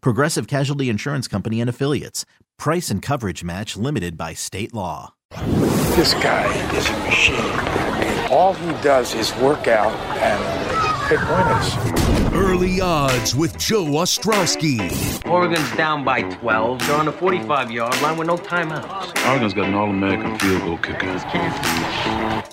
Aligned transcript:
Progressive 0.00 0.46
Casualty 0.46 0.88
Insurance 0.88 1.28
Company 1.28 1.60
and 1.60 1.70
Affiliates. 1.70 2.24
Price 2.58 2.90
and 2.90 3.02
coverage 3.02 3.44
match 3.44 3.76
limited 3.76 4.16
by 4.16 4.32
state 4.34 4.72
law. 4.74 5.14
This 5.96 6.14
guy 6.14 6.46
is 6.76 6.88
a 6.88 6.98
machine. 7.00 7.36
I 7.36 8.00
mean, 8.00 8.32
all 8.32 8.54
he 8.54 8.70
does 8.82 9.14
is 9.14 9.34
work 9.36 9.66
out 9.68 9.92
and 10.18 11.08
pick 11.08 11.20
winners. 11.28 12.32
Early 12.34 12.80
odds 12.80 13.34
with 13.34 13.56
Joe 13.58 13.84
Ostrowski. 13.84 15.26
Oregon's 15.26 15.70
down 15.76 16.04
by 16.04 16.22
12. 16.22 16.80
They're 16.80 16.96
on 16.96 17.06
the 17.06 17.12
45 17.12 17.70
yard 17.70 18.00
line 18.02 18.16
with 18.16 18.26
no 18.26 18.36
timeouts. 18.36 19.28
Oregon's 19.28 19.54
got 19.54 19.68
an 19.68 19.74
All 19.74 19.90
American 19.90 20.38
field 20.38 20.62
goal 20.62 20.78
kicker. 20.78 21.18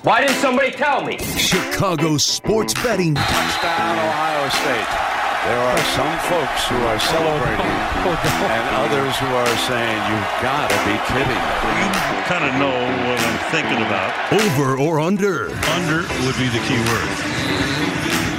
Why 0.03 0.21
didn't 0.21 0.38
somebody 0.38 0.71
tell 0.71 1.03
me? 1.03 1.17
Chicago 1.38 2.17
sports 2.17 2.73
betting. 2.75 3.15
Touchdown, 3.15 3.97
Ohio 3.99 4.49
State. 4.49 5.22
There 5.44 5.59
are 5.59 5.77
some 5.91 6.19
folks 6.31 6.67
who 6.69 6.77
are 6.88 6.97
celebrating 6.99 7.66
and 7.67 8.75
others 8.80 9.17
who 9.17 9.27
are 9.27 9.58
saying, 9.67 9.99
you've 10.08 10.31
got 10.41 10.69
to 10.69 10.77
be 10.88 10.95
kidding. 11.11 11.44
You 11.83 12.23
kind 12.31 12.45
of 12.47 12.55
know 12.55 12.72
what 12.72 13.19
I'm 13.19 13.39
thinking 13.52 13.83
about. 13.86 14.16
Over 14.31 14.80
or 14.80 15.02
under? 15.02 15.49
Under 15.75 16.08
would 16.23 16.38
be 16.38 16.47
the 16.47 16.64
key 16.64 16.80
word. 16.80 18.22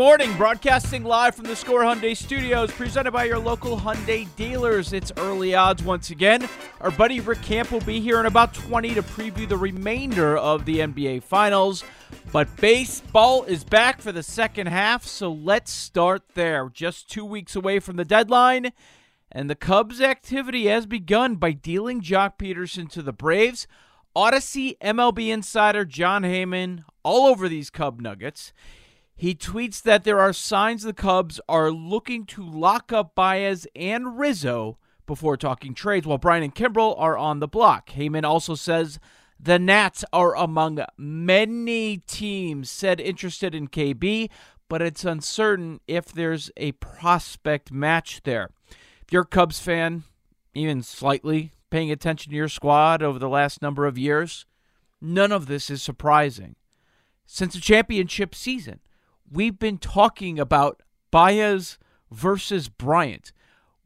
Morning, 0.00 0.34
broadcasting 0.38 1.04
live 1.04 1.34
from 1.34 1.44
the 1.44 1.54
Score 1.54 1.82
Hyundai 1.82 2.16
Studios, 2.16 2.72
presented 2.72 3.10
by 3.10 3.24
your 3.24 3.38
local 3.38 3.76
Hyundai 3.76 4.26
dealers. 4.34 4.94
It's 4.94 5.12
early 5.18 5.54
odds 5.54 5.82
once 5.82 6.08
again. 6.08 6.48
Our 6.80 6.90
buddy 6.90 7.20
Rick 7.20 7.42
Camp 7.42 7.70
will 7.70 7.82
be 7.82 8.00
here 8.00 8.18
in 8.18 8.24
about 8.24 8.54
20 8.54 8.94
to 8.94 9.02
preview 9.02 9.46
the 9.46 9.58
remainder 9.58 10.38
of 10.38 10.64
the 10.64 10.78
NBA 10.78 11.22
Finals. 11.22 11.84
But 12.32 12.56
baseball 12.56 13.44
is 13.44 13.62
back 13.62 14.00
for 14.00 14.10
the 14.10 14.22
second 14.22 14.68
half, 14.68 15.04
so 15.04 15.30
let's 15.30 15.70
start 15.70 16.22
there. 16.32 16.70
Just 16.72 17.10
two 17.10 17.26
weeks 17.26 17.54
away 17.54 17.78
from 17.78 17.96
the 17.96 18.04
deadline, 18.06 18.72
and 19.30 19.50
the 19.50 19.54
Cubs' 19.54 20.00
activity 20.00 20.64
has 20.68 20.86
begun 20.86 21.34
by 21.34 21.52
dealing 21.52 22.00
Joc 22.00 22.38
Pederson 22.38 22.90
to 22.92 23.02
the 23.02 23.12
Braves. 23.12 23.66
Audacy 24.16 24.78
MLB 24.78 25.28
insider 25.28 25.84
Jon 25.84 26.22
Heyman 26.22 26.84
all 27.02 27.26
over 27.26 27.50
these 27.50 27.68
Cub 27.68 28.00
Nuggets. 28.00 28.54
He 29.20 29.34
tweets 29.34 29.82
that 29.82 30.04
there 30.04 30.18
are 30.18 30.32
signs 30.32 30.82
the 30.82 30.94
Cubs 30.94 31.42
are 31.46 31.70
looking 31.70 32.24
to 32.24 32.42
lock 32.42 32.90
up 32.90 33.14
Baez 33.14 33.66
and 33.76 34.18
Rizzo 34.18 34.78
before 35.06 35.36
talking 35.36 35.74
trades, 35.74 36.06
while 36.06 36.16
Bryant 36.16 36.42
and 36.42 36.54
Kimbrel 36.54 36.98
are 36.98 37.18
on 37.18 37.38
the 37.38 37.46
block. 37.46 37.90
Heyman 37.90 38.24
also 38.24 38.54
says 38.54 38.98
the 39.38 39.58
Nats 39.58 40.06
are 40.10 40.34
among 40.34 40.82
many 40.96 41.98
teams 41.98 42.70
said 42.70 42.98
interested 42.98 43.54
in 43.54 43.68
KB, 43.68 44.30
but 44.70 44.80
it's 44.80 45.04
uncertain 45.04 45.80
if 45.86 46.06
there's 46.06 46.50
a 46.56 46.72
prospect 46.72 47.70
match 47.70 48.22
there. 48.24 48.48
If 49.02 49.12
you're 49.12 49.24
a 49.24 49.26
Cubs 49.26 49.60
fan, 49.60 50.04
even 50.54 50.82
slightly 50.82 51.52
paying 51.68 51.90
attention 51.90 52.30
to 52.30 52.36
your 52.36 52.48
squad 52.48 53.02
over 53.02 53.18
the 53.18 53.28
last 53.28 53.60
number 53.60 53.84
of 53.84 53.98
years, 53.98 54.46
none 54.98 55.30
of 55.30 55.44
this 55.44 55.68
is 55.68 55.82
surprising. 55.82 56.56
Since 57.26 57.52
the 57.52 57.60
championship 57.60 58.34
season, 58.34 58.80
we've 59.30 59.58
been 59.58 59.78
talking 59.78 60.38
about 60.38 60.82
Baez 61.10 61.78
versus 62.10 62.68
Bryant. 62.68 63.32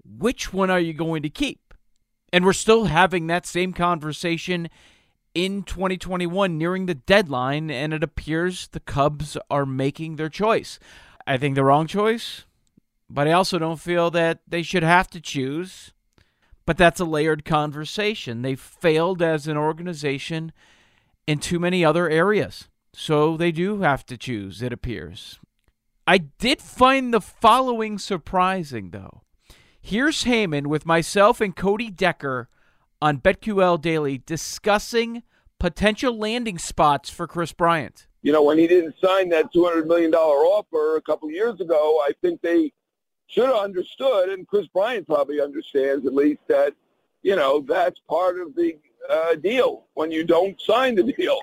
Which 0.05 0.53
one 0.53 0.71
are 0.71 0.81
you 0.81 0.93
going 0.93 1.22
to 1.22 1.31
keep? 1.31 1.75
And 2.32 2.44
we're 2.44 2.53
still 2.53 2.87
having 2.87 3.27
that 3.27 3.47
same 3.47 3.72
conversation 3.72 4.69
in 5.34 5.62
2021, 5.62 6.56
nearing 6.56 6.87
the 6.87 6.94
deadline, 6.94 7.71
and 7.71 7.93
it 7.93 8.03
appears 8.03 8.69
the 8.69 8.81
Cubs 8.81 9.37
are 9.50 9.66
making 9.66 10.16
their 10.16 10.28
choice. 10.28 10.78
I 11.27 11.37
think 11.37 11.54
the 11.54 11.65
wrong 11.65 11.87
choice, 11.87 12.44
but 13.09 13.27
I 13.27 13.33
also 13.33 13.59
don't 13.59 13.81
feel 13.81 14.10
that 14.12 14.41
they 14.47 14.62
should 14.62 14.83
have 14.83 15.09
to 15.10 15.21
choose. 15.21 15.93
But 16.66 16.78
that's 16.78 17.00
a 17.00 17.04
layered 17.04 17.44
conversation. 17.44 18.43
They 18.43 18.54
failed 18.54 19.21
as 19.21 19.47
an 19.47 19.56
organization 19.56 20.53
in 21.27 21.38
too 21.38 21.59
many 21.59 21.84
other 21.84 22.09
areas. 22.09 22.69
So 22.97 23.37
they 23.37 23.50
do 23.50 23.81
have 23.81 24.06
to 24.06 24.16
choose, 24.16 24.62
it 24.62 24.72
appears. 24.72 25.41
I 26.06 26.19
did 26.19 26.60
find 26.60 27.12
the 27.12 27.21
following 27.21 27.99
surprising, 27.99 28.91
though. 28.91 29.22
Here's 29.81 30.25
Heyman 30.25 30.69
with 30.69 30.87
myself 30.87 31.41
and 31.41 31.54
Cody 31.56 31.91
Decker 31.91 32.49
on 33.03 33.19
BetQL 33.19 33.81
Daily 33.81 34.19
discussing 34.19 35.22
potential 35.59 36.16
landing 36.16 36.56
spots 36.59 37.10
for 37.10 37.27
Kris 37.27 37.53
Bryant. 37.53 38.06
You 38.22 38.33
know, 38.33 38.43
when 38.43 38.59
he 38.59 38.66
didn't 38.66 38.94
sign 39.03 39.28
that 39.31 39.53
$200 39.53 39.87
million 39.87 40.15
offer 40.15 40.97
a 40.97 41.03
couple 41.03 41.31
years 41.31 41.60
ago, 41.60 42.00
I 42.03 42.12
think 42.22 42.41
they 42.41 42.72
should 43.27 43.47
have 43.47 43.56
understood, 43.56 44.28
and 44.28 44.47
Kris 44.47 44.66
Bryant 44.69 45.06
probably 45.06 45.41
understands 45.41 46.06
at 46.06 46.15
least 46.15 46.41
that, 46.49 46.75
you 47.22 47.34
know, 47.34 47.60
that's 47.60 48.00
part 48.09 48.38
of 48.38 48.54
the 48.54 48.78
uh, 49.10 49.34
deal 49.34 49.84
when 49.94 50.10
you 50.10 50.25
don't 50.25 50.59
sign 50.60 50.94
the 50.94 51.03
deal. 51.03 51.38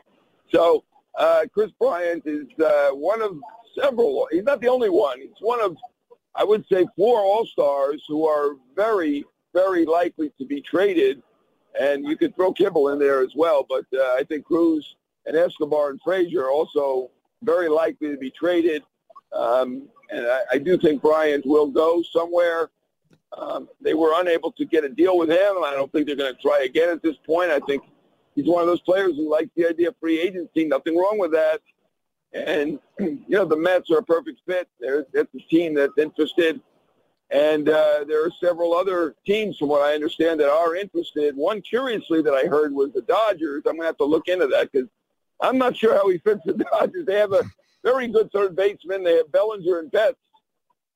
So 0.52 0.84
uh, 1.18 1.46
Kris 1.54 1.72
Bryant 1.80 2.24
is 2.26 2.48
uh, 2.64 2.90
one 2.92 3.22
of 3.22 3.38
several. 3.80 4.28
He's 4.32 4.44
not 4.44 4.62
the 4.62 4.68
only 4.68 4.90
one. 4.90 5.20
He's 5.20 5.30
one 5.40 5.62
of, 5.62 5.78
I 6.36 6.44
would 6.44 6.66
say, 6.68 6.86
four 6.96 7.20
All-Stars 7.20 8.04
who 8.08 8.28
are 8.28 8.56
very, 8.76 9.26
very 9.54 9.86
likely 9.86 10.32
to 10.38 10.46
be 10.46 10.62
traded. 10.62 11.22
And 11.80 12.06
you 12.06 12.18
could 12.18 12.36
throw 12.36 12.54
Kimbrel 12.54 12.94
in 12.94 13.00
there 13.00 13.22
as 13.22 13.32
well. 13.36 13.66
But 13.68 13.86
uh, 13.94 14.16
I 14.18 14.24
think 14.28 14.46
Cruz 14.46 14.96
and 15.26 15.38
Escobar 15.38 15.90
and 15.90 16.02
Frazier 16.02 16.44
are 16.46 16.52
also 16.52 17.12
very 17.44 17.70
likely 17.70 18.10
to 18.10 18.18
be 18.18 18.32
traded. 18.32 18.84
Um, 19.34 19.88
and 20.10 20.28
I, 20.28 20.42
I 20.54 20.58
do 20.58 20.78
think 20.78 21.02
Bryant 21.02 21.46
will 21.46 21.68
go 21.68 22.04
somewhere. 22.12 22.70
Um, 23.38 23.70
they 23.80 23.94
were 23.94 24.12
unable 24.16 24.52
to 24.54 24.66
get 24.66 24.84
a 24.84 24.90
deal 24.90 25.18
with 25.18 25.30
him, 25.30 25.64
I 25.64 25.72
don't 25.74 25.90
think 25.92 26.06
they're 26.06 26.18
going 26.18 26.36
to 26.36 26.42
try 26.42 26.64
again 26.66 26.90
at 26.90 27.02
this 27.02 27.16
point. 27.26 27.50
I 27.50 27.60
think 27.62 27.82
he's 28.42 28.52
one 28.52 28.62
of 28.62 28.68
those 28.68 28.82
players 28.82 29.16
who 29.16 29.30
likes 29.30 29.50
the 29.56 29.68
idea 29.68 29.90
of 29.90 29.96
free 30.00 30.20
agency. 30.20 30.66
Nothing 30.66 30.98
wrong 30.98 31.18
with 31.18 31.32
that. 31.32 31.62
And, 32.34 32.80
you 33.00 33.24
know, 33.30 33.46
the 33.46 33.58
Mets 33.58 33.92
are 33.92 34.00
a 34.00 34.04
perfect 34.04 34.42
fit. 34.46 34.68
They're, 34.80 35.06
it's 35.14 35.34
a 35.36 35.50
team 35.50 35.76
that's 35.76 35.98
interested. 35.98 36.62
And 37.30 37.70
uh, 37.70 38.04
there 38.08 38.26
are 38.26 38.32
several 38.42 38.74
other 38.74 39.16
teams, 39.26 39.58
from 39.58 39.70
what 39.70 39.82
I 39.82 39.94
understand, 39.94 40.40
that 40.40 40.52
are 40.52 40.76
interested. 40.76 41.36
One, 41.36 41.62
curiously, 41.62 42.22
that 42.22 42.34
I 42.34 42.48
heard 42.48 42.74
was 42.74 42.92
the 42.94 43.04
Dodgers. 43.04 43.64
I'm 43.66 43.74
going 43.74 43.82
to 43.82 43.86
have 43.86 43.98
to 43.98 44.06
look 44.06 44.28
into 44.28 44.48
that 44.48 44.72
because 44.72 44.90
I'm 45.40 45.58
not 45.58 45.78
sure 45.78 45.94
how 45.94 46.10
he 46.10 46.18
fits 46.18 46.42
the 46.46 46.54
Dodgers. 46.72 47.06
They 47.06 47.16
have 47.16 47.32
a 47.32 47.44
very 47.84 48.08
good 48.08 48.32
third 48.32 48.56
baseman. 48.56 49.04
They 49.04 49.16
have 49.16 49.32
Bellinger 49.32 49.80
and 49.80 49.92
Betts 49.92 50.18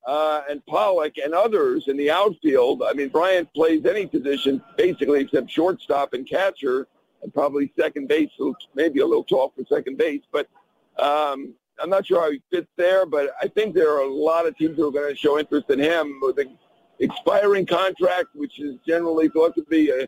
uh, 0.06 0.42
and 0.50 0.66
Pollock 0.66 1.18
and 1.24 1.34
others 1.34 1.86
in 1.88 1.96
the 1.96 2.12
outfield. 2.12 2.84
I 2.86 2.94
mean, 2.94 3.10
Bryant 3.10 3.54
plays 3.54 3.86
any 3.86 4.06
position 4.06 4.62
basically 4.78 5.22
except 5.22 5.50
shortstop 5.50 6.14
and 6.14 6.28
catcher 6.28 6.88
probably 7.34 7.72
second 7.80 8.08
base, 8.08 8.30
maybe 8.74 9.00
a 9.00 9.06
little 9.06 9.24
tall 9.24 9.54
for 9.56 9.66
second 9.66 9.98
base. 9.98 10.22
But– 10.32 10.48
um, 10.98 11.54
I'm 11.80 11.90
not 11.90 12.06
sure 12.06 12.22
how 12.22 12.32
he 12.32 12.42
fits 12.52 12.70
there, 12.78 13.06
but 13.06 13.32
I 13.42 13.48
think 13.48 13.76
there 13.76 13.92
are 13.92 14.02
a 14.02 14.14
lot 14.14 14.46
of 14.46 14.58
teams 14.58 14.78
who 14.78 14.88
are 14.88 14.92
going 14.92 15.14
to 15.14 15.16
show 15.16 15.38
interest 15.38 15.70
in 15.70 15.80
him 15.80 16.20
with 16.22 16.40
an 16.40 16.58
expiring 17.00 17.66
contract, 17.66 18.30
which 18.34 18.60
is 18.60 18.78
generally 18.88 19.28
thought 19.30 19.56
to 19.56 19.64
be 19.64 19.90
a, 19.90 20.08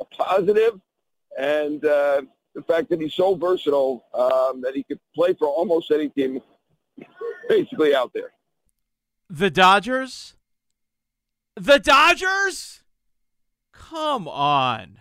a 0.00 0.04
positive, 0.06 0.80
and 1.38 1.84
uh, 1.84 2.22
the 2.54 2.62
fact 2.62 2.88
that 2.90 3.00
he's 3.00 3.14
so 3.14 3.34
versatile 3.34 4.04
um, 4.14 4.62
that 4.62 4.74
he 4.74 4.82
could 4.84 5.00
play 5.14 5.34
for 5.34 5.48
almost 5.48 5.90
any 5.90 6.08
team, 6.08 6.40
basically 7.48 7.94
out 7.94 8.12
there. 8.14 8.32
The 9.28 9.50
Dodgers. 9.50 10.34
The 11.56 11.78
Dodgers. 11.78 12.82
Come 13.72 14.26
on. 14.28 14.98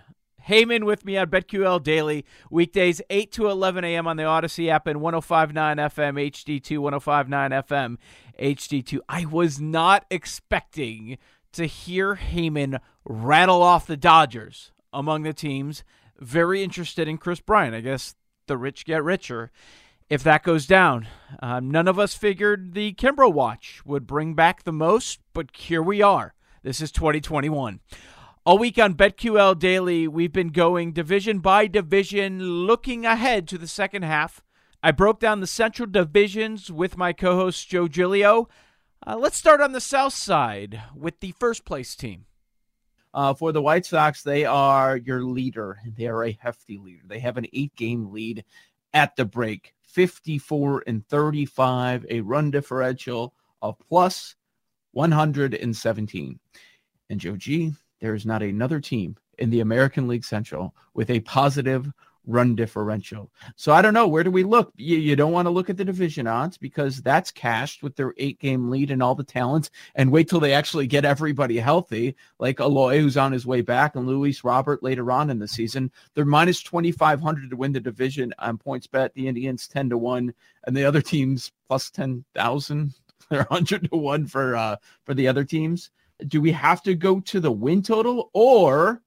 Heyman 0.47 0.85
with 0.85 1.05
me 1.05 1.17
on 1.17 1.27
BetQL 1.27 1.83
Daily, 1.83 2.25
weekdays 2.49 3.01
8 3.09 3.31
to 3.33 3.49
11 3.49 3.83
a.m. 3.83 4.07
on 4.07 4.17
the 4.17 4.23
Audacy 4.23 4.69
app 4.69 4.87
and 4.87 5.01
1059 5.01 5.77
FM 5.77 6.31
HD2, 6.31 6.77
1059 6.79 7.51
FM 7.51 7.97
HD2. 8.39 8.99
I 9.07 9.25
was 9.25 9.59
not 9.59 10.05
expecting 10.09 11.17
to 11.53 11.65
hear 11.65 12.15
Heyman 12.15 12.79
rattle 13.05 13.61
off 13.61 13.87
the 13.87 13.97
Dodgers 13.97 14.71
among 14.93 15.23
the 15.23 15.33
teams. 15.33 15.83
Very 16.19 16.63
interested 16.63 17.07
in 17.07 17.17
Kris 17.17 17.39
Bryant. 17.39 17.75
I 17.75 17.81
guess 17.81 18.15
the 18.47 18.57
rich 18.57 18.85
get 18.85 19.03
richer 19.03 19.51
if 20.11 20.23
that 20.23 20.43
goes 20.43 20.65
down. 20.65 21.07
Um, 21.41 21.71
none 21.71 21.87
of 21.87 21.97
us 21.97 22.13
figured 22.13 22.73
the 22.73 22.93
Kimbrel 22.93 23.31
watch 23.31 23.81
would 23.85 24.05
bring 24.05 24.33
back 24.33 24.63
the 24.63 24.73
most, 24.73 25.19
but 25.33 25.55
here 25.55 25.81
we 25.81 26.01
are. 26.01 26.33
This 26.63 26.81
is 26.81 26.91
2021. 26.91 27.79
All 28.43 28.57
week 28.57 28.79
on 28.79 28.95
BetQL 28.95 29.59
Daily, 29.59 30.07
we've 30.07 30.33
been 30.33 30.47
going 30.47 30.93
division 30.93 31.41
by 31.41 31.67
division, 31.67 32.41
looking 32.65 33.05
ahead 33.05 33.47
to 33.49 33.57
the 33.59 33.67
second 33.67 34.01
half. 34.01 34.41
I 34.81 34.89
broke 34.89 35.19
down 35.19 35.41
the 35.41 35.45
central 35.47 35.87
divisions 35.87 36.71
with 36.71 36.97
my 36.97 37.13
co 37.13 37.35
host 37.35 37.69
Joe 37.69 37.87
Giglio. 37.87 38.49
Uh, 39.05 39.15
let's 39.15 39.37
start 39.37 39.61
on 39.61 39.73
the 39.73 39.79
south 39.79 40.13
side 40.13 40.81
with 40.95 41.19
the 41.19 41.33
first 41.33 41.65
place 41.65 41.95
team. 41.95 42.25
Uh, 43.13 43.35
for 43.35 43.51
the 43.51 43.61
White 43.61 43.85
Sox, 43.85 44.23
they 44.23 44.43
are 44.43 44.97
your 44.97 45.21
leader. 45.21 45.77
They 45.95 46.07
are 46.07 46.23
a 46.23 46.39
hefty 46.41 46.79
leader. 46.79 47.03
They 47.05 47.19
have 47.19 47.37
an 47.37 47.45
eight 47.53 47.75
game 47.75 48.11
lead 48.11 48.43
at 48.91 49.15
the 49.15 49.25
break 49.25 49.75
54 49.83 50.85
and 50.87 51.07
35, 51.07 52.07
a 52.09 52.21
run 52.21 52.49
differential 52.49 53.35
of 53.61 53.77
plus 53.87 54.35
117. 54.93 56.39
And 57.11 57.19
Joe 57.19 57.35
G, 57.35 57.73
there 58.01 58.15
is 58.15 58.25
not 58.25 58.43
another 58.43 58.81
team 58.81 59.15
in 59.37 59.49
the 59.49 59.61
American 59.61 60.07
League 60.07 60.25
Central 60.25 60.75
with 60.93 61.09
a 61.09 61.21
positive 61.21 61.91
run 62.27 62.55
differential. 62.55 63.31
So 63.55 63.71
I 63.71 63.81
don't 63.81 63.93
know. 63.93 64.07
Where 64.07 64.23
do 64.23 64.31
we 64.31 64.43
look? 64.43 64.71
You, 64.75 64.97
you 64.97 65.15
don't 65.15 65.31
want 65.31 65.47
to 65.47 65.51
look 65.51 65.69
at 65.69 65.77
the 65.77 65.85
division 65.85 66.27
odds 66.27 66.57
because 66.57 67.01
that's 67.01 67.31
cashed 67.31 67.81
with 67.81 67.95
their 67.95 68.13
eight 68.17 68.39
game 68.39 68.69
lead 68.69 68.91
and 68.91 69.01
all 69.01 69.15
the 69.15 69.23
talents 69.23 69.71
and 69.95 70.11
wait 70.11 70.29
till 70.29 70.39
they 70.39 70.53
actually 70.53 70.87
get 70.87 71.05
everybody 71.05 71.57
healthy, 71.57 72.15
like 72.39 72.59
Eloy, 72.59 72.99
who's 72.99 73.17
on 73.17 73.31
his 73.31 73.45
way 73.45 73.61
back, 73.61 73.95
and 73.95 74.07
Luis 74.07 74.43
Robert 74.43 74.83
later 74.83 75.11
on 75.11 75.29
in 75.29 75.39
the 75.39 75.47
season. 75.47 75.91
They're 76.13 76.25
minus 76.25 76.61
2,500 76.63 77.49
to 77.49 77.55
win 77.55 77.73
the 77.73 77.79
division 77.79 78.33
on 78.39 78.57
PointsBet. 78.57 79.13
The 79.13 79.27
Indians 79.27 79.67
10 79.67 79.89
to 79.89 79.97
1, 79.97 80.33
and 80.67 80.77
the 80.77 80.85
other 80.85 81.01
teams 81.01 81.51
plus 81.67 81.89
10,000. 81.89 82.93
They're 83.29 83.45
100 83.45 83.89
to 83.89 83.97
1 83.97 84.27
for 84.27 84.55
uh, 84.55 84.75
for 85.05 85.13
the 85.13 85.27
other 85.27 85.45
teams 85.45 85.89
do 86.27 86.41
we 86.41 86.51
have 86.51 86.81
to 86.83 86.95
go 86.95 87.19
to 87.19 87.39
the 87.39 87.51
win 87.51 87.81
total 87.81 88.29
or 88.33 89.01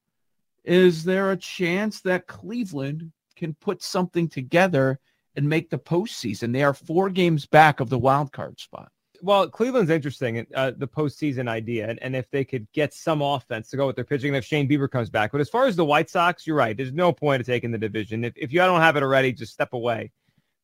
is 0.64 1.05
there 1.05 1.31
a 1.31 1.37
chance 1.37 2.00
that 2.02 2.26
Cleveland 2.26 3.12
can 3.37 3.55
put 3.55 3.82
something 3.82 4.28
together 4.28 4.99
and 5.37 5.49
make 5.49 5.70
the 5.70 5.78
postseason? 5.78 6.52
They 6.52 6.62
are 6.62 6.75
four 6.75 7.11
games 7.11 7.46
back 7.46 7.81
of 7.81 7.90
the 7.90 7.99
wild 7.99 8.32
card 8.32 8.58
spot. 8.58 8.90
Well, 9.22 9.49
Cleveland's 9.49 9.90
interesting, 9.90 10.46
uh, 10.55 10.72
the 10.76 10.88
postseason 10.88 11.49
idea, 11.49 11.88
and, 11.88 12.02
and 12.02 12.14
if 12.14 12.31
they 12.31 12.44
could 12.44 12.66
get 12.72 12.93
some 12.93 13.22
offense 13.22 13.70
to 13.70 13.76
go 13.76 13.87
with 13.87 13.96
their 13.96 14.05
pitching, 14.05 14.34
if 14.34 14.44
Shane 14.44 14.69
Bieber 14.69 14.90
comes 14.90 15.08
back. 15.08 15.32
But 15.32 15.40
as 15.40 15.49
far 15.49 15.66
as 15.66 15.76
the 15.76 15.84
White 15.84 16.11
Sox, 16.11 16.46
you're 16.46 16.56
right. 16.56 16.76
There's 16.76 16.93
no 16.93 17.11
point 17.12 17.40
of 17.40 17.46
taking 17.46 17.70
the 17.70 17.78
division. 17.78 18.25
If, 18.25 18.34
if 18.37 18.52
you 18.52 18.58
don't 18.58 18.82
have 18.82 18.96
it 18.96 19.02
already, 19.02 19.32
just 19.32 19.52
step 19.52 19.72
away. 19.72 20.12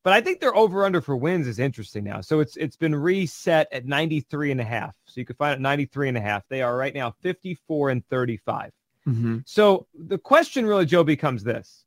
But 0.02 0.14
I 0.14 0.20
think 0.20 0.41
their 0.41 0.55
over 0.55 0.85
under 0.85 1.00
for 1.00 1.17
wins 1.17 1.47
is 1.47 1.58
interesting 1.58 2.05
now. 2.05 2.20
So 2.23 2.41
it's 2.41 2.56
it's 2.56 2.76
been 2.76 2.94
reset 2.94 3.69
at 3.73 3.85
93 3.85 4.52
and 4.52 4.61
a 4.61 4.64
half. 4.64 4.94
So 5.05 5.20
you 5.20 5.26
can 5.26 5.37
find 5.37 5.55
it 5.55 5.61
93 5.61 6.08
and 6.08 6.17
a 6.17 6.20
half. 6.20 6.43
They 6.49 6.62
are 6.62 6.76
right 6.76 6.94
now 6.94 7.14
54 7.20 7.91
and 7.91 8.06
35. 8.06 8.73
Mm-hmm. 9.06 9.38
So 9.44 9.87
the 9.94 10.19
question 10.19 10.64
really, 10.67 10.87
Joe, 10.87 11.05
becomes 11.05 11.44
this. 11.44 11.85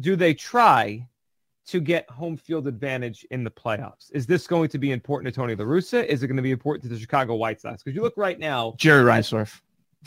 Do 0.00 0.16
they 0.16 0.34
try 0.34 1.08
to 1.66 1.80
get 1.80 2.08
home 2.10 2.36
field 2.36 2.66
advantage 2.66 3.26
in 3.30 3.44
the 3.44 3.50
playoffs? 3.50 4.10
Is 4.12 4.26
this 4.26 4.46
going 4.46 4.68
to 4.70 4.78
be 4.78 4.92
important 4.92 5.32
to 5.32 5.40
Tony 5.40 5.54
La 5.54 5.64
Russa? 5.64 6.04
Is 6.04 6.22
it 6.22 6.26
going 6.26 6.36
to 6.36 6.42
be 6.42 6.50
important 6.50 6.82
to 6.84 6.88
the 6.88 6.98
Chicago 6.98 7.36
White 7.36 7.60
Sox? 7.60 7.82
Because 7.82 7.94
you 7.94 8.02
look 8.02 8.16
right 8.16 8.38
now, 8.38 8.74
Jerry 8.76 9.04
Reinsdorf 9.04 9.60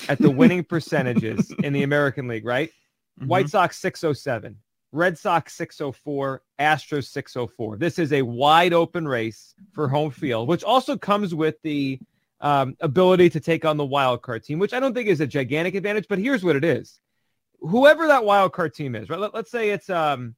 at 0.07 0.19
the 0.19 0.29
winning 0.29 0.63
percentages 0.63 1.51
in 1.63 1.73
the 1.73 1.83
American 1.83 2.27
League, 2.27 2.45
right? 2.45 2.71
Mm-hmm. 3.17 3.29
White 3.29 3.49
Sox 3.49 3.79
607, 3.79 4.59
Red 4.91 5.17
Sox 5.17 5.53
604, 5.53 6.41
Astros 6.59 7.07
604. 7.07 7.77
This 7.77 7.99
is 7.99 8.13
a 8.13 8.21
wide 8.21 8.73
open 8.73 9.07
race 9.07 9.53
for 9.73 9.87
home 9.87 10.11
field, 10.11 10.47
which 10.47 10.63
also 10.63 10.97
comes 10.97 11.35
with 11.35 11.55
the 11.61 11.99
um, 12.39 12.75
ability 12.79 13.29
to 13.31 13.39
take 13.39 13.65
on 13.65 13.77
the 13.77 13.85
wild 13.85 14.21
card 14.21 14.43
team, 14.43 14.59
which 14.59 14.73
I 14.73 14.79
don't 14.79 14.93
think 14.93 15.09
is 15.09 15.21
a 15.21 15.27
gigantic 15.27 15.75
advantage. 15.75 16.07
But 16.07 16.19
here's 16.19 16.43
what 16.43 16.55
it 16.55 16.63
is: 16.63 16.99
whoever 17.59 18.07
that 18.07 18.23
wild 18.23 18.53
card 18.53 18.73
team 18.73 18.95
is, 18.95 19.09
right? 19.09 19.19
Let, 19.19 19.35
us 19.35 19.49
say 19.49 19.71
it's 19.71 19.89
um, 19.89 20.35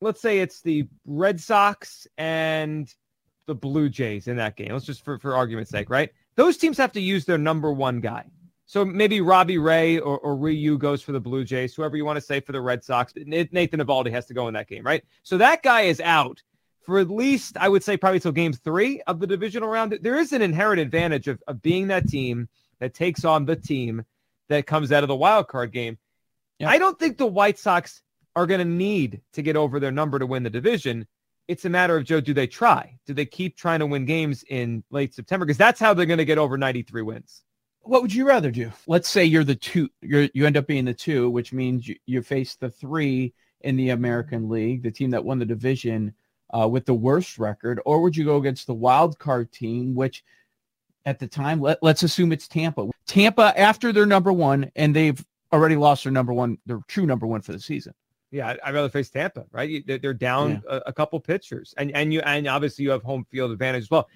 let's 0.00 0.20
say 0.20 0.40
it's 0.40 0.60
the 0.60 0.88
Red 1.04 1.40
Sox 1.40 2.06
and 2.16 2.92
the 3.46 3.54
Blue 3.54 3.88
Jays 3.88 4.28
in 4.28 4.36
that 4.36 4.56
game. 4.56 4.72
Let's 4.72 4.86
just 4.86 5.04
for 5.04 5.18
for 5.18 5.34
argument's 5.34 5.70
sake, 5.70 5.90
right? 5.90 6.10
Those 6.36 6.56
teams 6.56 6.78
have 6.78 6.92
to 6.92 7.00
use 7.00 7.24
their 7.24 7.38
number 7.38 7.72
one 7.72 8.00
guy. 8.00 8.24
So 8.66 8.84
maybe 8.84 9.20
Robbie 9.20 9.58
Ray 9.58 9.98
or, 9.98 10.18
or 10.18 10.36
Ryu 10.36 10.78
goes 10.78 11.02
for 11.02 11.12
the 11.12 11.20
Blue 11.20 11.44
Jays, 11.44 11.74
whoever 11.74 11.96
you 11.96 12.04
want 12.04 12.16
to 12.16 12.20
say 12.20 12.40
for 12.40 12.52
the 12.52 12.60
Red 12.60 12.82
Sox. 12.82 13.12
Nathan 13.16 13.80
Eovaldi 13.80 14.10
has 14.10 14.26
to 14.26 14.34
go 14.34 14.48
in 14.48 14.54
that 14.54 14.68
game, 14.68 14.84
right? 14.84 15.04
So 15.22 15.36
that 15.38 15.62
guy 15.62 15.82
is 15.82 16.00
out 16.00 16.42
for 16.84 16.98
at 16.98 17.10
least, 17.10 17.56
I 17.58 17.68
would 17.68 17.82
say, 17.82 17.96
probably 17.96 18.20
till 18.20 18.32
game 18.32 18.52
three 18.52 19.02
of 19.02 19.20
the 19.20 19.26
divisional 19.26 19.68
round. 19.68 19.98
There 20.02 20.18
is 20.18 20.32
an 20.32 20.42
inherent 20.42 20.80
advantage 20.80 21.28
of, 21.28 21.42
of 21.46 21.62
being 21.62 21.88
that 21.88 22.08
team 22.08 22.48
that 22.80 22.94
takes 22.94 23.24
on 23.24 23.44
the 23.44 23.56
team 23.56 24.04
that 24.48 24.66
comes 24.66 24.92
out 24.92 25.04
of 25.04 25.08
the 25.08 25.16
wild 25.16 25.48
card 25.48 25.72
game. 25.72 25.98
Yep. 26.58 26.70
I 26.70 26.78
don't 26.78 26.98
think 26.98 27.18
the 27.18 27.26
White 27.26 27.58
Sox 27.58 28.02
are 28.36 28.46
going 28.46 28.60
to 28.60 28.64
need 28.64 29.20
to 29.32 29.42
get 29.42 29.56
over 29.56 29.78
their 29.78 29.92
number 29.92 30.18
to 30.18 30.26
win 30.26 30.42
the 30.42 30.50
division. 30.50 31.06
It's 31.48 31.64
a 31.64 31.70
matter 31.70 31.96
of 31.96 32.04
Joe, 32.04 32.20
do 32.20 32.34
they 32.34 32.46
try? 32.46 32.98
Do 33.06 33.14
they 33.14 33.26
keep 33.26 33.56
trying 33.56 33.80
to 33.80 33.86
win 33.86 34.06
games 34.06 34.44
in 34.48 34.82
late 34.90 35.14
September? 35.14 35.44
Because 35.44 35.58
that's 35.58 35.80
how 35.80 35.94
they're 35.94 36.06
going 36.06 36.18
to 36.18 36.24
get 36.24 36.38
over 36.38 36.56
93 36.56 37.02
wins 37.02 37.42
what 37.84 38.02
would 38.02 38.14
you 38.14 38.26
rather 38.26 38.50
do? 38.50 38.72
Let's 38.86 39.08
say 39.08 39.24
you're 39.24 39.44
the 39.44 39.54
two, 39.54 39.88
you're, 40.00 40.28
you 40.34 40.46
end 40.46 40.56
up 40.56 40.66
being 40.66 40.84
the 40.84 40.94
two, 40.94 41.30
which 41.30 41.52
means 41.52 41.88
you, 41.88 41.96
you 42.06 42.22
face 42.22 42.56
the 42.56 42.70
three 42.70 43.34
in 43.60 43.76
the 43.76 43.90
American 43.90 44.48
League, 44.48 44.82
the 44.82 44.90
team 44.90 45.10
that 45.10 45.24
won 45.24 45.38
the 45.38 45.44
division 45.44 46.14
uh, 46.52 46.68
with 46.68 46.86
the 46.86 46.94
worst 46.94 47.38
record, 47.38 47.80
or 47.84 48.00
would 48.00 48.16
you 48.16 48.24
go 48.24 48.36
against 48.36 48.66
the 48.66 48.74
wild 48.74 49.18
card 49.18 49.50
team, 49.52 49.94
which 49.94 50.24
at 51.06 51.18
the 51.18 51.26
time, 51.26 51.60
let, 51.60 51.82
let's 51.82 52.02
assume 52.02 52.32
it's 52.32 52.48
Tampa. 52.48 52.88
Tampa, 53.06 53.58
after 53.58 53.92
their 53.92 54.06
number 54.06 54.32
one, 54.32 54.70
and 54.76 54.94
they've 54.94 55.22
already 55.52 55.76
lost 55.76 56.04
their 56.04 56.12
number 56.12 56.32
one, 56.32 56.58
their 56.66 56.80
true 56.88 57.06
number 57.06 57.26
one 57.26 57.42
for 57.42 57.52
the 57.52 57.60
season. 57.60 57.94
Yeah, 58.30 58.56
I'd 58.64 58.74
rather 58.74 58.88
face 58.88 59.10
Tampa, 59.10 59.44
right? 59.52 59.84
They're 59.86 60.14
down 60.14 60.62
yeah. 60.66 60.76
a, 60.76 60.82
a, 60.86 60.92
couple 60.92 61.20
pitchers, 61.20 61.72
and 61.76 61.92
and 61.92 62.12
you 62.12 62.20
and 62.22 62.48
obviously 62.48 62.84
you 62.84 62.90
have 62.90 63.04
home 63.04 63.24
field 63.30 63.52
advantage 63.52 63.82
as 63.82 63.90
well 63.90 64.08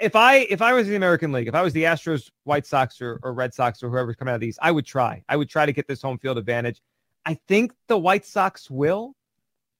if 0.00 0.14
I 0.14 0.36
if 0.36 0.62
I 0.62 0.72
was 0.72 0.86
in 0.86 0.90
the 0.90 0.96
American 0.96 1.32
League, 1.32 1.48
if 1.48 1.54
I 1.54 1.62
was 1.62 1.72
the 1.72 1.84
Astros, 1.84 2.30
White 2.44 2.66
Sox, 2.66 3.00
or, 3.00 3.18
or 3.22 3.32
Red 3.32 3.52
Sox, 3.52 3.82
or 3.82 3.90
whoever's 3.90 4.16
coming 4.16 4.32
out 4.32 4.36
of 4.36 4.40
these, 4.40 4.58
I 4.62 4.70
would 4.70 4.86
try. 4.86 5.24
I 5.28 5.36
would 5.36 5.48
try 5.48 5.66
to 5.66 5.72
get 5.72 5.88
this 5.88 6.02
home 6.02 6.18
field 6.18 6.38
advantage. 6.38 6.80
I 7.24 7.34
think 7.48 7.72
the 7.88 7.98
White 7.98 8.24
Sox 8.24 8.70
will. 8.70 9.14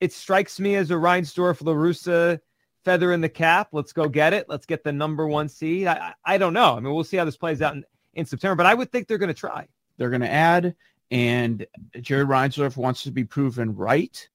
It 0.00 0.12
strikes 0.12 0.59
me 0.59 0.75
as 0.75 0.90
a 0.90 0.94
Reinsdorf 0.94 1.64
La 1.64 1.73
Russa 1.73 2.40
feather 2.85 3.12
in 3.12 3.21
the 3.21 3.28
cap. 3.28 3.68
Let's 3.73 3.92
go 3.92 4.09
get 4.09 4.32
it. 4.32 4.47
Let's 4.49 4.66
get 4.66 4.82
the 4.82 4.92
number 4.92 5.28
one 5.28 5.49
seed. 5.49 5.87
I, 5.87 6.14
I 6.25 6.38
don't 6.38 6.52
know. 6.52 6.76
I 6.76 6.80
mean, 6.80 6.92
we'll 6.92 7.04
see 7.04 7.16
how 7.16 7.25
this 7.25 7.37
plays 7.37 7.62
out 7.62 7.75
in, 7.75 7.85
in 8.14 8.26
September, 8.26 8.56
but 8.56 8.66
I 8.66 8.75
would 8.75 8.90
think 8.90 9.06
they're 9.06 9.18
going 9.18 9.28
to 9.28 9.35
try. 9.35 9.68
They're 9.99 10.11
going 10.11 10.23
to 10.23 10.30
add, 10.30 10.75
and 11.12 11.64
Jerry 12.00 12.25
Reinsdorf 12.25 12.76
wants 12.76 13.04
to 13.04 13.12
be 13.12 13.25
proven 13.25 13.76
right 13.76 14.28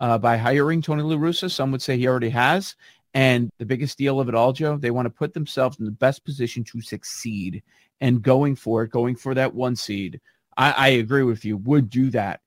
uh, 0.00 0.18
by 0.18 0.36
hiring 0.36 0.82
Tony 0.82 1.02
La 1.02 1.16
Russa. 1.16 1.50
Some 1.50 1.72
would 1.72 1.82
say 1.82 1.96
he 1.96 2.06
already 2.06 2.30
has. 2.30 2.76
And 3.18 3.50
the 3.58 3.66
biggest 3.66 3.98
deal 3.98 4.20
of 4.20 4.28
it 4.28 4.36
all, 4.36 4.52
Joe, 4.52 4.76
they 4.76 4.92
want 4.92 5.06
to 5.06 5.10
put 5.10 5.34
themselves 5.34 5.80
in 5.80 5.84
the 5.84 5.90
best 5.90 6.24
position 6.24 6.62
to 6.62 6.80
succeed 6.80 7.64
and 8.00 8.22
going 8.22 8.54
for 8.54 8.84
it, 8.84 8.92
going 8.92 9.16
for 9.16 9.34
that 9.34 9.52
one 9.52 9.74
seed. 9.74 10.20
I, 10.56 10.70
I 10.70 10.88
agree 10.90 11.24
with 11.24 11.44
you, 11.44 11.56
would 11.56 11.90
do 11.90 12.10
that. 12.10 12.42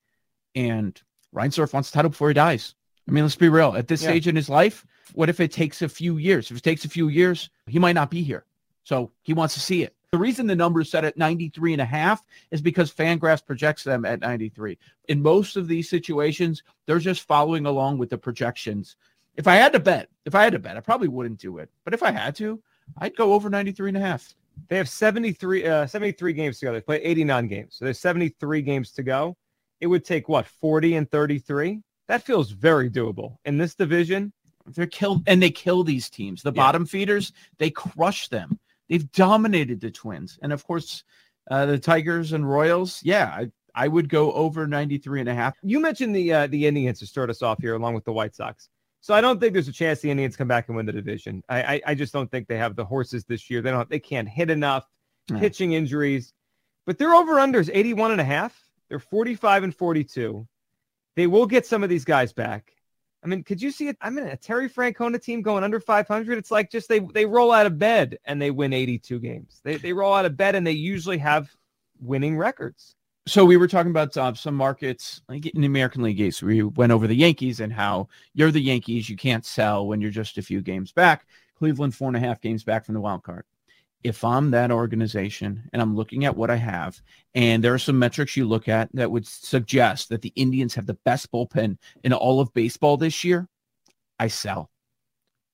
And 0.56 0.98
Reinsdorf 1.36 1.74
wants 1.74 1.92
the 1.92 1.96
title 1.96 2.12
before 2.12 2.30
he 2.30 2.36
dies. 2.36 2.74
I 3.06 3.12
mean, 3.12 3.26
let's 3.26 3.36
be 3.36 3.50
real. 3.50 3.76
At 3.76 3.90
this 3.90 4.02
yeah. 4.02 4.12
stage 4.12 4.30
in 4.30 4.36
his 4.38 4.48
life, 4.48 4.86
what 5.12 5.28
if 5.28 5.42
it 5.42 5.52
takes 5.52 5.82
a 5.82 5.90
few 5.90 6.16
years? 6.16 6.50
If 6.50 6.56
it 6.56 6.64
takes 6.64 6.86
a 6.86 6.90
few 6.90 7.10
years, 7.10 7.50
he 7.68 7.78
might 7.78 7.92
not 7.92 8.10
be 8.10 8.24
here. 8.24 8.46
So 8.86 9.12
he 9.24 9.34
wants 9.34 9.56
to 9.56 9.60
see 9.60 9.84
it. 9.84 9.94
The 10.12 10.18
reason 10.18 10.48
the 10.48 10.56
number 10.56 10.80
is 10.80 10.90
set 10.90 11.04
at 11.04 11.18
93 11.18 11.74
and 11.74 11.82
a 11.82 11.86
half 11.86 12.24
is 12.50 12.62
because 12.62 12.94
Fangraphs 12.94 13.46
projects 13.46 13.84
them 13.84 14.06
at 14.06 14.22
93. 14.22 14.78
In 15.10 15.22
most 15.22 15.58
of 15.58 15.68
these 15.68 15.90
situations, 15.90 16.64
they're 16.86 17.00
just 17.00 17.28
following 17.28 17.66
along 17.66 17.98
with 17.98 18.10
the 18.10 18.18
projections 18.18 18.96
If 19.36 19.48
I 19.48 19.56
had 19.56 19.74
to 19.74 19.80
bet, 19.80 20.10
if 20.26 20.36
I 20.36 20.44
had 20.44 20.54
to 20.54 20.60
bet, 20.60 20.78
I 20.78 20.82
probably 20.82 21.08
wouldn't 21.08 21.40
do 21.40 21.58
it. 21.58 21.70
But 21.84 21.94
if 21.94 22.04
I 22.04 22.12
had 22.12 22.36
to, 22.38 22.62
I'd 22.98 23.16
go 23.16 23.34
over 23.34 23.50
93 23.50 23.90
and 23.90 23.98
a 23.98 24.02
half. 24.02 24.34
They 24.68 24.78
have 24.78 24.90
73, 24.90 25.66
uh, 25.66 25.88
73 25.88 26.34
games 26.34 26.60
to 26.60 26.66
go. 26.66 26.74
They 26.74 26.82
play 26.82 27.02
89 27.02 27.48
games. 27.48 27.76
So 27.78 27.86
there's 27.86 28.00
73 28.00 28.62
games 28.62 28.92
to 28.92 29.04
go. 29.04 29.38
It 29.80 29.88
would 29.88 30.06
take 30.06 30.30
what, 30.30 30.46
40 30.46 30.96
and 30.96 31.10
33? 31.10 31.82
That 32.08 32.24
feels 32.24 32.52
very 32.52 32.90
doable. 32.90 33.38
In 33.46 33.58
this 33.58 33.74
division, 33.74 34.34
they're 34.68 34.86
killed 34.86 35.24
and 35.28 35.42
they 35.42 35.50
kill 35.50 35.84
these 35.84 36.10
teams. 36.10 36.44
The 36.44 36.52
yeah. 36.52 36.62
bottom 36.62 36.86
feeders, 36.86 37.32
they 37.58 37.70
crush 37.70 38.28
them. 38.28 38.60
They've 38.90 39.10
dominated 39.14 39.80
the 39.80 39.90
Twins. 39.90 40.38
And 40.42 40.52
of 40.54 40.66
course, 40.66 41.04
uh, 41.50 41.66
the 41.66 41.80
Tigers 41.80 42.34
and 42.34 42.48
Royals. 42.48 43.02
Yeah, 43.04 43.28
I, 43.34 43.52
I 43.74 43.88
would 43.88 44.10
go 44.10 44.32
over 44.34 44.68
93 44.68 45.22
and 45.22 45.30
a 45.30 45.34
half. 45.34 45.56
You 45.64 45.80
mentioned 45.80 46.16
the 46.16 46.34
uh, 46.34 46.48
the 46.48 46.68
Indians 46.68 47.00
to 47.00 47.08
start 47.08 47.30
us 47.30 47.42
off 47.42 47.60
here 47.62 47.76
along 47.76 47.96
with 47.96 48.04
the 48.04 48.14
White 48.14 48.36
Sox. 48.36 48.70
So 49.02 49.16
I 49.16 49.22
don't 49.22 49.40
think 49.40 49.54
there's 49.54 49.68
a 49.68 49.74
chance 49.74 50.00
the 50.00 50.12
Indians 50.12 50.38
come 50.38 50.48
back 50.48 50.68
and 50.68 50.78
win 50.78 50.86
the 50.86 50.92
division. 50.92 51.44
I, 51.50 51.62
I, 51.64 51.82
I 51.88 51.96
just 51.96 52.14
don't 52.14 52.30
think 52.30 52.48
they 52.48 52.58
have 52.58 52.76
the 52.76 52.86
horses 52.86 53.26
this 53.26 53.50
year. 53.50 53.62
They 53.62 53.72
don't 53.72 53.90
they 53.90 54.00
can't 54.00 54.30
hit 54.30 54.52
enough, 54.52 54.88
pitching 55.40 55.74
injuries. 55.74 56.34
But 56.86 56.98
their 56.98 57.14
over 57.14 57.36
unders 57.36 57.70
81 57.74 58.12
and 58.12 58.22
a 58.22 58.26
half. 58.26 58.58
They're 58.90 59.00
45 59.00 59.64
and 59.64 59.76
42. 59.76 60.48
They 61.16 61.28
will 61.28 61.48
get 61.48 61.66
some 61.66 61.84
of 61.84 61.90
these 61.90 62.06
guys 62.06 62.34
back. 62.34 62.74
I 63.24 63.28
mean, 63.28 63.44
could 63.44 63.62
you 63.62 63.72
see 63.72 63.88
it? 63.88 63.98
I 64.02 64.10
mean, 64.10 64.26
a 64.26 64.36
Terry 64.38 64.70
Francona 64.70 65.22
team 65.22 65.42
going 65.42 65.64
under 65.64 65.80
500. 65.80 66.38
It's 66.38 66.52
like 66.52 66.72
just 66.72 66.88
they 66.88 67.00
they 67.00 67.26
roll 67.26 67.52
out 67.52 67.66
of 67.66 67.80
bed 67.80 68.20
and 68.26 68.42
they 68.42 68.52
win 68.52 68.72
82 68.72 69.20
games. 69.20 69.62
They 69.64 69.78
they 69.78 69.94
roll 69.94 70.14
out 70.14 70.26
of 70.26 70.38
bed 70.38 70.56
and 70.56 70.66
they 70.66 70.72
usually 70.74 71.18
have 71.20 71.50
winning 72.00 72.38
records 72.38 72.96
so 73.32 73.46
we 73.46 73.56
were 73.56 73.68
talking 73.68 73.92
about 73.92 74.18
uh, 74.18 74.34
some 74.34 74.56
markets 74.56 75.22
like 75.30 75.46
in 75.46 75.62
the 75.62 75.68
American 75.68 76.04
League 76.04 76.20
East. 76.20 76.44
We 76.44 76.64
went 76.64 76.92
over 76.92 77.08
the 77.08 77.16
Yankees 77.16 77.62
and 77.62 77.72
how 77.72 78.10
you're 78.34 78.52
the 78.52 78.60
Yankees, 78.60 79.10
you 79.10 79.16
can't 79.16 79.46
sell 79.46 79.88
when 79.88 80.02
you're 80.02 80.12
just 80.12 80.38
a 80.38 80.42
few 80.42 80.60
games 80.62 80.92
back. 80.92 81.26
Cleveland 81.58 81.96
four 81.96 82.10
and 82.10 82.18
a 82.18 82.20
half 82.20 82.42
games 82.42 82.66
back 82.66 82.84
from 82.84 82.94
the 82.94 83.00
wild 83.00 83.24
card. 83.24 83.46
If 84.04 84.26
I'm 84.26 84.52
that 84.52 84.70
organization 84.70 85.70
and 85.72 85.82
I'm 85.82 85.96
looking 85.96 86.26
at 86.26 86.36
what 86.36 86.50
I 86.50 86.58
have, 86.58 87.02
and 87.34 87.64
there 87.64 87.74
are 87.74 87.80
some 87.80 87.98
metrics 87.98 88.36
you 88.36 88.46
look 88.46 88.68
at 88.68 88.90
that 88.96 89.10
would 89.10 89.26
suggest 89.26 90.10
that 90.10 90.22
the 90.22 90.34
Indians 90.36 90.76
have 90.76 90.86
the 90.86 90.98
best 91.06 91.32
bullpen 91.32 91.78
in 92.04 92.12
all 92.12 92.42
of 92.42 92.54
baseball 92.54 92.98
this 92.98 93.24
year, 93.24 93.48
I 94.20 94.28
sell. 94.28 94.70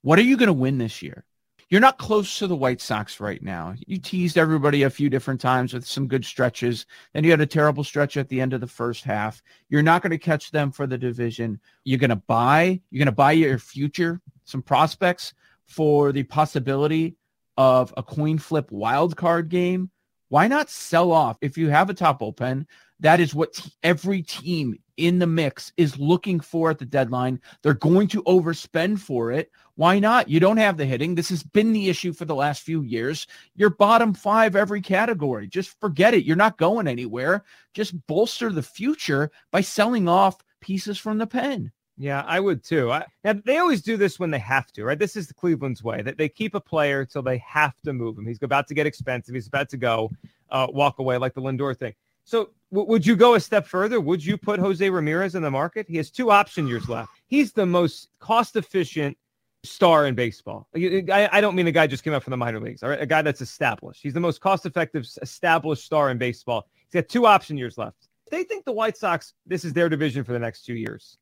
What 0.01 0.17
are 0.17 0.23
you 0.23 0.35
going 0.35 0.47
to 0.47 0.53
win 0.53 0.79
this 0.79 1.03
year? 1.03 1.25
You're 1.69 1.81
not 1.81 1.97
close 1.97 2.39
to 2.39 2.47
the 2.47 2.55
White 2.55 2.79
Sox 2.79 3.19
right 3.19 3.43
now. 3.43 3.75
You 3.85 3.97
teased 3.97 4.37
everybody 4.37 4.83
a 4.83 4.89
few 4.89 5.09
different 5.09 5.41
times 5.41 5.73
with 5.73 5.85
some 5.85 6.07
good 6.07 6.23
stretches. 6.23 6.85
Then 7.13 7.25
you 7.25 7.31
had 7.31 7.41
a 7.41 7.45
terrible 7.45 7.83
stretch 7.83 8.15
at 8.15 8.29
the 8.29 8.39
end 8.39 8.53
of 8.53 8.61
the 8.61 8.67
first 8.67 9.03
half. 9.03 9.43
You're 9.67 9.83
not 9.83 10.01
going 10.01 10.11
to 10.11 10.17
catch 10.17 10.51
them 10.51 10.71
for 10.71 10.87
the 10.87 10.97
division. 10.97 11.59
You're 11.83 11.99
going 11.99 12.09
to 12.09 12.15
buy, 12.15 12.79
you're 12.89 12.99
going 12.99 13.07
to 13.07 13.11
buy 13.11 13.33
your 13.33 13.59
future, 13.59 14.21
some 14.45 14.61
prospects 14.61 15.33
for 15.65 16.13
the 16.13 16.23
possibility 16.23 17.17
of 17.57 17.93
a 17.97 18.03
coin 18.03 18.37
flip 18.37 18.71
wild 18.71 19.17
card 19.17 19.49
game. 19.49 19.91
Why 20.29 20.47
not 20.47 20.69
sell 20.69 21.11
off 21.11 21.37
if 21.41 21.57
you 21.57 21.69
have 21.69 21.89
a 21.89 21.93
top 21.93 22.19
bullpen? 22.19 22.65
That 22.99 23.19
is 23.19 23.35
what 23.35 23.53
t- 23.53 23.71
every 23.83 24.21
team 24.23 24.77
in 24.97 25.19
the 25.19 25.27
mix 25.27 25.71
is 25.77 25.99
looking 25.99 26.39
for 26.39 26.71
at 26.71 26.79
the 26.79 26.85
deadline. 26.85 27.39
They're 27.61 27.75
going 27.75 28.07
to 28.09 28.23
overspend 28.23 28.99
for 28.99 29.31
it. 29.31 29.51
Why 29.75 29.99
not? 29.99 30.27
You 30.27 30.39
don't 30.39 30.57
have 30.57 30.75
the 30.75 30.85
hitting. 30.85 31.13
This 31.13 31.29
has 31.29 31.43
been 31.43 31.71
the 31.71 31.89
issue 31.89 32.11
for 32.11 32.25
the 32.25 32.35
last 32.35 32.63
few 32.63 32.81
years. 32.81 33.27
You're 33.55 33.69
bottom 33.69 34.13
five 34.13 34.55
every 34.55 34.81
category. 34.81 35.47
Just 35.47 35.79
forget 35.79 36.15
it. 36.15 36.25
You're 36.25 36.35
not 36.35 36.57
going 36.57 36.87
anywhere. 36.87 37.43
Just 37.73 38.07
bolster 38.07 38.51
the 38.51 38.63
future 38.63 39.31
by 39.51 39.61
selling 39.61 40.07
off 40.07 40.43
pieces 40.59 40.97
from 40.97 41.19
the 41.19 41.27
pen. 41.27 41.71
Yeah, 41.97 42.23
I 42.27 42.39
would 42.39 42.63
too. 42.63 42.91
I, 42.91 43.05
now 43.23 43.33
they 43.43 43.57
always 43.57 43.81
do 43.81 43.97
this 43.97 44.19
when 44.19 44.29
they 44.29 44.39
have 44.39 44.71
to, 44.73 44.83
right? 44.83 44.99
This 44.99 45.15
is 45.15 45.27
the 45.27 45.33
Cleveland's 45.33 45.83
way 45.83 46.03
that 46.03 46.17
they 46.17 46.29
keep 46.29 46.53
a 46.53 46.59
player 46.59 47.05
till 47.05 47.23
they 47.23 47.39
have 47.39 47.73
to 47.85 47.93
move 47.93 48.17
him. 48.17 48.27
He's 48.27 48.41
about 48.43 48.67
to 48.67 48.75
get 48.75 48.85
expensive. 48.85 49.33
He's 49.33 49.47
about 49.47 49.69
to 49.69 49.77
go 49.77 50.11
uh, 50.51 50.67
walk 50.69 50.99
away, 50.99 51.17
like 51.17 51.33
the 51.33 51.41
Lindor 51.41 51.75
thing. 51.75 51.93
So 52.23 52.51
w- 52.71 52.87
would 52.87 53.05
you 53.05 53.15
go 53.15 53.33
a 53.33 53.39
step 53.39 53.65
further? 53.65 53.99
Would 53.99 54.23
you 54.23 54.37
put 54.37 54.59
Jose 54.59 54.87
Ramirez 54.87 55.33
in 55.33 55.41
the 55.41 55.49
market? 55.49 55.87
He 55.89 55.97
has 55.97 56.11
two 56.11 56.29
option 56.29 56.67
years 56.67 56.87
left. 56.87 57.09
He's 57.27 57.51
the 57.51 57.65
most 57.65 58.09
cost 58.19 58.55
efficient 58.55 59.17
star 59.63 60.05
in 60.05 60.13
baseball. 60.13 60.67
I, 60.75 61.29
I, 61.31 61.41
don't 61.41 61.55
mean 61.55 61.67
a 61.67 61.71
guy 61.71 61.87
just 61.87 62.03
came 62.03 62.13
up 62.13 62.23
from 62.23 62.31
the 62.31 62.37
minor 62.37 62.59
leagues, 62.59 62.83
all 62.83 62.89
right? 62.89 63.01
A 63.01 63.05
guy 63.05 63.21
that's 63.21 63.41
established. 63.41 64.03
He's 64.03 64.13
the 64.13 64.19
most 64.19 64.39
cost 64.39 64.65
effective, 64.65 65.07
established 65.21 65.83
star 65.83 66.11
in 66.11 66.17
baseball. 66.17 66.67
He's 66.89 67.01
got 67.01 67.09
two 67.09 67.25
option 67.25 67.57
years 67.57 67.77
left. 67.77 68.07
They 68.29 68.43
think 68.43 68.65
the 68.65 68.71
White 68.71 68.97
Sox, 68.97 69.33
this 69.45 69.65
is 69.65 69.73
their 69.73 69.89
division 69.89 70.23
for 70.23 70.33
the 70.33 70.39
next 70.39 70.63
two 70.63 70.75
years. 70.75 71.17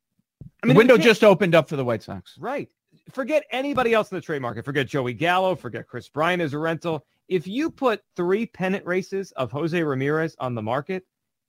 I 0.64 0.68
mean, 0.68 0.74
the 0.74 0.78
window 0.78 0.98
just 0.98 1.24
opened 1.24 1.56
up 1.56 1.70
for 1.70 1.76
the 1.76 1.86
White 1.86 2.04
Sox. 2.04 2.38
Right. 2.38 2.70
Forget 3.12 3.44
anybody 3.52 3.94
else 3.94 4.12
in 4.12 4.16
the 4.16 4.22
trade 4.22 4.42
market. 4.42 4.66
Forget 4.66 4.88
Joey 4.88 5.14
Gallo. 5.14 5.56
Forget 5.56 5.88
Kris 5.88 6.10
Bryant 6.10 6.42
as 6.42 6.54
a 6.54 6.58
rental. 6.58 7.06
If 7.28 7.48
you 7.48 7.70
put 7.70 8.04
three 8.16 8.46
pennant 8.46 8.86
races 8.86 9.32
of 9.34 9.52
Jose 9.52 9.82
Ramirez 9.82 10.36
on 10.40 10.56
the 10.56 10.62
market, 10.62 11.06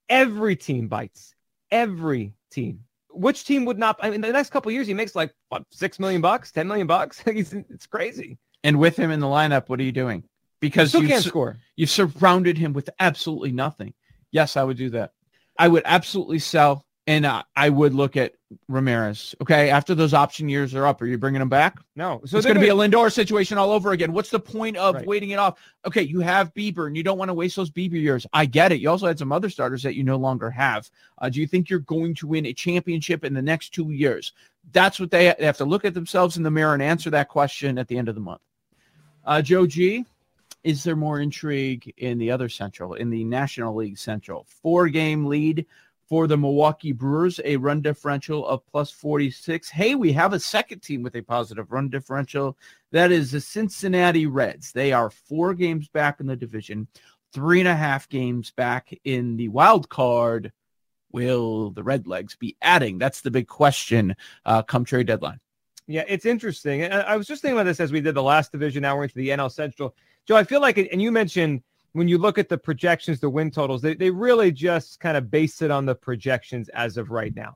every 0.08 0.56
team 0.56 0.88
bites. 0.88 1.34
Every 1.70 2.34
team. 2.50 2.80
Which 3.10 3.44
team 3.44 3.64
would 3.64 3.78
not? 3.78 3.98
I 4.02 4.10
mean, 4.10 4.20
the 4.20 4.32
next 4.32 4.50
couple 4.50 4.70
years, 4.70 4.86
he 4.86 4.94
makes 4.94 5.14
like 5.14 5.34
what, 5.48 5.64
six 5.70 5.98
million 5.98 6.20
bucks, 6.20 6.52
ten 6.52 6.68
million 6.68 6.86
bucks. 6.86 7.22
it's 7.26 7.86
crazy. 7.86 8.38
And 8.62 8.78
with 8.78 8.96
him 8.96 9.10
in 9.10 9.20
the 9.20 9.26
lineup, 9.26 9.68
what 9.68 9.80
are 9.80 9.84
you 9.84 9.92
doing? 9.92 10.24
Because 10.60 10.92
you 10.94 11.06
can't 11.06 11.22
su- 11.22 11.28
score. 11.28 11.58
You've 11.76 11.90
surrounded 11.90 12.58
him 12.58 12.72
with 12.72 12.90
absolutely 12.98 13.52
nothing. 13.52 13.94
Yes, 14.30 14.56
I 14.56 14.64
would 14.64 14.76
do 14.76 14.90
that. 14.90 15.12
I 15.58 15.68
would 15.68 15.82
absolutely 15.84 16.38
sell 16.38 16.85
and 17.06 17.24
uh, 17.24 17.44
I 17.54 17.68
would 17.68 17.94
look 17.94 18.16
at 18.16 18.34
Ramirez. 18.68 19.34
Okay, 19.40 19.70
after 19.70 19.94
those 19.94 20.12
option 20.12 20.48
years 20.48 20.74
are 20.74 20.86
up, 20.86 21.00
are 21.00 21.06
you 21.06 21.18
bringing 21.18 21.40
him 21.40 21.48
back? 21.48 21.78
No. 21.94 22.20
So 22.24 22.36
it's 22.36 22.46
going 22.46 22.56
to 22.56 22.60
be 22.60 22.68
a 22.68 22.74
Lindor 22.74 23.12
situation 23.12 23.58
all 23.58 23.70
over 23.70 23.92
again. 23.92 24.12
What's 24.12 24.30
the 24.30 24.40
point 24.40 24.76
of 24.76 24.96
right. 24.96 25.06
waiting 25.06 25.30
it 25.30 25.38
off? 25.38 25.58
Okay, 25.86 26.02
you 26.02 26.20
have 26.20 26.52
Bieber, 26.54 26.86
and 26.86 26.96
you 26.96 27.04
don't 27.04 27.18
want 27.18 27.28
to 27.28 27.34
waste 27.34 27.56
those 27.56 27.70
Bieber 27.70 27.92
years. 27.92 28.26
I 28.32 28.46
get 28.46 28.72
it. 28.72 28.80
You 28.80 28.90
also 28.90 29.06
had 29.06 29.18
some 29.18 29.30
other 29.30 29.50
starters 29.50 29.82
that 29.84 29.94
you 29.94 30.02
no 30.02 30.16
longer 30.16 30.50
have. 30.50 30.90
Uh, 31.18 31.28
do 31.28 31.40
you 31.40 31.46
think 31.46 31.70
you're 31.70 31.78
going 31.80 32.14
to 32.16 32.26
win 32.26 32.46
a 32.46 32.52
championship 32.52 33.24
in 33.24 33.34
the 33.34 33.42
next 33.42 33.70
two 33.70 33.90
years? 33.92 34.32
That's 34.72 34.98
what 34.98 35.12
they 35.12 35.26
have 35.38 35.58
to 35.58 35.64
look 35.64 35.84
at 35.84 35.94
themselves 35.94 36.36
in 36.36 36.42
the 36.42 36.50
mirror 36.50 36.74
and 36.74 36.82
answer 36.82 37.10
that 37.10 37.28
question 37.28 37.78
at 37.78 37.86
the 37.86 37.98
end 37.98 38.08
of 38.08 38.16
the 38.16 38.20
month. 38.20 38.42
Uh, 39.24 39.42
Joe 39.42 39.66
G. 39.66 40.04
Is 40.64 40.82
there 40.82 40.96
more 40.96 41.20
intrigue 41.20 41.94
in 41.98 42.18
the 42.18 42.32
other 42.32 42.48
Central, 42.48 42.94
in 42.94 43.08
the 43.08 43.22
National 43.22 43.72
League 43.72 43.98
Central? 43.98 44.46
Four 44.48 44.88
game 44.88 45.26
lead 45.26 45.64
for 46.08 46.26
the 46.26 46.36
Milwaukee 46.36 46.92
Brewers, 46.92 47.40
a 47.44 47.56
run 47.56 47.82
differential 47.82 48.46
of 48.46 48.64
plus 48.66 48.90
46. 48.90 49.68
Hey, 49.68 49.94
we 49.94 50.12
have 50.12 50.32
a 50.32 50.40
second 50.40 50.80
team 50.80 51.02
with 51.02 51.16
a 51.16 51.22
positive 51.22 51.72
run 51.72 51.88
differential. 51.88 52.56
That 52.92 53.10
is 53.10 53.32
the 53.32 53.40
Cincinnati 53.40 54.26
Reds. 54.26 54.72
They 54.72 54.92
are 54.92 55.10
four 55.10 55.54
games 55.54 55.88
back 55.88 56.20
in 56.20 56.26
the 56.26 56.36
division, 56.36 56.86
three 57.32 57.60
and 57.60 57.68
a 57.68 57.74
half 57.74 58.08
games 58.08 58.52
back 58.52 58.96
in 59.04 59.36
the 59.36 59.48
wild 59.48 59.88
card. 59.88 60.52
Will 61.10 61.70
the 61.70 61.82
Redlegs 61.82 62.38
be 62.38 62.56
adding? 62.62 62.98
That's 62.98 63.22
the 63.22 63.30
big 63.30 63.48
question 63.48 64.14
uh, 64.44 64.62
come 64.62 64.84
trade 64.84 65.06
deadline. 65.06 65.40
Yeah, 65.88 66.04
it's 66.08 66.26
interesting. 66.26 66.92
I 66.92 67.16
was 67.16 67.28
just 67.28 67.42
thinking 67.42 67.56
about 67.56 67.64
this 67.64 67.80
as 67.80 67.92
we 67.92 68.00
did 68.00 68.14
the 68.14 68.22
last 68.22 68.52
division. 68.52 68.82
Now 68.82 68.96
we're 68.96 69.04
into 69.04 69.14
the 69.14 69.28
NL 69.28 69.50
Central. 69.50 69.94
Joe, 70.26 70.36
I 70.36 70.44
feel 70.44 70.60
like, 70.60 70.78
and 70.78 71.02
you 71.02 71.10
mentioned– 71.10 71.62
when 71.96 72.08
you 72.08 72.18
look 72.18 72.36
at 72.36 72.50
the 72.50 72.58
projections, 72.58 73.20
the 73.20 73.30
win 73.30 73.50
totals, 73.50 73.80
they, 73.80 73.94
they 73.94 74.10
really 74.10 74.52
just 74.52 75.00
kind 75.00 75.16
of 75.16 75.30
base 75.30 75.62
it 75.62 75.70
on 75.70 75.86
the 75.86 75.94
projections 75.94 76.68
as 76.68 76.98
of 76.98 77.10
right 77.10 77.34
now. 77.34 77.54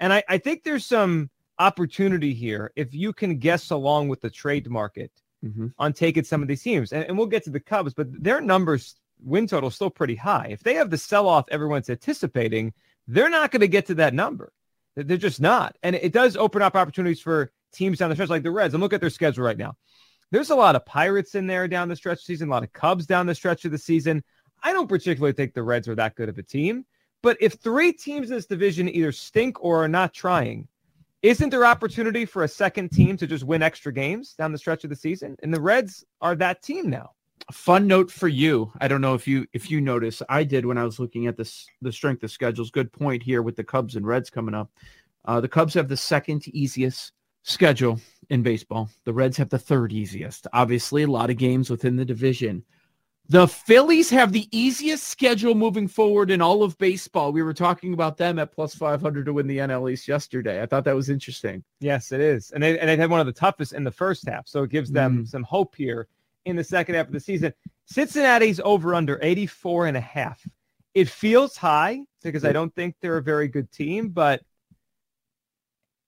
And 0.00 0.12
I, 0.12 0.24
I 0.28 0.38
think 0.38 0.64
there's 0.64 0.84
some 0.84 1.30
opportunity 1.60 2.34
here 2.34 2.72
if 2.74 2.92
you 2.92 3.12
can 3.12 3.38
guess 3.38 3.70
along 3.70 4.08
with 4.08 4.20
the 4.20 4.28
trade 4.28 4.68
market 4.68 5.12
mm-hmm. 5.44 5.68
on 5.78 5.92
taking 5.92 6.24
some 6.24 6.42
of 6.42 6.48
these 6.48 6.62
teams. 6.62 6.92
And, 6.92 7.04
and 7.04 7.16
we'll 7.16 7.28
get 7.28 7.44
to 7.44 7.50
the 7.50 7.60
Cubs, 7.60 7.94
but 7.94 8.08
their 8.10 8.40
numbers, 8.40 8.96
win 9.22 9.46
total, 9.46 9.70
still 9.70 9.88
pretty 9.88 10.16
high. 10.16 10.48
If 10.50 10.64
they 10.64 10.74
have 10.74 10.90
the 10.90 10.98
sell 10.98 11.28
off 11.28 11.46
everyone's 11.52 11.88
anticipating, 11.88 12.74
they're 13.06 13.30
not 13.30 13.52
going 13.52 13.60
to 13.60 13.68
get 13.68 13.86
to 13.86 13.94
that 13.94 14.14
number. 14.14 14.52
They're 14.96 15.16
just 15.16 15.40
not. 15.40 15.76
And 15.84 15.94
it 15.94 16.12
does 16.12 16.36
open 16.36 16.60
up 16.60 16.74
opportunities 16.74 17.20
for 17.20 17.52
teams 17.72 17.98
down 17.98 18.10
the 18.10 18.16
stretch 18.16 18.30
like 18.30 18.42
the 18.42 18.50
Reds. 18.50 18.74
And 18.74 18.82
look 18.82 18.92
at 18.92 19.00
their 19.00 19.10
schedule 19.10 19.44
right 19.44 19.56
now. 19.56 19.76
There's 20.30 20.50
a 20.50 20.56
lot 20.56 20.76
of 20.76 20.84
Pirates 20.84 21.34
in 21.34 21.46
there 21.46 21.68
down 21.68 21.88
the 21.88 21.96
stretch 21.96 22.24
season, 22.24 22.48
a 22.48 22.50
lot 22.50 22.64
of 22.64 22.72
Cubs 22.72 23.06
down 23.06 23.26
the 23.26 23.34
stretch 23.34 23.64
of 23.64 23.70
the 23.70 23.78
season. 23.78 24.24
I 24.62 24.72
don't 24.72 24.88
particularly 24.88 25.32
think 25.32 25.54
the 25.54 25.62
Reds 25.62 25.88
are 25.88 25.94
that 25.94 26.16
good 26.16 26.28
of 26.28 26.38
a 26.38 26.42
team. 26.42 26.84
But 27.22 27.36
if 27.40 27.54
three 27.54 27.92
teams 27.92 28.30
in 28.30 28.36
this 28.36 28.46
division 28.46 28.88
either 28.88 29.12
stink 29.12 29.62
or 29.62 29.84
are 29.84 29.88
not 29.88 30.12
trying, 30.12 30.68
isn't 31.22 31.50
there 31.50 31.64
opportunity 31.64 32.24
for 32.24 32.44
a 32.44 32.48
second 32.48 32.90
team 32.90 33.16
to 33.16 33.26
just 33.26 33.44
win 33.44 33.62
extra 33.62 33.92
games 33.92 34.34
down 34.34 34.52
the 34.52 34.58
stretch 34.58 34.84
of 34.84 34.90
the 34.90 34.96
season? 34.96 35.36
And 35.42 35.52
the 35.52 35.60
Reds 35.60 36.04
are 36.20 36.36
that 36.36 36.62
team 36.62 36.90
now. 36.90 37.12
Fun 37.52 37.86
note 37.86 38.10
for 38.10 38.28
you. 38.28 38.72
I 38.80 38.88
don't 38.88 39.00
know 39.00 39.14
if 39.14 39.28
you 39.28 39.46
if 39.52 39.70
you 39.70 39.80
notice. 39.80 40.20
I 40.28 40.42
did 40.42 40.66
when 40.66 40.78
I 40.78 40.84
was 40.84 40.98
looking 40.98 41.26
at 41.26 41.36
this 41.36 41.66
the 41.80 41.92
strength 41.92 42.22
of 42.24 42.30
schedules. 42.30 42.70
Good 42.70 42.92
point 42.92 43.22
here 43.22 43.42
with 43.42 43.56
the 43.56 43.64
Cubs 43.64 43.94
and 43.94 44.06
Reds 44.06 44.30
coming 44.30 44.54
up. 44.54 44.70
Uh, 45.24 45.40
the 45.40 45.48
Cubs 45.48 45.74
have 45.74 45.88
the 45.88 45.96
second 45.96 46.46
easiest 46.48 47.12
schedule 47.42 48.00
in 48.30 48.42
baseball. 48.42 48.90
The 49.04 49.12
Reds 49.12 49.36
have 49.36 49.48
the 49.48 49.58
third 49.58 49.92
easiest. 49.92 50.46
Obviously, 50.52 51.02
a 51.02 51.08
lot 51.08 51.30
of 51.30 51.36
games 51.36 51.70
within 51.70 51.96
the 51.96 52.04
division. 52.04 52.64
The 53.28 53.48
Phillies 53.48 54.08
have 54.10 54.30
the 54.30 54.48
easiest 54.56 55.04
schedule 55.04 55.56
moving 55.56 55.88
forward 55.88 56.30
in 56.30 56.40
all 56.40 56.62
of 56.62 56.78
baseball. 56.78 57.32
We 57.32 57.42
were 57.42 57.54
talking 57.54 57.92
about 57.92 58.16
them 58.16 58.38
at 58.38 58.52
plus 58.52 58.74
500 58.74 59.26
to 59.26 59.32
win 59.32 59.48
the 59.48 59.58
NL 59.58 59.90
East 59.90 60.06
yesterday. 60.06 60.62
I 60.62 60.66
thought 60.66 60.84
that 60.84 60.94
was 60.94 61.10
interesting. 61.10 61.64
Yes, 61.80 62.12
it 62.12 62.20
is. 62.20 62.52
And 62.52 62.62
they, 62.62 62.78
and 62.78 62.88
they 62.88 62.96
had 62.96 63.10
one 63.10 63.18
of 63.18 63.26
the 63.26 63.32
toughest 63.32 63.72
in 63.72 63.82
the 63.82 63.90
first 63.90 64.28
half. 64.28 64.46
So 64.46 64.62
it 64.62 64.70
gives 64.70 64.92
them 64.92 65.24
mm. 65.24 65.28
some 65.28 65.42
hope 65.42 65.74
here 65.74 66.06
in 66.44 66.54
the 66.54 66.62
second 66.62 66.94
half 66.94 67.08
of 67.08 67.12
the 67.12 67.18
season. 67.18 67.52
Cincinnati's 67.86 68.60
over 68.60 68.94
under 68.94 69.18
84 69.20 69.88
and 69.88 69.96
a 69.96 70.00
half. 70.00 70.46
It 70.94 71.08
feels 71.08 71.56
high 71.56 72.02
because 72.22 72.44
I 72.44 72.52
don't 72.52 72.74
think 72.74 72.94
they're 73.00 73.18
a 73.18 73.22
very 73.22 73.48
good 73.48 73.72
team, 73.72 74.10
but 74.10 74.40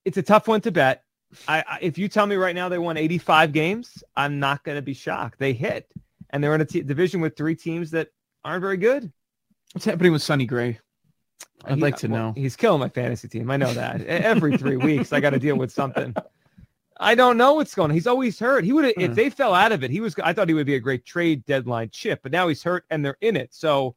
it's 0.05 0.17
a 0.17 0.23
tough 0.23 0.47
one 0.47 0.61
to 0.63 0.71
bet. 0.71 1.03
I, 1.47 1.65
I 1.67 1.79
if 1.83 1.99
you 1.99 2.09
tell 2.09 2.27
me 2.27 2.37
right 2.37 2.55
now 2.55 2.69
they 2.69 2.79
won 2.79 2.97
85 2.97 3.53
games, 3.53 4.03
I'm 4.17 4.39
not 4.39 4.65
going 4.65 4.77
to 4.77 4.83
be 4.83 4.95
shocked. 4.95 5.39
They 5.39 5.53
hit 5.53 5.91
and 6.31 6.43
they're 6.43 6.55
in 6.55 6.61
a 6.61 6.65
t- 6.65 6.83
division 6.83 7.21
with 7.21 7.37
three 7.37 7.55
teams 7.55 7.91
that 7.93 8.09
aren't 8.45 8.63
very 8.63 8.77
good. 8.77 9.13
What's 9.73 9.85
happening 9.85 10.13
with 10.13 10.23
Sonny 10.23 10.47
Gray? 10.47 10.79
I'd 11.65 11.77
he, 11.77 11.81
like 11.83 11.97
to 11.99 12.09
know. 12.09 12.33
he's 12.37 12.57
killing 12.57 12.81
my 12.81 12.89
fantasy 12.89 13.29
team. 13.29 13.51
I 13.51 13.57
know 13.57 13.73
that. 13.73 14.03
Every 14.07 14.57
three 14.57 14.77
weeks, 14.77 15.13
I 15.13 15.21
got 15.21 15.31
to 15.31 15.39
deal 15.39 15.57
with 15.57 15.73
something. 15.73 16.15
I 17.01 17.15
don't 17.15 17.37
know 17.37 17.55
what's 17.55 17.75
going 17.75 17.91
on. 17.91 17.95
He's 17.95 18.07
always 18.07 18.39
hurt. 18.39 18.65
He 18.65 18.73
would 18.73 18.85
have, 18.85 18.95
if 18.97 19.15
they 19.15 19.31
fell 19.31 19.55
out 19.55 19.73
of 19.73 19.85
it, 19.85 19.91
he 19.91 20.01
was, 20.01 20.15
I 20.23 20.33
thought 20.33 20.49
he 20.49 20.55
would 20.55 20.67
be 20.67 20.75
a 20.75 20.81
great 20.81 21.05
trade 21.05 21.45
deadline 21.47 21.91
chip, 21.91 22.21
but 22.23 22.33
now 22.33 22.49
he's 22.49 22.63
hurt 22.63 22.85
and 22.91 23.05
they're 23.05 23.19
in 23.21 23.37
it. 23.37 23.55
So 23.55 23.95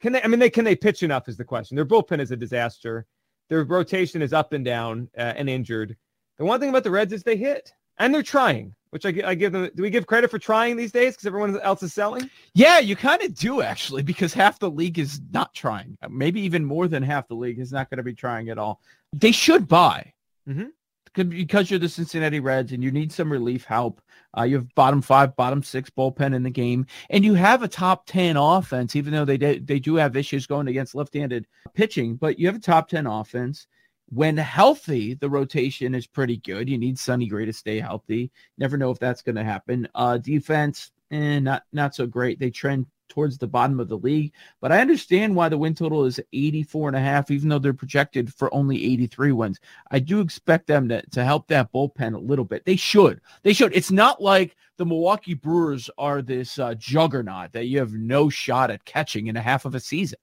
can 0.00 0.12
they, 0.12 0.22
I 0.22 0.26
mean, 0.26 0.40
they, 0.40 0.50
can 0.50 0.64
they 0.64 0.76
pitch 0.76 1.02
enough 1.02 1.28
is 1.28 1.36
the 1.36 1.44
question. 1.44 1.74
Their 1.74 1.84
bullpen 1.84 2.20
is 2.20 2.30
a 2.30 2.36
disaster. 2.36 3.06
Their 3.48 3.64
rotation 3.64 4.22
is 4.22 4.32
up 4.32 4.52
and 4.52 4.64
down 4.64 5.08
uh, 5.16 5.34
and 5.36 5.50
injured. 5.50 5.96
The 6.40 6.46
one 6.46 6.58
thing 6.58 6.70
about 6.70 6.82
the 6.82 6.90
Reds 6.90 7.12
is 7.12 7.22
they 7.22 7.36
hit 7.36 7.72
and 7.98 8.12
they're 8.12 8.22
trying 8.24 8.74
which 8.90 9.06
I, 9.06 9.14
I 9.24 9.34
give 9.34 9.52
them. 9.52 9.70
Do 9.74 9.82
we 9.82 9.90
give 9.90 10.06
credit 10.06 10.30
for 10.30 10.38
trying 10.38 10.76
these 10.76 10.92
days 10.92 11.14
because 11.14 11.26
everyone 11.26 11.58
else 11.60 11.82
is 11.82 11.94
selling? 11.94 12.28
Yeah, 12.54 12.78
you 12.78 12.96
kind 12.96 13.22
of 13.22 13.34
do 13.34 13.62
actually, 13.62 14.02
because 14.02 14.34
half 14.34 14.58
the 14.58 14.70
league 14.70 14.98
is 14.98 15.20
not 15.32 15.54
trying. 15.54 15.96
Maybe 16.08 16.40
even 16.40 16.64
more 16.64 16.88
than 16.88 17.02
half 17.02 17.28
the 17.28 17.34
league 17.34 17.58
is 17.58 17.72
not 17.72 17.88
going 17.88 17.98
to 17.98 18.02
be 18.02 18.14
trying 18.14 18.48
at 18.48 18.58
all. 18.58 18.80
They 19.12 19.32
should 19.32 19.68
buy. 19.68 20.12
Mm-hmm. 20.48 20.66
Because 21.12 21.70
you're 21.70 21.80
the 21.80 21.88
Cincinnati 21.88 22.38
Reds 22.38 22.72
and 22.72 22.84
you 22.84 22.92
need 22.92 23.10
some 23.10 23.32
relief 23.32 23.64
help. 23.64 24.00
Uh, 24.36 24.42
you 24.42 24.56
have 24.56 24.74
bottom 24.76 25.02
five, 25.02 25.34
bottom 25.34 25.60
six 25.60 25.90
bullpen 25.90 26.34
in 26.34 26.44
the 26.44 26.50
game, 26.50 26.86
and 27.10 27.24
you 27.24 27.34
have 27.34 27.64
a 27.64 27.68
top 27.68 28.06
ten 28.06 28.36
offense. 28.36 28.94
Even 28.94 29.12
though 29.12 29.24
they 29.24 29.36
they 29.36 29.80
do 29.80 29.96
have 29.96 30.16
issues 30.16 30.46
going 30.46 30.68
against 30.68 30.94
left-handed 30.94 31.48
pitching, 31.74 32.14
but 32.14 32.38
you 32.38 32.46
have 32.46 32.54
a 32.54 32.60
top 32.60 32.88
ten 32.88 33.08
offense. 33.08 33.66
When 34.12 34.36
healthy, 34.36 35.14
the 35.14 35.30
rotation 35.30 35.94
is 35.94 36.06
pretty 36.06 36.38
good. 36.38 36.68
You 36.68 36.78
need 36.78 36.98
Sonny 36.98 37.26
Gray 37.26 37.44
to 37.44 37.52
stay 37.52 37.78
healthy. 37.78 38.30
Never 38.58 38.76
know 38.76 38.90
if 38.90 38.98
that's 38.98 39.22
going 39.22 39.36
to 39.36 39.44
happen. 39.44 39.88
Uh, 39.94 40.18
defense, 40.18 40.90
eh, 41.12 41.38
not 41.38 41.62
not 41.72 41.94
so 41.94 42.06
great. 42.06 42.40
They 42.40 42.50
trend 42.50 42.86
towards 43.08 43.36
the 43.36 43.46
bottom 43.46 43.78
of 43.78 43.88
the 43.88 43.98
league, 43.98 44.32
but 44.60 44.72
I 44.72 44.80
understand 44.80 45.34
why 45.34 45.48
the 45.48 45.58
win 45.58 45.74
total 45.74 46.04
is 46.06 46.20
84 46.32 46.88
and 46.88 46.96
a 46.96 47.00
half, 47.00 47.30
even 47.30 47.48
though 47.48 47.58
they're 47.58 47.74
projected 47.74 48.32
for 48.32 48.52
only 48.54 48.84
83 48.84 49.32
wins. 49.32 49.60
I 49.90 49.98
do 49.98 50.20
expect 50.20 50.66
them 50.66 50.88
to, 50.88 51.02
to 51.10 51.24
help 51.24 51.48
that 51.48 51.72
bullpen 51.72 52.14
a 52.14 52.18
little 52.18 52.44
bit. 52.44 52.64
They 52.64 52.76
should. 52.76 53.20
They 53.42 53.52
should. 53.52 53.74
It's 53.74 53.90
not 53.90 54.22
like 54.22 54.56
the 54.76 54.86
Milwaukee 54.86 55.34
Brewers 55.34 55.90
are 55.98 56.22
this 56.22 56.58
uh, 56.58 56.74
juggernaut 56.74 57.52
that 57.52 57.66
you 57.66 57.78
have 57.78 57.92
no 57.92 58.28
shot 58.28 58.70
at 58.70 58.84
catching 58.84 59.26
in 59.26 59.36
a 59.36 59.42
half 59.42 59.64
of 59.64 59.74
a 59.74 59.80
season. 59.80 60.18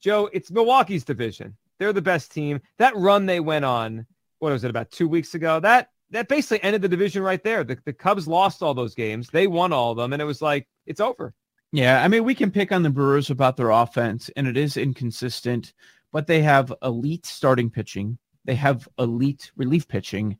Joe, 0.00 0.30
it's 0.32 0.50
Milwaukee's 0.50 1.04
division. 1.04 1.56
They're 1.80 1.92
the 1.92 2.02
best 2.02 2.30
team. 2.30 2.60
That 2.78 2.94
run 2.94 3.26
they 3.26 3.40
went 3.40 3.64
on, 3.64 4.06
what 4.38 4.52
was 4.52 4.62
it, 4.62 4.70
about 4.70 4.92
two 4.92 5.08
weeks 5.08 5.34
ago? 5.34 5.58
That 5.58 5.88
that 6.10 6.28
basically 6.28 6.62
ended 6.62 6.82
the 6.82 6.88
division 6.88 7.22
right 7.22 7.42
there. 7.42 7.64
The, 7.64 7.78
the 7.84 7.92
Cubs 7.92 8.28
lost 8.28 8.62
all 8.62 8.74
those 8.74 8.94
games. 8.94 9.30
They 9.30 9.46
won 9.46 9.72
all 9.72 9.92
of 9.92 9.96
them, 9.96 10.12
and 10.12 10.20
it 10.20 10.26
was 10.26 10.42
like, 10.42 10.68
it's 10.84 11.00
over. 11.00 11.34
Yeah, 11.72 12.02
I 12.02 12.08
mean, 12.08 12.24
we 12.24 12.34
can 12.34 12.50
pick 12.50 12.70
on 12.70 12.82
the 12.82 12.90
Brewers 12.90 13.30
about 13.30 13.56
their 13.56 13.70
offense, 13.70 14.28
and 14.36 14.46
it 14.46 14.56
is 14.56 14.76
inconsistent, 14.76 15.72
but 16.12 16.26
they 16.26 16.42
have 16.42 16.72
elite 16.82 17.26
starting 17.26 17.70
pitching. 17.70 18.18
They 18.44 18.56
have 18.56 18.88
elite 18.98 19.52
relief 19.56 19.88
pitching, 19.88 20.38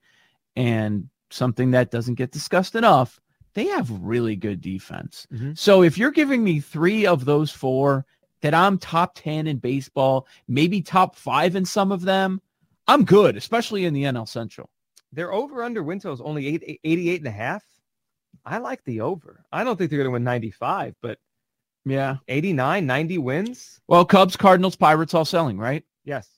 and 0.56 1.08
something 1.30 1.70
that 1.70 1.90
doesn't 1.90 2.16
get 2.16 2.32
discussed 2.32 2.74
enough, 2.74 3.20
they 3.54 3.68
have 3.68 3.90
really 3.90 4.36
good 4.36 4.60
defense. 4.60 5.26
Mm-hmm. 5.32 5.52
So 5.54 5.82
if 5.82 5.96
you're 5.96 6.10
giving 6.10 6.44
me 6.44 6.60
three 6.60 7.06
of 7.06 7.24
those 7.24 7.50
four 7.50 8.04
that 8.42 8.54
I'm 8.54 8.78
top 8.78 9.14
10 9.14 9.46
in 9.46 9.58
baseball, 9.58 10.26
maybe 10.48 10.82
top 10.82 11.16
five 11.16 11.56
in 11.56 11.64
some 11.64 11.92
of 11.92 12.02
them, 12.02 12.40
I'm 12.86 13.04
good, 13.04 13.36
especially 13.36 13.84
in 13.84 13.94
the 13.94 14.04
NL 14.04 14.28
Central. 14.28 14.68
Their 15.12 15.32
over 15.32 15.62
under 15.62 15.82
win 15.82 15.98
total 15.98 16.14
is 16.14 16.20
only 16.20 16.78
88 16.84 17.20
and 17.20 17.28
a 17.28 17.32
half. 17.32 17.64
I 18.44 18.58
like 18.58 18.82
the 18.84 19.00
over. 19.00 19.44
I 19.52 19.64
don't 19.64 19.76
think 19.76 19.90
they're 19.90 19.98
going 19.98 20.08
to 20.08 20.12
win 20.12 20.24
95, 20.24 20.94
but 21.02 21.18
yeah, 21.84 22.16
89, 22.28 22.86
90 22.86 23.18
wins. 23.18 23.80
Well, 23.88 24.04
Cubs, 24.04 24.36
Cardinals, 24.36 24.76
Pirates 24.76 25.14
all 25.14 25.24
selling, 25.24 25.58
right? 25.58 25.84
Yes. 26.04 26.28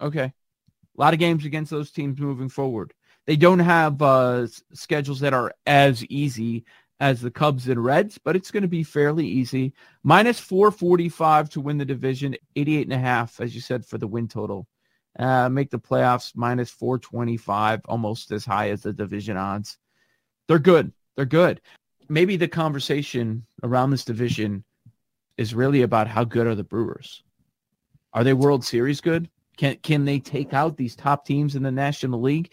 Okay. 0.00 0.24
A 0.24 1.00
lot 1.00 1.14
of 1.14 1.20
games 1.20 1.44
against 1.44 1.70
those 1.70 1.90
teams 1.90 2.18
moving 2.18 2.48
forward. 2.48 2.92
They 3.26 3.36
don't 3.36 3.58
have 3.58 4.00
uh, 4.00 4.46
schedules 4.72 5.20
that 5.20 5.34
are 5.34 5.52
as 5.66 6.04
easy 6.06 6.64
as 7.00 7.20
the 7.20 7.30
Cubs 7.30 7.68
and 7.68 7.82
Reds, 7.82 8.18
but 8.18 8.34
it's 8.34 8.50
going 8.50 8.62
to 8.62 8.68
be 8.68 8.82
fairly 8.82 9.26
easy. 9.26 9.72
Minus 10.02 10.40
445 10.40 11.50
to 11.50 11.60
win 11.60 11.78
the 11.78 11.84
division, 11.84 12.36
88 12.56 12.82
and 12.86 12.92
a 12.92 12.98
half, 12.98 13.40
as 13.40 13.54
you 13.54 13.60
said, 13.60 13.86
for 13.86 13.98
the 13.98 14.06
win 14.06 14.28
total. 14.28 14.66
Uh, 15.18 15.48
make 15.48 15.70
the 15.70 15.78
playoffs 15.78 16.32
minus 16.34 16.70
425, 16.70 17.82
almost 17.86 18.30
as 18.32 18.44
high 18.44 18.70
as 18.70 18.82
the 18.82 18.92
division 18.92 19.36
odds. 19.36 19.78
They're 20.46 20.58
good. 20.58 20.92
They're 21.16 21.24
good. 21.24 21.60
Maybe 22.08 22.36
the 22.36 22.48
conversation 22.48 23.44
around 23.62 23.90
this 23.90 24.04
division 24.04 24.64
is 25.36 25.54
really 25.54 25.82
about 25.82 26.08
how 26.08 26.24
good 26.24 26.46
are 26.46 26.54
the 26.54 26.64
Brewers? 26.64 27.22
Are 28.12 28.24
they 28.24 28.32
World 28.32 28.64
Series 28.64 29.00
good? 29.00 29.28
Can 29.56 29.76
can 29.76 30.04
they 30.04 30.18
take 30.18 30.52
out 30.52 30.76
these 30.76 30.96
top 30.96 31.24
teams 31.24 31.54
in 31.54 31.62
the 31.62 31.70
National 31.70 32.20
League? 32.20 32.52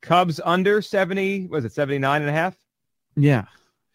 Cubs 0.00 0.40
under 0.44 0.82
70, 0.82 1.46
was 1.46 1.64
it 1.64 1.72
79 1.72 2.22
and 2.22 2.30
a 2.30 2.32
half? 2.32 2.56
Yeah. 3.16 3.44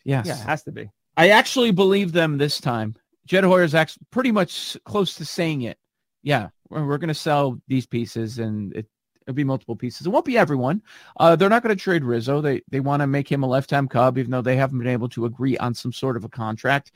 Yes. 0.07 0.25
Yeah, 0.25 0.41
it 0.41 0.45
has 0.45 0.63
to 0.63 0.71
be. 0.71 0.89
I 1.17 1.29
actually 1.29 1.71
believe 1.71 2.13
them 2.13 2.37
this 2.37 2.61
time. 2.61 2.95
Jed 3.25 3.43
Hoyer 3.43 3.63
is 3.63 3.75
actually 3.75 4.05
pretty 4.09 4.31
much 4.31 4.77
close 4.85 5.15
to 5.15 5.25
saying 5.25 5.63
it. 5.63 5.77
Yeah, 6.23 6.47
we're, 6.69 6.85
we're 6.87 6.97
going 6.97 7.09
to 7.09 7.13
sell 7.13 7.59
these 7.67 7.85
pieces, 7.85 8.39
and 8.39 8.73
it, 8.73 8.87
will 9.27 9.33
be 9.33 9.43
multiple 9.43 9.75
pieces. 9.75 10.07
It 10.07 10.09
won't 10.09 10.23
be 10.23 10.37
everyone. 10.37 10.81
Uh, 11.19 11.35
they're 11.35 11.49
not 11.49 11.61
going 11.61 11.75
to 11.75 11.81
trade 11.81 12.05
Rizzo. 12.05 12.39
They 12.39 12.61
they 12.69 12.79
want 12.79 13.01
to 13.01 13.07
make 13.07 13.29
him 13.29 13.43
a 13.43 13.47
lifetime 13.47 13.89
Cub, 13.89 14.17
even 14.17 14.31
though 14.31 14.41
they 14.41 14.55
haven't 14.55 14.79
been 14.79 14.87
able 14.87 15.09
to 15.09 15.25
agree 15.25 15.57
on 15.57 15.73
some 15.73 15.91
sort 15.91 16.15
of 16.15 16.23
a 16.23 16.29
contract. 16.29 16.93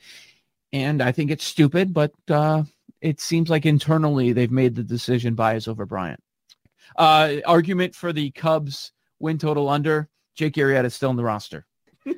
And 0.72 1.02
I 1.02 1.12
think 1.12 1.30
it's 1.30 1.44
stupid, 1.44 1.92
but 1.92 2.12
uh, 2.30 2.62
it 3.02 3.20
seems 3.20 3.50
like 3.50 3.66
internally 3.66 4.32
they've 4.32 4.50
made 4.50 4.74
the 4.74 4.82
decision 4.82 5.34
Baez 5.34 5.68
over 5.68 5.84
Bryant. 5.84 6.20
Uh, 6.96 7.36
argument 7.46 7.94
for 7.94 8.14
the 8.14 8.30
Cubs 8.30 8.92
win 9.20 9.36
total 9.36 9.68
under. 9.68 10.08
Jake 10.34 10.54
Arrieta 10.54 10.86
is 10.86 10.94
still 10.94 11.10
in 11.10 11.16
the 11.16 11.24
roster. 11.24 11.66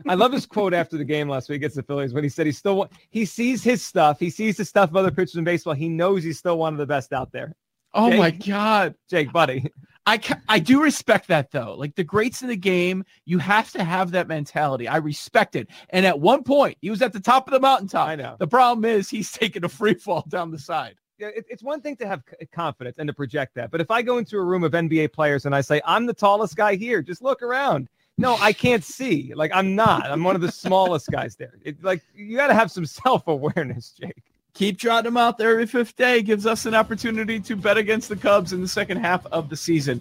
I 0.08 0.14
love 0.14 0.32
his 0.32 0.46
quote 0.46 0.74
after 0.74 0.96
the 0.96 1.04
game 1.04 1.28
last 1.28 1.48
week 1.48 1.56
against 1.56 1.76
the 1.76 1.82
Phillies 1.82 2.14
when 2.14 2.24
he 2.24 2.30
said 2.30 2.46
he 2.46 2.52
still 2.52 2.88
he 3.10 3.24
sees 3.24 3.62
his 3.62 3.84
stuff. 3.84 4.18
He 4.18 4.30
sees 4.30 4.56
the 4.56 4.64
stuff 4.64 4.90
of 4.90 4.96
other 4.96 5.10
pitchers 5.10 5.36
in 5.36 5.44
baseball. 5.44 5.74
He 5.74 5.88
knows 5.88 6.22
he's 6.24 6.38
still 6.38 6.58
one 6.58 6.72
of 6.72 6.78
the 6.78 6.86
best 6.86 7.12
out 7.12 7.32
there. 7.32 7.54
Oh 7.92 8.10
Jake, 8.10 8.18
my 8.18 8.30
God, 8.30 8.94
Jake, 9.08 9.32
buddy. 9.32 9.70
I 10.06 10.20
I 10.48 10.58
do 10.58 10.82
respect 10.82 11.28
that 11.28 11.50
though. 11.50 11.74
Like 11.74 11.94
the 11.94 12.04
greats 12.04 12.42
in 12.42 12.48
the 12.48 12.56
game, 12.56 13.04
you 13.24 13.38
have 13.38 13.70
to 13.72 13.84
have 13.84 14.10
that 14.10 14.28
mentality. 14.28 14.88
I 14.88 14.96
respect 14.96 15.56
it. 15.56 15.68
And 15.90 16.04
at 16.04 16.18
one 16.18 16.42
point, 16.42 16.76
he 16.80 16.90
was 16.90 17.02
at 17.02 17.12
the 17.12 17.20
top 17.20 17.48
of 17.48 17.52
the 17.52 17.60
mountaintop. 17.60 18.08
I 18.08 18.16
know. 18.16 18.36
The 18.38 18.46
problem 18.46 18.84
is 18.84 19.08
he's 19.08 19.32
taking 19.32 19.64
a 19.64 19.68
free 19.68 19.94
fall 19.94 20.24
down 20.28 20.50
the 20.50 20.58
side. 20.58 20.96
Yeah, 21.18 21.28
it, 21.28 21.46
it's 21.48 21.62
one 21.62 21.80
thing 21.80 21.96
to 21.98 22.08
have 22.08 22.22
confidence 22.52 22.98
and 22.98 23.06
to 23.06 23.12
project 23.12 23.54
that, 23.54 23.70
but 23.70 23.80
if 23.80 23.90
I 23.90 24.02
go 24.02 24.18
into 24.18 24.36
a 24.36 24.44
room 24.44 24.64
of 24.64 24.72
NBA 24.72 25.12
players 25.12 25.46
and 25.46 25.54
I 25.54 25.60
say 25.60 25.80
I'm 25.84 26.06
the 26.06 26.14
tallest 26.14 26.56
guy 26.56 26.74
here, 26.74 27.02
just 27.02 27.22
look 27.22 27.40
around. 27.40 27.88
No, 28.16 28.37
I 28.37 28.53
can't 28.53 28.85
see. 28.85 29.33
Like 29.35 29.50
I'm 29.55 29.74
not. 29.74 30.07
I'm 30.07 30.22
one 30.22 30.37
of 30.37 30.42
the 30.42 30.53
smallest 30.53 31.11
guys 31.11 31.37
there. 31.37 31.55
It, 31.62 31.83
like 31.83 32.03
you 32.14 32.37
got 32.37 32.48
to 32.48 32.55
have 32.55 32.70
some 32.70 32.87
self 33.05 33.27
awareness, 33.27 33.90
Jake. 33.90 34.22
Keep 34.55 34.79
trotting 34.79 35.05
them 35.05 35.16
out 35.16 35.37
there 35.37 35.50
every 35.50 35.66
fifth 35.66 35.96
day. 35.96 36.22
Gives 36.22 36.46
us 36.46 36.64
an 36.64 36.74
opportunity 36.74 37.40
to 37.40 37.57
bet 37.57 37.77
against 37.77 38.09
the 38.09 38.16
Cubs 38.16 38.53
in 38.53 38.61
the 38.61 38.68
second 38.68 38.98
half 38.98 39.27
of 39.27 39.48
the 39.48 39.57
season. 39.57 40.00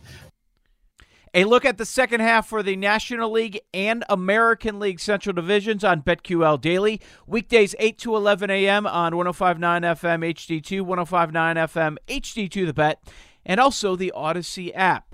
A 1.36 1.46
look 1.46 1.66
at 1.66 1.80
the 1.80 1.86
second 1.86 2.20
half 2.20 2.48
for 2.48 2.62
the 2.62 2.76
National 2.76 3.32
League 3.32 3.60
and 3.74 4.04
American 4.08 4.78
League 4.78 5.00
Central 5.00 5.34
Divisions 5.34 5.84
on 5.84 6.04
BetQL 6.04 6.62
Daily. 6.62 7.02
Weekdays 7.26 7.74
8 7.80 7.98
to 7.98 8.16
11 8.16 8.52
a.m. 8.52 8.86
on 8.86 9.18
1059 9.18 9.82
FM 9.82 10.32
HD2, 10.36 10.82
1059 10.82 11.56
FM 11.56 11.98
HD2 12.08 12.68
The 12.68 12.74
Bet, 12.74 13.04
and 13.44 13.60
also 13.60 13.96
the 13.96 14.14
Audacy 14.16 14.72
app. 14.76 15.13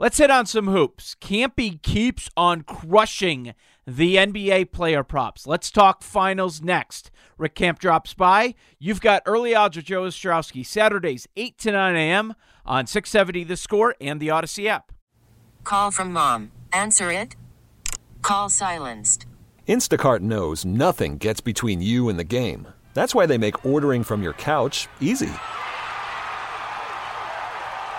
Let's 0.00 0.16
hit 0.16 0.30
on 0.30 0.46
some 0.46 0.68
hoops. 0.68 1.14
Campy 1.20 1.82
keeps 1.82 2.30
on 2.34 2.62
crushing 2.62 3.52
the 3.86 4.16
NBA 4.16 4.72
player 4.72 5.04
props. 5.04 5.46
Let's 5.46 5.70
talk 5.70 6.02
finals 6.02 6.62
next. 6.62 7.10
Rick 7.36 7.54
Camp 7.54 7.78
drops 7.78 8.14
by. 8.14 8.54
You've 8.78 9.02
got 9.02 9.22
early 9.26 9.54
odds 9.54 9.76
with 9.76 9.84
Joe 9.84 10.04
Ostrowski, 10.04 10.64
Saturdays, 10.64 11.28
8 11.36 11.58
to 11.58 11.72
9 11.72 11.96
a.m. 11.96 12.34
on 12.64 12.86
670 12.86 13.44
The 13.44 13.58
Score 13.58 13.94
and 14.00 14.20
the 14.20 14.28
Audacy 14.28 14.68
app. 14.68 14.90
Call 15.64 15.90
from 15.90 16.14
mom. 16.14 16.50
Answer 16.72 17.12
it. 17.12 17.36
Call 18.22 18.48
silenced. 18.48 19.26
Instacart 19.68 20.20
knows 20.20 20.64
nothing 20.64 21.18
gets 21.18 21.42
between 21.42 21.82
you 21.82 22.08
and 22.08 22.18
the 22.18 22.24
game. 22.24 22.66
That's 22.94 23.14
why 23.14 23.26
they 23.26 23.36
make 23.36 23.66
ordering 23.66 24.04
from 24.04 24.22
your 24.22 24.32
couch 24.32 24.88
easy. 24.98 25.28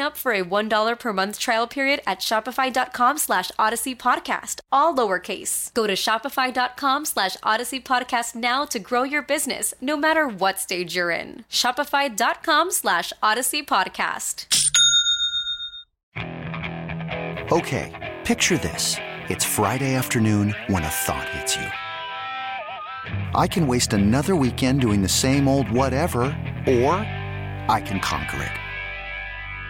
up 0.00 0.16
for 0.16 0.32
a 0.32 0.42
$1 0.42 0.98
per 0.98 1.12
month 1.12 1.38
trial 1.38 1.66
period 1.66 2.00
at 2.06 2.20
shopify.com 2.20 3.18
slash 3.18 3.50
audacy 3.58 3.96
podcast, 3.96 4.60
all 4.72 4.94
lowercase. 4.94 5.72
Go 5.74 5.86
to 5.86 5.94
shopify.com 5.94 7.04
slash 7.04 7.36
audacy 7.38 7.82
podcast 7.82 8.34
now 8.34 8.64
to 8.64 8.78
grow 8.78 9.02
your 9.02 9.22
business, 9.22 9.74
no 9.80 9.96
matter 9.96 10.26
what 10.26 10.58
stage 10.58 10.96
you're 10.96 11.10
in. 11.10 11.44
Shopify.com 11.50 12.70
slash 12.70 13.12
audacy 13.22 13.64
podcast. 13.64 14.46
Okay, 17.52 18.16
picture 18.24 18.56
this. 18.58 18.96
It's 19.28 19.44
Friday 19.44 19.94
afternoon 19.94 20.54
when 20.68 20.82
a 20.82 20.88
thought 20.88 21.28
hits 21.28 21.56
you. 21.56 21.70
I 23.34 23.46
can 23.46 23.66
waste 23.66 23.92
another 23.92 24.34
weekend 24.34 24.80
doing 24.80 25.02
the 25.02 25.08
same 25.08 25.46
old 25.46 25.70
whatever, 25.70 26.22
or 26.66 26.94
I 27.68 27.82
can 27.84 28.00
conquer 28.00 28.42
it. 28.42 28.63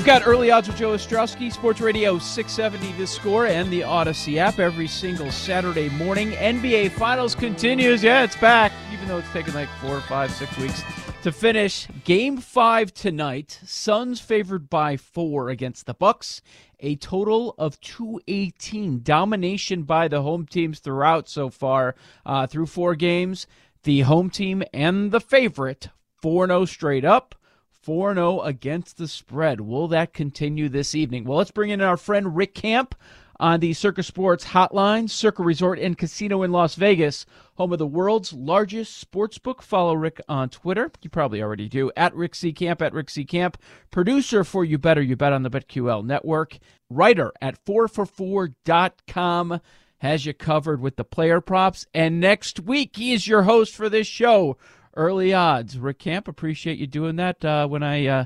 You've 0.00 0.06
got 0.06 0.26
early 0.26 0.50
odds 0.50 0.66
with 0.66 0.78
Joe 0.78 0.92
Ostrowski, 0.92 1.52
Sports 1.52 1.78
Radio 1.78 2.18
670 2.18 2.96
The 2.98 3.06
Score, 3.06 3.44
and 3.44 3.70
the 3.70 3.82
Audacy 3.82 4.38
app 4.38 4.58
every 4.58 4.86
single 4.86 5.30
Saturday 5.30 5.90
morning. 5.90 6.30
NBA 6.30 6.92
Finals 6.92 7.34
continues. 7.34 8.02
Yeah, 8.02 8.22
it's 8.22 8.34
back, 8.36 8.72
even 8.94 9.08
though 9.08 9.18
it's 9.18 9.30
taken 9.32 9.52
like 9.52 9.68
four, 9.82 10.00
five, 10.00 10.30
six 10.30 10.56
weeks 10.56 10.82
to 11.22 11.30
finish. 11.30 11.86
Game 12.04 12.38
five 12.38 12.94
tonight. 12.94 13.60
Suns 13.66 14.20
favored 14.20 14.70
by 14.70 14.96
four 14.96 15.50
against 15.50 15.84
the 15.84 15.92
Bucks. 15.92 16.40
A 16.78 16.96
total 16.96 17.54
of 17.58 17.78
218. 17.82 19.02
Domination 19.02 19.82
by 19.82 20.08
the 20.08 20.22
home 20.22 20.46
teams 20.46 20.78
throughout 20.78 21.28
so 21.28 21.50
far 21.50 21.94
uh, 22.24 22.46
through 22.46 22.64
four 22.64 22.94
games. 22.94 23.46
The 23.82 24.00
home 24.00 24.30
team 24.30 24.62
and 24.72 25.10
the 25.10 25.20
favorite 25.20 25.90
4 26.22 26.46
0 26.46 26.64
straight 26.64 27.04
up. 27.04 27.34
4 27.82 28.14
0 28.14 28.40
against 28.40 28.98
the 28.98 29.08
spread. 29.08 29.60
Will 29.60 29.88
that 29.88 30.12
continue 30.12 30.68
this 30.68 30.94
evening? 30.94 31.24
Well, 31.24 31.38
let's 31.38 31.50
bring 31.50 31.70
in 31.70 31.80
our 31.80 31.96
friend 31.96 32.36
Rick 32.36 32.54
Camp 32.54 32.94
on 33.40 33.60
the 33.60 33.72
Circa 33.72 34.02
Sports 34.02 34.44
Hotline, 34.44 35.08
Circa 35.08 35.42
Resort 35.42 35.78
and 35.78 35.96
Casino 35.96 36.42
in 36.42 36.52
Las 36.52 36.74
Vegas, 36.74 37.24
home 37.54 37.72
of 37.72 37.78
the 37.78 37.86
world's 37.86 38.34
largest 38.34 38.98
sports 38.98 39.38
book. 39.38 39.62
Follow 39.62 39.94
Rick 39.94 40.20
on 40.28 40.50
Twitter. 40.50 40.92
You 41.00 41.08
probably 41.08 41.42
already 41.42 41.68
do. 41.68 41.90
At 41.96 42.14
Rick 42.14 42.34
C. 42.34 42.52
Camp, 42.52 42.82
at 42.82 42.92
Rick 42.92 43.08
C. 43.08 43.24
Camp. 43.24 43.56
Producer 43.90 44.44
for 44.44 44.62
You 44.62 44.76
Better, 44.76 45.00
You 45.00 45.16
Bet 45.16 45.32
on 45.32 45.42
the 45.42 45.50
BetQL 45.50 46.04
network. 46.04 46.58
Writer 46.90 47.32
at 47.40 47.64
4for4.com 47.64 49.60
has 49.98 50.26
you 50.26 50.34
covered 50.34 50.80
with 50.80 50.96
the 50.96 51.04
player 51.04 51.40
props. 51.40 51.86
And 51.94 52.20
next 52.20 52.60
week, 52.60 52.96
he 52.96 53.14
is 53.14 53.26
your 53.26 53.44
host 53.44 53.74
for 53.74 53.88
this 53.88 54.06
show 54.06 54.58
early 54.94 55.32
odds. 55.32 55.78
Rick 55.78 55.98
Camp, 55.98 56.28
appreciate 56.28 56.78
you 56.78 56.86
doing 56.86 57.16
that 57.16 57.44
uh, 57.44 57.66
when 57.66 57.82
I 57.82 58.06
uh, 58.06 58.24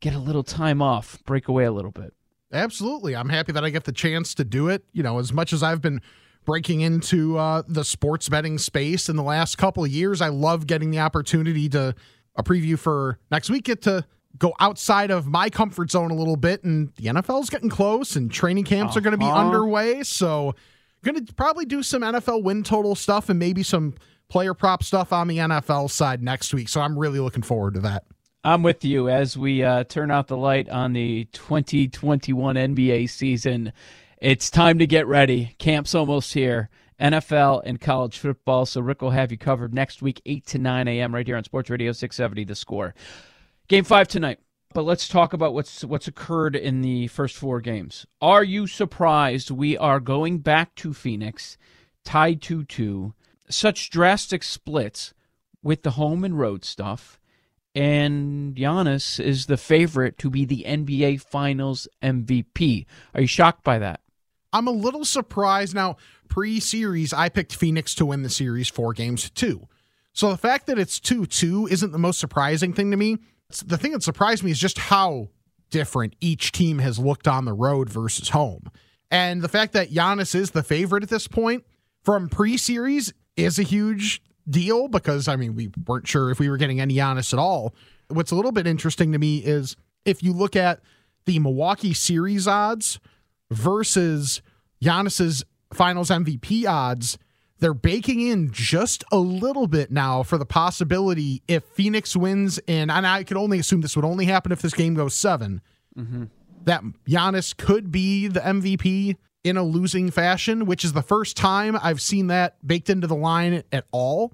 get 0.00 0.14
a 0.14 0.18
little 0.18 0.42
time 0.42 0.82
off, 0.82 1.22
break 1.24 1.48
away 1.48 1.64
a 1.64 1.72
little 1.72 1.90
bit. 1.90 2.14
Absolutely. 2.52 3.16
I'm 3.16 3.28
happy 3.28 3.52
that 3.52 3.64
I 3.64 3.70
get 3.70 3.84
the 3.84 3.92
chance 3.92 4.34
to 4.34 4.44
do 4.44 4.68
it. 4.68 4.84
You 4.92 5.02
know, 5.02 5.18
as 5.18 5.32
much 5.32 5.52
as 5.52 5.62
I've 5.62 5.80
been 5.80 6.00
breaking 6.44 6.80
into 6.80 7.36
uh, 7.36 7.62
the 7.66 7.84
sports 7.84 8.28
betting 8.28 8.56
space 8.58 9.08
in 9.08 9.16
the 9.16 9.22
last 9.22 9.58
couple 9.58 9.84
of 9.84 9.90
years, 9.90 10.20
I 10.20 10.28
love 10.28 10.66
getting 10.66 10.90
the 10.90 11.00
opportunity 11.00 11.68
to 11.70 11.94
a 12.36 12.42
preview 12.42 12.78
for 12.78 13.18
next 13.30 13.50
week, 13.50 13.64
get 13.64 13.82
to 13.82 14.04
go 14.38 14.54
outside 14.60 15.10
of 15.10 15.26
my 15.26 15.50
comfort 15.50 15.90
zone 15.90 16.10
a 16.10 16.14
little 16.14 16.36
bit. 16.36 16.62
And 16.62 16.92
the 16.96 17.06
NFL's 17.06 17.50
getting 17.50 17.70
close 17.70 18.16
and 18.16 18.30
training 18.30 18.64
camps 18.64 18.92
uh-huh. 18.92 18.98
are 18.98 19.02
going 19.02 19.12
to 19.12 19.18
be 19.18 19.30
underway. 19.30 20.02
So, 20.02 20.54
going 21.02 21.24
to 21.24 21.34
probably 21.34 21.64
do 21.64 21.82
some 21.82 22.02
NFL 22.02 22.42
win 22.42 22.62
total 22.62 22.94
stuff 22.94 23.28
and 23.28 23.38
maybe 23.38 23.62
some 23.62 23.94
player 24.28 24.54
prop 24.54 24.82
stuff 24.82 25.12
on 25.12 25.28
the 25.28 25.38
NFL 25.38 25.90
side 25.90 26.22
next 26.22 26.52
week. 26.54 26.68
So 26.68 26.80
I'm 26.80 26.98
really 26.98 27.20
looking 27.20 27.42
forward 27.42 27.74
to 27.74 27.80
that. 27.80 28.04
I'm 28.44 28.62
with 28.62 28.84
you 28.84 29.08
as 29.08 29.36
we 29.36 29.64
uh, 29.64 29.84
turn 29.84 30.10
out 30.10 30.28
the 30.28 30.36
light 30.36 30.68
on 30.68 30.92
the 30.92 31.24
2021 31.32 32.54
NBA 32.54 33.10
season. 33.10 33.72
It's 34.18 34.50
time 34.50 34.78
to 34.78 34.86
get 34.86 35.06
ready. 35.06 35.56
Camp's 35.58 35.94
almost 35.94 36.32
here. 36.32 36.70
NFL 37.00 37.62
and 37.66 37.80
college 37.80 38.18
football. 38.18 38.64
So 38.64 38.80
Rick 38.80 39.02
will 39.02 39.10
have 39.10 39.30
you 39.30 39.38
covered 39.38 39.74
next 39.74 40.00
week, 40.00 40.22
8 40.24 40.46
to 40.46 40.58
9 40.58 40.88
a.m. 40.88 41.14
right 41.14 41.26
here 41.26 41.36
on 41.36 41.44
Sports 41.44 41.70
Radio 41.70 41.92
670 41.92 42.44
The 42.44 42.54
Score. 42.54 42.94
Game 43.68 43.84
five 43.84 44.08
tonight. 44.08 44.38
But 44.72 44.84
let's 44.84 45.08
talk 45.08 45.32
about 45.32 45.54
what's 45.54 45.84
what's 45.84 46.06
occurred 46.06 46.54
in 46.54 46.82
the 46.82 47.06
first 47.08 47.36
four 47.36 47.60
games. 47.60 48.06
Are 48.20 48.44
you 48.44 48.66
surprised 48.66 49.50
we 49.50 49.76
are 49.76 50.00
going 50.00 50.38
back 50.38 50.74
to 50.76 50.92
Phoenix, 50.92 51.56
tied 52.04 52.42
2 52.42 52.64
2? 52.64 53.14
Such 53.48 53.90
drastic 53.90 54.42
splits 54.42 55.14
with 55.62 55.82
the 55.82 55.92
home 55.92 56.24
and 56.24 56.38
road 56.38 56.64
stuff. 56.64 57.18
And 57.74 58.54
Giannis 58.54 59.20
is 59.20 59.46
the 59.46 59.58
favorite 59.58 60.16
to 60.18 60.30
be 60.30 60.44
the 60.44 60.64
NBA 60.66 61.20
Finals 61.20 61.86
MVP. 62.02 62.86
Are 63.14 63.20
you 63.20 63.26
shocked 63.26 63.64
by 63.64 63.78
that? 63.78 64.00
I'm 64.52 64.66
a 64.66 64.72
little 64.72 65.04
surprised 65.04 65.74
now. 65.74 65.96
Pre 66.28 66.58
series, 66.58 67.12
I 67.12 67.28
picked 67.28 67.54
Phoenix 67.54 67.94
to 67.96 68.06
win 68.06 68.22
the 68.22 68.30
series 68.30 68.68
four 68.68 68.94
games 68.94 69.24
to 69.24 69.32
two. 69.32 69.68
So 70.12 70.30
the 70.30 70.38
fact 70.38 70.66
that 70.66 70.78
it's 70.78 70.98
2 70.98 71.26
2 71.26 71.68
isn't 71.70 71.92
the 71.92 71.98
most 71.98 72.18
surprising 72.18 72.72
thing 72.72 72.90
to 72.90 72.96
me. 72.96 73.18
The 73.64 73.76
thing 73.76 73.92
that 73.92 74.02
surprised 74.02 74.42
me 74.42 74.50
is 74.50 74.58
just 74.58 74.78
how 74.78 75.28
different 75.70 76.16
each 76.20 76.52
team 76.52 76.78
has 76.78 76.98
looked 76.98 77.28
on 77.28 77.44
the 77.44 77.52
road 77.52 77.90
versus 77.90 78.30
home. 78.30 78.70
And 79.10 79.42
the 79.42 79.48
fact 79.48 79.74
that 79.74 79.90
Giannis 79.90 80.34
is 80.34 80.52
the 80.52 80.62
favorite 80.62 81.02
at 81.02 81.10
this 81.10 81.28
point 81.28 81.64
from 82.02 82.30
pre 82.30 82.56
series 82.56 83.12
is 83.36 83.58
a 83.58 83.62
huge 83.62 84.22
deal 84.48 84.88
because, 84.88 85.28
I 85.28 85.36
mean, 85.36 85.54
we 85.54 85.70
weren't 85.86 86.06
sure 86.06 86.30
if 86.30 86.38
we 86.38 86.48
were 86.48 86.56
getting 86.56 86.80
any 86.80 86.94
Giannis 86.94 87.32
at 87.32 87.38
all. 87.38 87.74
What's 88.08 88.30
a 88.30 88.34
little 88.36 88.52
bit 88.52 88.66
interesting 88.66 89.12
to 89.12 89.18
me 89.18 89.38
is 89.38 89.76
if 90.04 90.22
you 90.22 90.32
look 90.32 90.56
at 90.56 90.80
the 91.24 91.38
Milwaukee 91.38 91.92
series 91.92 92.46
odds 92.46 93.00
versus 93.50 94.42
Giannis's 94.82 95.44
finals 95.72 96.10
MVP 96.10 96.66
odds, 96.66 97.18
they're 97.58 97.74
baking 97.74 98.20
in 98.20 98.50
just 98.52 99.02
a 99.10 99.18
little 99.18 99.66
bit 99.66 99.90
now 99.90 100.22
for 100.22 100.38
the 100.38 100.46
possibility 100.46 101.42
if 101.48 101.64
Phoenix 101.64 102.14
wins 102.14 102.58
in, 102.66 102.90
and 102.90 103.06
I 103.06 103.24
could 103.24 103.36
only 103.36 103.58
assume 103.58 103.80
this 103.80 103.96
would 103.96 104.04
only 104.04 104.26
happen 104.26 104.52
if 104.52 104.62
this 104.62 104.74
game 104.74 104.94
goes 104.94 105.14
7 105.14 105.60
mm-hmm. 105.98 106.24
that 106.64 106.82
Giannis 107.08 107.56
could 107.56 107.90
be 107.90 108.28
the 108.28 108.40
MVP 108.40 109.16
in 109.46 109.56
a 109.56 109.62
losing 109.62 110.10
fashion, 110.10 110.66
which 110.66 110.84
is 110.84 110.92
the 110.92 111.02
first 111.02 111.36
time 111.36 111.78
I've 111.80 112.00
seen 112.00 112.26
that 112.26 112.56
baked 112.66 112.90
into 112.90 113.06
the 113.06 113.14
line 113.14 113.62
at 113.70 113.86
all. 113.92 114.32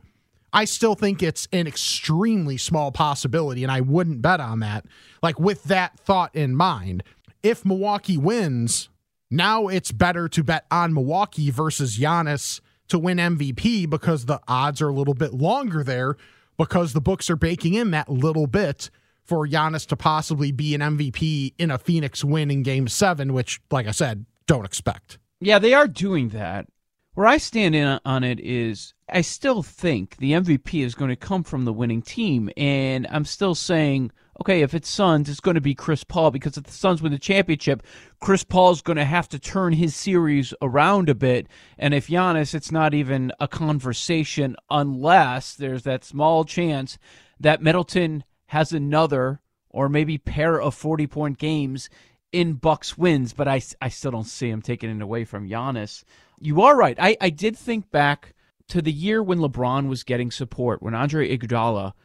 I 0.55 0.65
still 0.65 0.95
think 0.95 1.23
it's 1.23 1.47
an 1.53 1.67
extremely 1.67 2.57
small 2.57 2.93
possibility, 2.93 3.63
and 3.63 3.71
I 3.71 3.83
wouldn't 3.83 4.23
bet 4.23 4.41
on 4.41 4.61
that. 4.61 4.87
Like 5.23 5.39
with 5.39 5.65
that 5.65 5.99
thought 6.01 6.35
in 6.35 6.57
mind, 6.57 7.03
if 7.43 7.65
Milwaukee 7.65 8.17
wins, 8.17 8.89
now 9.31 9.69
it's 9.69 9.93
better 9.93 10.29
to 10.29 10.43
bet 10.43 10.65
on 10.71 10.95
Milwaukee 10.95 11.51
versus 11.51 11.99
Giannis 11.99 12.61
to 12.89 12.99
win 12.99 13.19
MVP 13.19 13.89
because 13.89 14.25
the 14.25 14.41
odds 14.49 14.81
are 14.81 14.89
a 14.89 14.95
little 14.95 15.15
bit 15.15 15.35
longer 15.35 15.85
there 15.85 16.17
because 16.57 16.95
the 16.95 17.01
books 17.01 17.29
are 17.29 17.37
baking 17.37 17.75
in 17.75 17.91
that 17.91 18.09
little 18.11 18.47
bit 18.47 18.89
for 19.25 19.47
Giannis 19.47 19.87
to 19.89 19.97
possibly 19.97 20.53
be 20.53 20.75
an 20.75 20.81
MVP 20.81 21.55
in 21.59 21.71
a 21.71 21.79
Phoenix 21.79 22.25
win 22.25 22.51
in 22.51 22.63
game 22.63 22.89
seven, 22.89 23.33
which, 23.33 23.61
like 23.71 23.87
I 23.87 23.93
said, 23.93 24.25
don't 24.47 24.65
expect. 24.65 25.19
Yeah, 25.41 25.59
they 25.59 25.75
are 25.75 25.89
doing 25.89 26.31
that. 26.31 26.67
Where 27.15 27.27
I 27.27 27.37
stand 27.37 27.75
in 27.75 28.01
on 28.05 28.25
it 28.25 28.41
is 28.41 28.95
I 29.09 29.21
still 29.21 29.63
think 29.63 30.17
the 30.17 30.33
MVP 30.33 30.83
is 30.85 30.95
going 30.95 31.11
to 31.11 31.17
come 31.17 31.43
from 31.43 31.65
the 31.65 31.73
winning 31.73 32.01
team. 32.01 32.49
And 32.57 33.07
I'm 33.11 33.27
still 33.27 33.55
saying 33.55 34.13
okay, 34.41 34.63
if 34.63 34.75
it's 34.75 34.89
Suns, 34.89 35.29
it's 35.29 35.41
going 35.41 35.55
to 35.55 35.61
be 35.61 35.75
Chris 35.75 36.05
Paul 36.05 36.31
because 36.31 36.57
if 36.57 36.65
the 36.65 36.73
Suns 36.73 37.03
win 37.03 37.13
the 37.13 37.19
championship, 37.19 37.83
Chris 38.21 38.43
Paul's 38.43 38.83
going 38.83 38.97
to 38.97 39.05
have 39.05 39.29
to 39.29 39.39
turn 39.39 39.73
his 39.75 39.95
series 39.95 40.55
around 40.61 41.09
a 41.09 41.15
bit. 41.15 41.47
And 41.79 41.95
if 41.95 42.09
Giannis, 42.09 42.55
it's 42.55 42.73
not 42.73 42.95
even 42.95 43.33
a 43.39 43.47
conversation 43.47 44.57
unless 44.71 45.55
there's 45.55 45.85
that 45.85 46.05
small 46.05 46.45
chance 46.45 46.99
that 47.39 47.63
Middleton 47.63 48.25
has 48.47 48.73
another 48.73 49.41
or 49.71 49.89
maybe 49.89 50.19
pair 50.19 50.61
of 50.61 50.75
40 50.75 51.07
point 51.07 51.39
games 51.39 51.89
in 52.33 52.55
Bucks 52.55 52.99
wins, 52.99 53.33
but 53.33 53.47
I, 53.47 53.63
I 53.81 53.89
still 53.89 54.11
don't 54.11 54.25
see 54.25 54.49
him 54.49 54.63
taking 54.63 54.91
it 54.91 55.03
away 55.03 55.25
from 55.25 55.49
Giannis. 55.49 56.05
You 56.41 56.63
are 56.63 56.77
right. 56.77 56.97
I, 56.99 57.17
I 57.21 57.31
did 57.31 57.57
think 57.57 57.91
back 57.91 58.35
to 58.69 58.83
the 58.83 58.93
year 58.93 59.23
when 59.23 59.39
LeBron 59.39 59.89
was 59.89 60.03
getting 60.03 60.31
support, 60.31 60.83
when 60.83 60.95
Andre 60.95 61.37
Iguodala– 61.37 61.93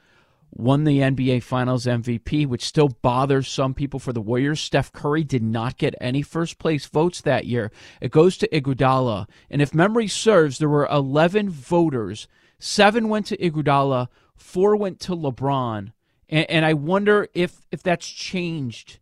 won 0.51 0.83
the 0.83 0.99
NBA 0.99 1.43
Finals 1.43 1.85
MVP, 1.85 2.47
which 2.47 2.63
still 2.63 2.89
bothers 2.89 3.47
some 3.47 3.73
people 3.73 3.99
for 3.99 4.13
the 4.13 4.21
Warriors. 4.21 4.59
Steph 4.59 4.91
Curry 4.91 5.23
did 5.23 5.43
not 5.43 5.77
get 5.77 5.95
any 6.01 6.21
first 6.21 6.57
place 6.57 6.85
votes 6.85 7.21
that 7.21 7.45
year. 7.45 7.71
It 8.01 8.11
goes 8.11 8.37
to 8.37 8.47
Iguodala, 8.49 9.27
and 9.49 9.61
if 9.61 9.73
memory 9.73 10.07
serves, 10.07 10.57
there 10.57 10.69
were 10.69 10.87
11 10.87 11.49
voters. 11.49 12.27
Seven 12.59 13.09
went 13.09 13.27
to 13.27 13.37
Iguodala, 13.37 14.07
four 14.35 14.75
went 14.75 14.99
to 15.01 15.15
LeBron, 15.15 15.91
and, 16.29 16.49
and 16.49 16.65
I 16.65 16.73
wonder 16.73 17.27
if 17.33 17.61
if 17.71 17.83
that's 17.83 18.07
changed 18.07 18.99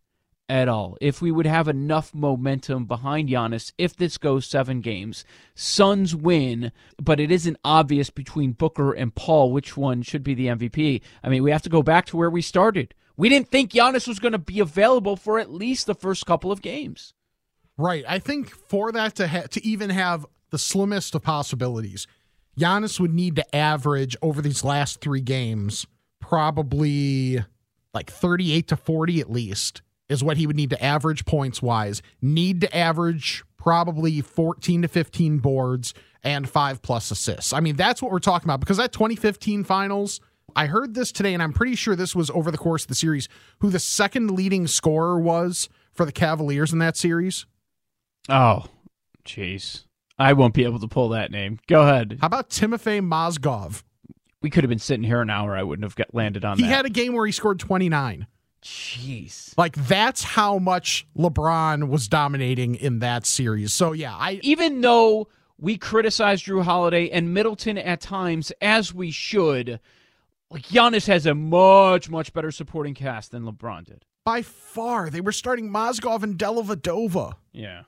at 0.48 0.68
all. 0.68 0.96
If 1.00 1.20
we 1.20 1.30
would 1.30 1.46
have 1.46 1.68
enough 1.68 2.14
momentum 2.14 2.84
behind 2.84 3.28
Giannis 3.28 3.72
if 3.78 3.96
this 3.96 4.18
goes 4.18 4.46
seven 4.46 4.80
games. 4.80 5.24
Suns 5.54 6.14
win, 6.14 6.72
but 7.02 7.20
it 7.20 7.30
isn't 7.30 7.58
obvious 7.64 8.10
between 8.10 8.52
Booker 8.52 8.92
and 8.92 9.14
Paul 9.14 9.52
which 9.52 9.76
one 9.76 10.02
should 10.02 10.22
be 10.22 10.34
the 10.34 10.46
MVP. 10.46 11.02
I 11.22 11.28
mean, 11.28 11.42
we 11.42 11.50
have 11.50 11.62
to 11.62 11.68
go 11.68 11.82
back 11.82 12.06
to 12.06 12.16
where 12.16 12.30
we 12.30 12.42
started. 12.42 12.94
We 13.16 13.28
didn't 13.28 13.48
think 13.48 13.72
Giannis 13.72 14.06
was 14.06 14.18
going 14.18 14.32
to 14.32 14.38
be 14.38 14.60
available 14.60 15.16
for 15.16 15.38
at 15.38 15.50
least 15.50 15.86
the 15.86 15.94
first 15.94 16.26
couple 16.26 16.52
of 16.52 16.62
games. 16.62 17.14
Right. 17.78 18.04
I 18.06 18.18
think 18.18 18.50
for 18.50 18.92
that 18.92 19.14
to 19.16 19.28
ha- 19.28 19.46
to 19.50 19.64
even 19.64 19.90
have 19.90 20.26
the 20.50 20.58
slimmest 20.58 21.14
of 21.14 21.22
possibilities, 21.22 22.06
Giannis 22.58 23.00
would 23.00 23.12
need 23.12 23.36
to 23.36 23.56
average 23.56 24.16
over 24.22 24.40
these 24.40 24.64
last 24.64 25.00
3 25.00 25.20
games 25.20 25.86
probably 26.20 27.44
like 27.94 28.10
38 28.10 28.68
to 28.68 28.76
40 28.76 29.20
at 29.20 29.30
least 29.30 29.82
is 30.08 30.22
what 30.22 30.36
he 30.36 30.46
would 30.46 30.56
need 30.56 30.70
to 30.70 30.82
average 30.82 31.24
points 31.24 31.60
wise. 31.62 32.02
Need 32.20 32.60
to 32.62 32.76
average 32.76 33.44
probably 33.56 34.20
14 34.20 34.82
to 34.82 34.88
15 34.88 35.38
boards 35.38 35.94
and 36.22 36.48
five 36.48 36.82
plus 36.82 37.10
assists. 37.10 37.52
I 37.52 37.60
mean, 37.60 37.76
that's 37.76 38.00
what 38.00 38.12
we're 38.12 38.18
talking 38.18 38.46
about 38.46 38.60
because 38.60 38.76
that 38.76 38.92
2015 38.92 39.64
finals, 39.64 40.20
I 40.54 40.66
heard 40.66 40.94
this 40.94 41.12
today, 41.12 41.34
and 41.34 41.42
I'm 41.42 41.52
pretty 41.52 41.74
sure 41.74 41.96
this 41.96 42.14
was 42.14 42.30
over 42.30 42.50
the 42.50 42.58
course 42.58 42.82
of 42.84 42.88
the 42.88 42.94
series, 42.94 43.28
who 43.60 43.70
the 43.70 43.78
second 43.78 44.30
leading 44.30 44.66
scorer 44.66 45.18
was 45.18 45.68
for 45.92 46.04
the 46.04 46.12
Cavaliers 46.12 46.72
in 46.72 46.78
that 46.78 46.96
series. 46.96 47.46
Oh, 48.28 48.66
jeez. 49.24 49.84
I 50.18 50.32
won't 50.32 50.54
be 50.54 50.64
able 50.64 50.80
to 50.80 50.88
pull 50.88 51.10
that 51.10 51.30
name. 51.30 51.58
Go 51.66 51.82
ahead. 51.82 52.18
How 52.20 52.26
about 52.26 52.50
Timofey 52.50 53.00
Mozgov? 53.00 53.82
We 54.42 54.50
could 54.50 54.64
have 54.64 54.68
been 54.68 54.78
sitting 54.78 55.04
here 55.04 55.20
an 55.20 55.30
hour. 55.30 55.56
I 55.56 55.62
wouldn't 55.62 55.84
have 55.84 55.96
got 55.96 56.14
landed 56.14 56.44
on 56.44 56.56
he 56.56 56.62
that. 56.62 56.68
He 56.68 56.72
had 56.72 56.86
a 56.86 56.90
game 56.90 57.12
where 57.12 57.26
he 57.26 57.32
scored 57.32 57.58
29. 57.58 58.26
Jeez. 58.66 59.56
Like 59.56 59.76
that's 59.76 60.24
how 60.24 60.58
much 60.58 61.06
LeBron 61.16 61.88
was 61.88 62.08
dominating 62.08 62.74
in 62.74 62.98
that 62.98 63.24
series. 63.24 63.72
So 63.72 63.92
yeah, 63.92 64.16
I 64.16 64.40
even 64.42 64.80
though 64.80 65.28
we 65.56 65.78
criticize 65.78 66.42
Jrue 66.42 66.64
Holiday 66.64 67.08
and 67.08 67.32
Middleton 67.32 67.78
at 67.78 68.00
times 68.00 68.50
as 68.60 68.92
we 68.92 69.12
should, 69.12 69.78
like 70.50 70.64
Giannis 70.64 71.06
has 71.06 71.26
a 71.26 71.34
much 71.34 72.10
much 72.10 72.32
better 72.32 72.50
supporting 72.50 72.94
cast 72.94 73.30
than 73.30 73.44
LeBron 73.44 73.84
did. 73.84 74.04
By 74.24 74.42
far, 74.42 75.10
they 75.10 75.20
were 75.20 75.30
starting 75.30 75.70
Mozgov 75.70 76.24
and 76.24 76.36
Dellavedova. 76.36 77.34
Yeah. 77.52 77.82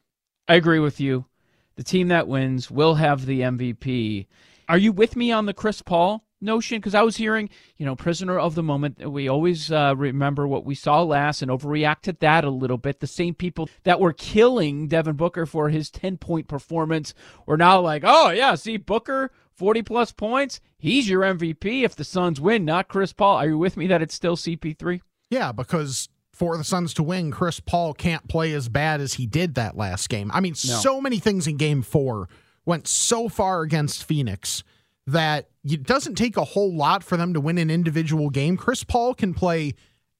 I 0.46 0.54
agree 0.54 0.78
with 0.78 1.00
you. 1.00 1.26
The 1.74 1.82
team 1.82 2.06
that 2.08 2.28
wins 2.28 2.70
will 2.70 2.94
have 2.94 3.26
the 3.26 3.40
MVP. 3.40 4.28
Are 4.68 4.78
you 4.78 4.92
with 4.92 5.16
me 5.16 5.32
on 5.32 5.46
the 5.46 5.54
Chris 5.54 5.82
Paul? 5.82 6.24
Notion 6.40 6.78
because 6.78 6.94
I 6.94 7.02
was 7.02 7.16
hearing, 7.16 7.50
you 7.76 7.86
know, 7.86 7.96
prisoner 7.96 8.38
of 8.38 8.54
the 8.54 8.62
moment. 8.62 9.10
We 9.10 9.28
always 9.28 9.70
uh, 9.70 9.94
remember 9.96 10.46
what 10.46 10.64
we 10.64 10.74
saw 10.74 11.02
last 11.02 11.42
and 11.42 11.50
overreact 11.50 12.02
to 12.02 12.12
that 12.20 12.44
a 12.44 12.50
little 12.50 12.76
bit. 12.76 13.00
The 13.00 13.06
same 13.06 13.34
people 13.34 13.68
that 13.84 14.00
were 14.00 14.12
killing 14.12 14.88
Devin 14.88 15.16
Booker 15.16 15.46
for 15.46 15.68
his 15.68 15.90
10 15.90 16.18
point 16.18 16.48
performance 16.48 17.14
were 17.46 17.56
now 17.56 17.80
like, 17.80 18.02
oh, 18.04 18.30
yeah, 18.30 18.54
see, 18.54 18.76
Booker, 18.76 19.30
40 19.54 19.82
plus 19.82 20.12
points. 20.12 20.60
He's 20.78 21.08
your 21.08 21.22
MVP 21.22 21.82
if 21.84 21.96
the 21.96 22.04
Suns 22.04 22.40
win, 22.40 22.64
not 22.64 22.88
Chris 22.88 23.12
Paul. 23.12 23.36
Are 23.36 23.48
you 23.48 23.58
with 23.58 23.76
me 23.76 23.86
that 23.88 24.02
it's 24.02 24.14
still 24.14 24.36
CP3? 24.36 25.00
Yeah, 25.30 25.52
because 25.52 26.08
for 26.32 26.56
the 26.56 26.64
Suns 26.64 26.94
to 26.94 27.02
win, 27.02 27.32
Chris 27.32 27.58
Paul 27.60 27.92
can't 27.94 28.28
play 28.28 28.52
as 28.52 28.68
bad 28.68 29.00
as 29.00 29.14
he 29.14 29.26
did 29.26 29.56
that 29.56 29.76
last 29.76 30.08
game. 30.08 30.30
I 30.32 30.40
mean, 30.40 30.52
no. 30.52 30.76
so 30.76 31.00
many 31.00 31.18
things 31.18 31.46
in 31.46 31.56
game 31.56 31.82
four 31.82 32.28
went 32.64 32.86
so 32.86 33.28
far 33.28 33.62
against 33.62 34.04
Phoenix 34.04 34.62
that 35.08 35.48
it 35.64 35.84
doesn't 35.84 36.16
take 36.16 36.36
a 36.36 36.44
whole 36.44 36.74
lot 36.74 37.02
for 37.02 37.16
them 37.16 37.32
to 37.32 37.40
win 37.40 37.56
an 37.56 37.70
individual 37.70 38.28
game. 38.28 38.56
Chris 38.56 38.84
Paul 38.84 39.14
can 39.14 39.32
play 39.32 39.74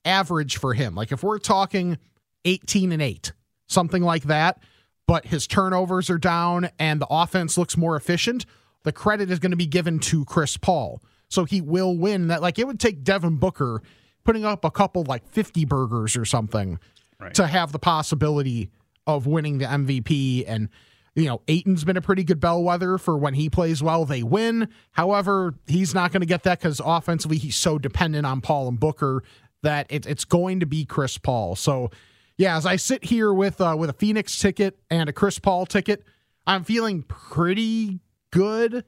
average 0.05 0.57
for 0.57 0.73
him. 0.73 0.95
Like 0.95 1.13
if 1.13 1.23
we're 1.23 1.39
talking 1.39 1.99
18 2.47 2.93
and 2.93 3.03
8, 3.03 3.33
something 3.67 4.03
like 4.03 4.25
that, 4.25 4.63
but 5.07 5.27
his 5.27 5.47
turnovers 5.47 6.09
are 6.09 6.19
down 6.19 6.71
and 6.79 7.01
the 7.01 7.07
offense 7.11 7.59
looks 7.59 7.77
more 7.77 7.97
efficient, 7.97 8.47
the 8.85 8.93
credit 8.93 9.31
is 9.31 9.39
going 9.39 9.51
to 9.51 9.57
be 9.57 9.67
given 9.67 9.99
to 9.99 10.25
Chris 10.25 10.57
Paul. 10.57 11.03
So 11.29 11.45
he 11.45 11.61
will 11.61 11.95
win 11.95 12.29
that. 12.29 12.41
Like 12.41 12.59
it 12.59 12.67
would 12.67 12.81
take 12.81 13.05
Devin 13.05 13.37
Booker 13.37 13.83
putting 14.25 14.47
up 14.47 14.65
a 14.65 14.71
couple 14.71 15.05
like 15.05 15.27
50 15.29 15.67
burgers 15.67 16.17
or 16.17 16.25
something 16.25 16.79
right. 17.21 17.35
to 17.35 17.47
have 17.47 17.73
the 17.73 17.79
possibility 17.79 18.71
of 19.07 19.27
winning 19.27 19.59
the 19.59 19.67
MVP 19.67 20.45
and 20.47 20.71
you 21.19 21.27
know, 21.27 21.43
Ayton's 21.49 21.83
been 21.83 21.97
a 21.97 22.01
pretty 22.01 22.23
good 22.23 22.39
bellwether 22.39 22.97
for 22.97 23.19
when 23.19 23.35
he 23.35 23.51
plays 23.51 23.83
well, 23.83 24.05
they 24.05 24.23
win. 24.23 24.69
However, 24.93 25.55
he's 25.67 25.93
not 25.93 26.13
going 26.13 26.21
to 26.21 26.27
get 26.27 26.45
that 26.45 26.61
because 26.61 26.81
offensively 26.85 27.39
he's 27.39 27.57
so 27.57 27.77
dependent 27.77 28.25
on 28.25 28.41
Paul 28.41 28.69
and 28.69 28.79
Booker 28.79 29.25
that 29.63 29.87
it, 29.91 30.07
it's 30.07 30.25
going 30.25 30.61
to 30.61 30.67
be 30.67 30.85
Chris 30.85 31.19
Paul. 31.19 31.57
So, 31.57 31.91
yeah, 32.37 32.57
as 32.57 32.67
I 32.67 32.77
sit 32.77 33.05
here 33.05 33.33
with 33.35 33.61
uh, 33.61 33.75
with 33.77 33.91
a 33.91 33.95
Phoenix 33.95 34.39
ticket 34.39 34.79
and 34.91 35.09
a 35.09 35.13
Chris 35.13 35.41
Paul 35.41 35.67
ticket, 35.67 36.05
I'm 36.47 36.63
feeling 36.63 37.03
pretty 37.03 37.99
good. 38.31 38.85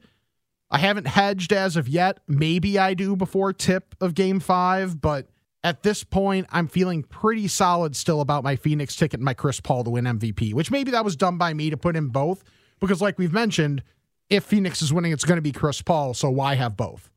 I 0.69 0.77
haven't 0.77 1.07
hedged 1.07 1.51
as 1.51 1.75
of 1.75 1.89
yet. 1.89 2.19
Maybe 2.29 2.79
I 2.79 2.93
do 2.93 3.17
before 3.17 3.51
tip 3.51 3.93
of 3.99 4.15
Game 4.15 4.39
Five, 4.39 5.01
but 5.01 5.27
at 5.63 5.83
this 5.83 6.03
point, 6.03 6.47
I'm 6.51 6.67
feeling 6.67 7.03
pretty 7.03 7.47
solid 7.47 7.95
still 7.95 8.21
about 8.21 8.43
my 8.43 8.55
Phoenix 8.55 8.95
ticket 8.95 9.19
and 9.19 9.25
my 9.25 9.33
Chris 9.33 9.59
Paul 9.59 9.83
to 9.83 9.91
win 9.91 10.05
MVP, 10.05 10.53
which 10.53 10.71
maybe 10.71 10.91
that 10.91 11.05
was 11.05 11.15
done 11.15 11.37
by 11.37 11.53
me 11.53 11.69
to 11.69 11.77
put 11.77 11.95
in 11.95 12.07
both 12.07 12.43
because, 12.79 13.01
like 13.01 13.19
we've 13.19 13.33
mentioned, 13.33 13.83
if 14.29 14.43
Phoenix 14.43 14.81
is 14.81 14.91
winning, 14.91 15.11
it's 15.11 15.25
going 15.25 15.37
to 15.37 15.41
be 15.41 15.51
Chris 15.51 15.81
Paul. 15.81 16.13
So 16.13 16.29
why 16.29 16.55
have 16.55 16.75
both? 16.75 17.11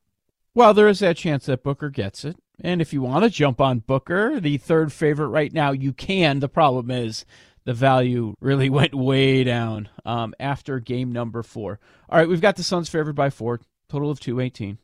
Well, 0.54 0.74
there 0.74 0.88
is 0.88 0.98
that 0.98 1.16
chance 1.16 1.46
that 1.46 1.62
Booker 1.62 1.88
gets 1.88 2.24
it. 2.24 2.36
And 2.60 2.80
if 2.80 2.92
you 2.92 3.02
want 3.02 3.24
to 3.24 3.30
jump 3.30 3.60
on 3.60 3.80
Booker, 3.80 4.38
the 4.38 4.58
third 4.58 4.92
favorite 4.92 5.28
right 5.28 5.52
now, 5.52 5.72
you 5.72 5.92
can. 5.92 6.40
The 6.40 6.48
problem 6.48 6.90
is 6.90 7.24
the 7.64 7.72
value 7.72 8.34
really 8.40 8.68
went 8.70 8.94
way 8.94 9.42
down 9.42 9.88
um, 10.04 10.34
after 10.38 10.78
game 10.80 11.12
number 11.12 11.42
four. 11.42 11.80
All 12.08 12.18
right, 12.18 12.28
we've 12.28 12.40
got 12.40 12.56
the 12.56 12.62
Suns 12.62 12.88
favored 12.88 13.16
by 13.16 13.30
four, 13.30 13.60
total 13.88 14.10
of 14.10 14.20
218. 14.20 14.78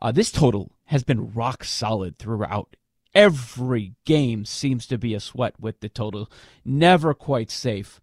Uh, 0.00 0.12
this 0.12 0.32
total 0.32 0.72
has 0.86 1.04
been 1.04 1.32
rock 1.32 1.62
solid 1.62 2.18
throughout. 2.18 2.76
Every 3.16 3.94
game 4.04 4.44
seems 4.44 4.86
to 4.88 4.98
be 4.98 5.14
a 5.14 5.20
sweat 5.20 5.58
with 5.58 5.80
the 5.80 5.88
total, 5.88 6.30
never 6.66 7.14
quite 7.14 7.50
safe. 7.50 7.98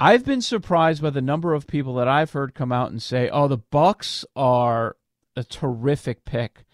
I've 0.00 0.24
been 0.24 0.40
surprised 0.40 1.02
by 1.02 1.10
the 1.10 1.20
number 1.20 1.52
of 1.52 1.66
people 1.66 1.94
that 1.96 2.08
I've 2.08 2.32
heard 2.32 2.54
come 2.54 2.72
out 2.72 2.90
and 2.90 3.02
say, 3.02 3.28
"Oh, 3.28 3.48
the 3.48 3.58
Bucks 3.58 4.24
are 4.34 4.96
a 5.36 5.44
terrific 5.44 6.24
pick." 6.24 6.64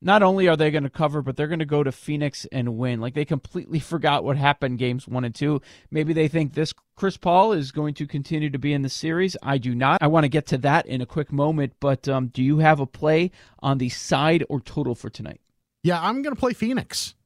Not 0.00 0.22
only 0.22 0.46
are 0.46 0.56
they 0.56 0.70
going 0.70 0.84
to 0.84 0.90
cover, 0.90 1.20
but 1.20 1.36
they're 1.36 1.48
going 1.48 1.58
to 1.58 1.64
go 1.64 1.82
to 1.82 1.90
Phoenix 1.90 2.46
and 2.52 2.78
win. 2.78 3.00
Like 3.00 3.14
they 3.14 3.24
completely 3.24 3.80
forgot 3.92 4.22
what 4.22 4.36
happened 4.36 4.78
games 4.78 5.08
1 5.08 5.24
and 5.24 5.34
2. 5.34 5.60
Maybe 5.90 6.12
they 6.12 6.28
think 6.28 6.54
this 6.54 6.72
Chris 6.94 7.16
Paul 7.16 7.50
is 7.50 7.72
going 7.72 7.94
to 7.94 8.06
continue 8.06 8.50
to 8.50 8.58
be 8.58 8.72
in 8.72 8.82
the 8.82 8.88
series. 8.88 9.36
I 9.42 9.58
do 9.58 9.74
not. 9.74 10.00
I 10.00 10.06
want 10.06 10.22
to 10.22 10.28
get 10.28 10.46
to 10.48 10.58
that 10.58 10.86
in 10.86 11.00
a 11.00 11.06
quick 11.06 11.32
moment, 11.32 11.72
but 11.80 12.06
um, 12.06 12.28
do 12.28 12.40
you 12.40 12.58
have 12.58 12.78
a 12.78 12.86
play 12.86 13.32
on 13.58 13.78
the 13.78 13.88
side 13.88 14.44
or 14.48 14.60
total 14.60 14.94
for 14.94 15.10
tonight? 15.10 15.40
Yeah, 15.82 16.00
I'm 16.00 16.22
going 16.22 16.36
to 16.36 16.40
play 16.40 16.52
Phoenix 16.52 17.16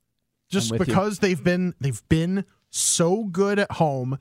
just 0.49 0.77
because 0.77 1.17
you. 1.17 1.29
they've 1.29 1.45
been 1.45 1.75
they've 1.81 2.03
been 2.09 2.45
so 2.71 3.25
good 3.25 3.59
at 3.59 3.73
home 3.73 4.19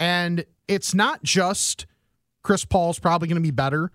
and 0.00 0.44
it's 0.66 0.94
not 0.94 1.22
just 1.22 1.86
Chris 2.42 2.64
Paul's 2.64 2.98
probably 2.98 3.28
going 3.28 3.36
to 3.36 3.42
be 3.42 3.50
better. 3.50 3.90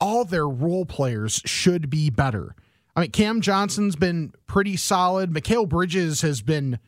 All 0.00 0.24
their 0.24 0.48
role 0.48 0.86
players 0.86 1.42
should 1.44 1.90
be 1.90 2.10
better. 2.10 2.54
I 2.94 3.02
mean, 3.02 3.10
Cam 3.10 3.40
Johnson's 3.40 3.96
been 3.96 4.32
pretty 4.46 4.76
solid. 4.76 5.32
Mikal 5.32 5.68
Bridges 5.68 6.22
has 6.22 6.42
been 6.42 6.78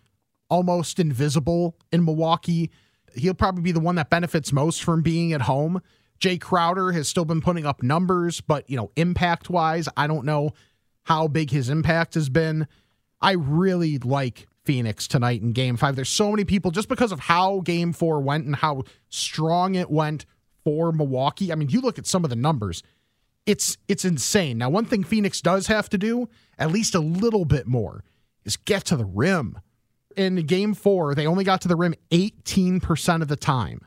almost 0.48 0.98
invisible 0.98 1.76
in 1.92 2.04
Milwaukee. 2.04 2.70
He'll 3.14 3.34
probably 3.34 3.62
be 3.62 3.72
the 3.72 3.80
one 3.80 3.96
that 3.96 4.10
benefits 4.10 4.52
most 4.52 4.82
from 4.82 5.02
being 5.02 5.32
at 5.32 5.42
home. 5.42 5.80
Jae 6.20 6.40
Crowder 6.40 6.92
has 6.92 7.08
still 7.08 7.24
been 7.24 7.40
putting 7.40 7.66
up 7.66 7.82
numbers, 7.82 8.40
but 8.40 8.68
you 8.68 8.76
know, 8.76 8.90
impact 8.96 9.50
wise, 9.50 9.88
I 9.96 10.06
don't 10.06 10.24
know 10.24 10.50
how 11.04 11.28
big 11.28 11.50
his 11.50 11.70
impact 11.70 12.14
has 12.14 12.28
been. 12.28 12.66
I 13.20 13.32
really 13.32 13.98
like 13.98 14.46
Phoenix 14.64 15.06
tonight 15.06 15.42
in 15.42 15.52
game 15.52 15.76
five. 15.76 15.96
There's 15.96 16.08
so 16.08 16.30
many 16.30 16.44
people 16.44 16.70
just 16.70 16.88
because 16.88 17.12
of 17.12 17.20
how 17.20 17.60
game 17.60 17.92
four 17.92 18.20
went 18.20 18.46
and 18.46 18.56
how 18.56 18.84
strong 19.08 19.74
it 19.74 19.90
went 19.90 20.26
for 20.64 20.92
Milwaukee. 20.92 21.52
I 21.52 21.54
mean, 21.54 21.68
you 21.68 21.80
look 21.80 21.98
at 21.98 22.06
some 22.06 22.24
of 22.24 22.30
the 22.30 22.36
numbers. 22.36 22.82
It's 23.46 23.78
it's 23.88 24.04
insane. 24.04 24.58
Now, 24.58 24.70
one 24.70 24.84
thing 24.84 25.02
Phoenix 25.02 25.40
does 25.40 25.66
have 25.66 25.88
to 25.90 25.98
do, 25.98 26.28
at 26.58 26.70
least 26.70 26.94
a 26.94 27.00
little 27.00 27.44
bit 27.44 27.66
more, 27.66 28.04
is 28.44 28.56
get 28.56 28.84
to 28.86 28.96
the 28.96 29.04
rim. 29.04 29.58
In 30.16 30.36
game 30.46 30.74
four, 30.74 31.14
they 31.14 31.26
only 31.26 31.44
got 31.44 31.60
to 31.62 31.68
the 31.68 31.76
rim 31.76 31.94
18% 32.10 33.22
of 33.22 33.28
the 33.28 33.36
time. 33.36 33.80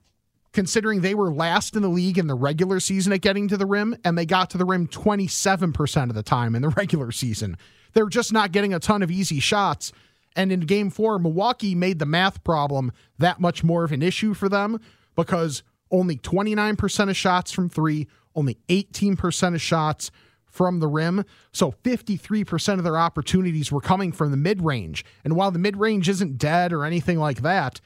Considering 0.54 1.02
they 1.02 1.16
were 1.16 1.34
last 1.34 1.76
in 1.76 1.82
the 1.82 1.89
league 1.89 2.18
in 2.18 2.28
the 2.28 2.36
regular 2.36 2.80
season 2.80 3.12
at 3.12 3.22
getting 3.22 3.48
to 3.48 3.58
the 3.58 3.66
rim, 3.66 3.96
and 4.06 4.18
they 4.18 4.26
got 4.26 4.50
to 4.52 4.58
the 4.58 4.66
rim 4.66 4.88
27% 4.88 6.10
of 6.10 6.16
the 6.16 6.24
time 6.24 6.56
in 6.56 6.62
the 6.62 6.70
regular 6.78 7.12
season. 7.12 7.58
They're 7.94 8.08
just 8.08 8.32
not 8.32 8.52
getting 8.52 8.74
a 8.74 8.80
ton 8.80 9.04
of 9.04 9.12
easy 9.12 9.39
shots. 9.39 9.92
And 10.36 10.52
in 10.52 10.62
game 10.62 10.89
four, 10.89 11.20
Milwaukee 11.20 11.76
made 11.76 12.00
the 12.00 12.06
math 12.06 12.44
problem 12.44 12.92
that 13.20 13.39
much 13.39 13.63
more 13.63 13.84
of 13.84 13.92
an 13.92 14.02
issue 14.02 14.34
for 14.34 14.50
them 14.50 14.80
because 15.16 15.63
only 15.92 16.18
29% 16.18 17.10
of 17.10 17.16
shots 17.16 17.52
from 17.52 17.70
three, 17.70 18.08
only 18.36 18.58
18% 18.68 19.54
of 19.54 19.62
shots 19.62 20.12
from 20.46 20.80
the 20.80 20.88
rim. 20.88 21.24
So 21.52 21.72
53% 21.84 22.74
of 22.78 22.84
their 22.84 22.98
opportunities 22.98 23.72
were 23.72 23.82
coming 23.82 24.12
from 24.12 24.32
the 24.32 24.38
mid 24.38 24.62
range. 24.63 25.04
And 25.24 25.36
while 25.36 25.52
the 25.52 25.60
mid 25.60 25.78
range 25.78 26.10
isn't 26.10 26.38
dead 26.38 26.74
or 26.74 26.86
anything 26.86 27.20
like 27.20 27.42
that, 27.42 27.82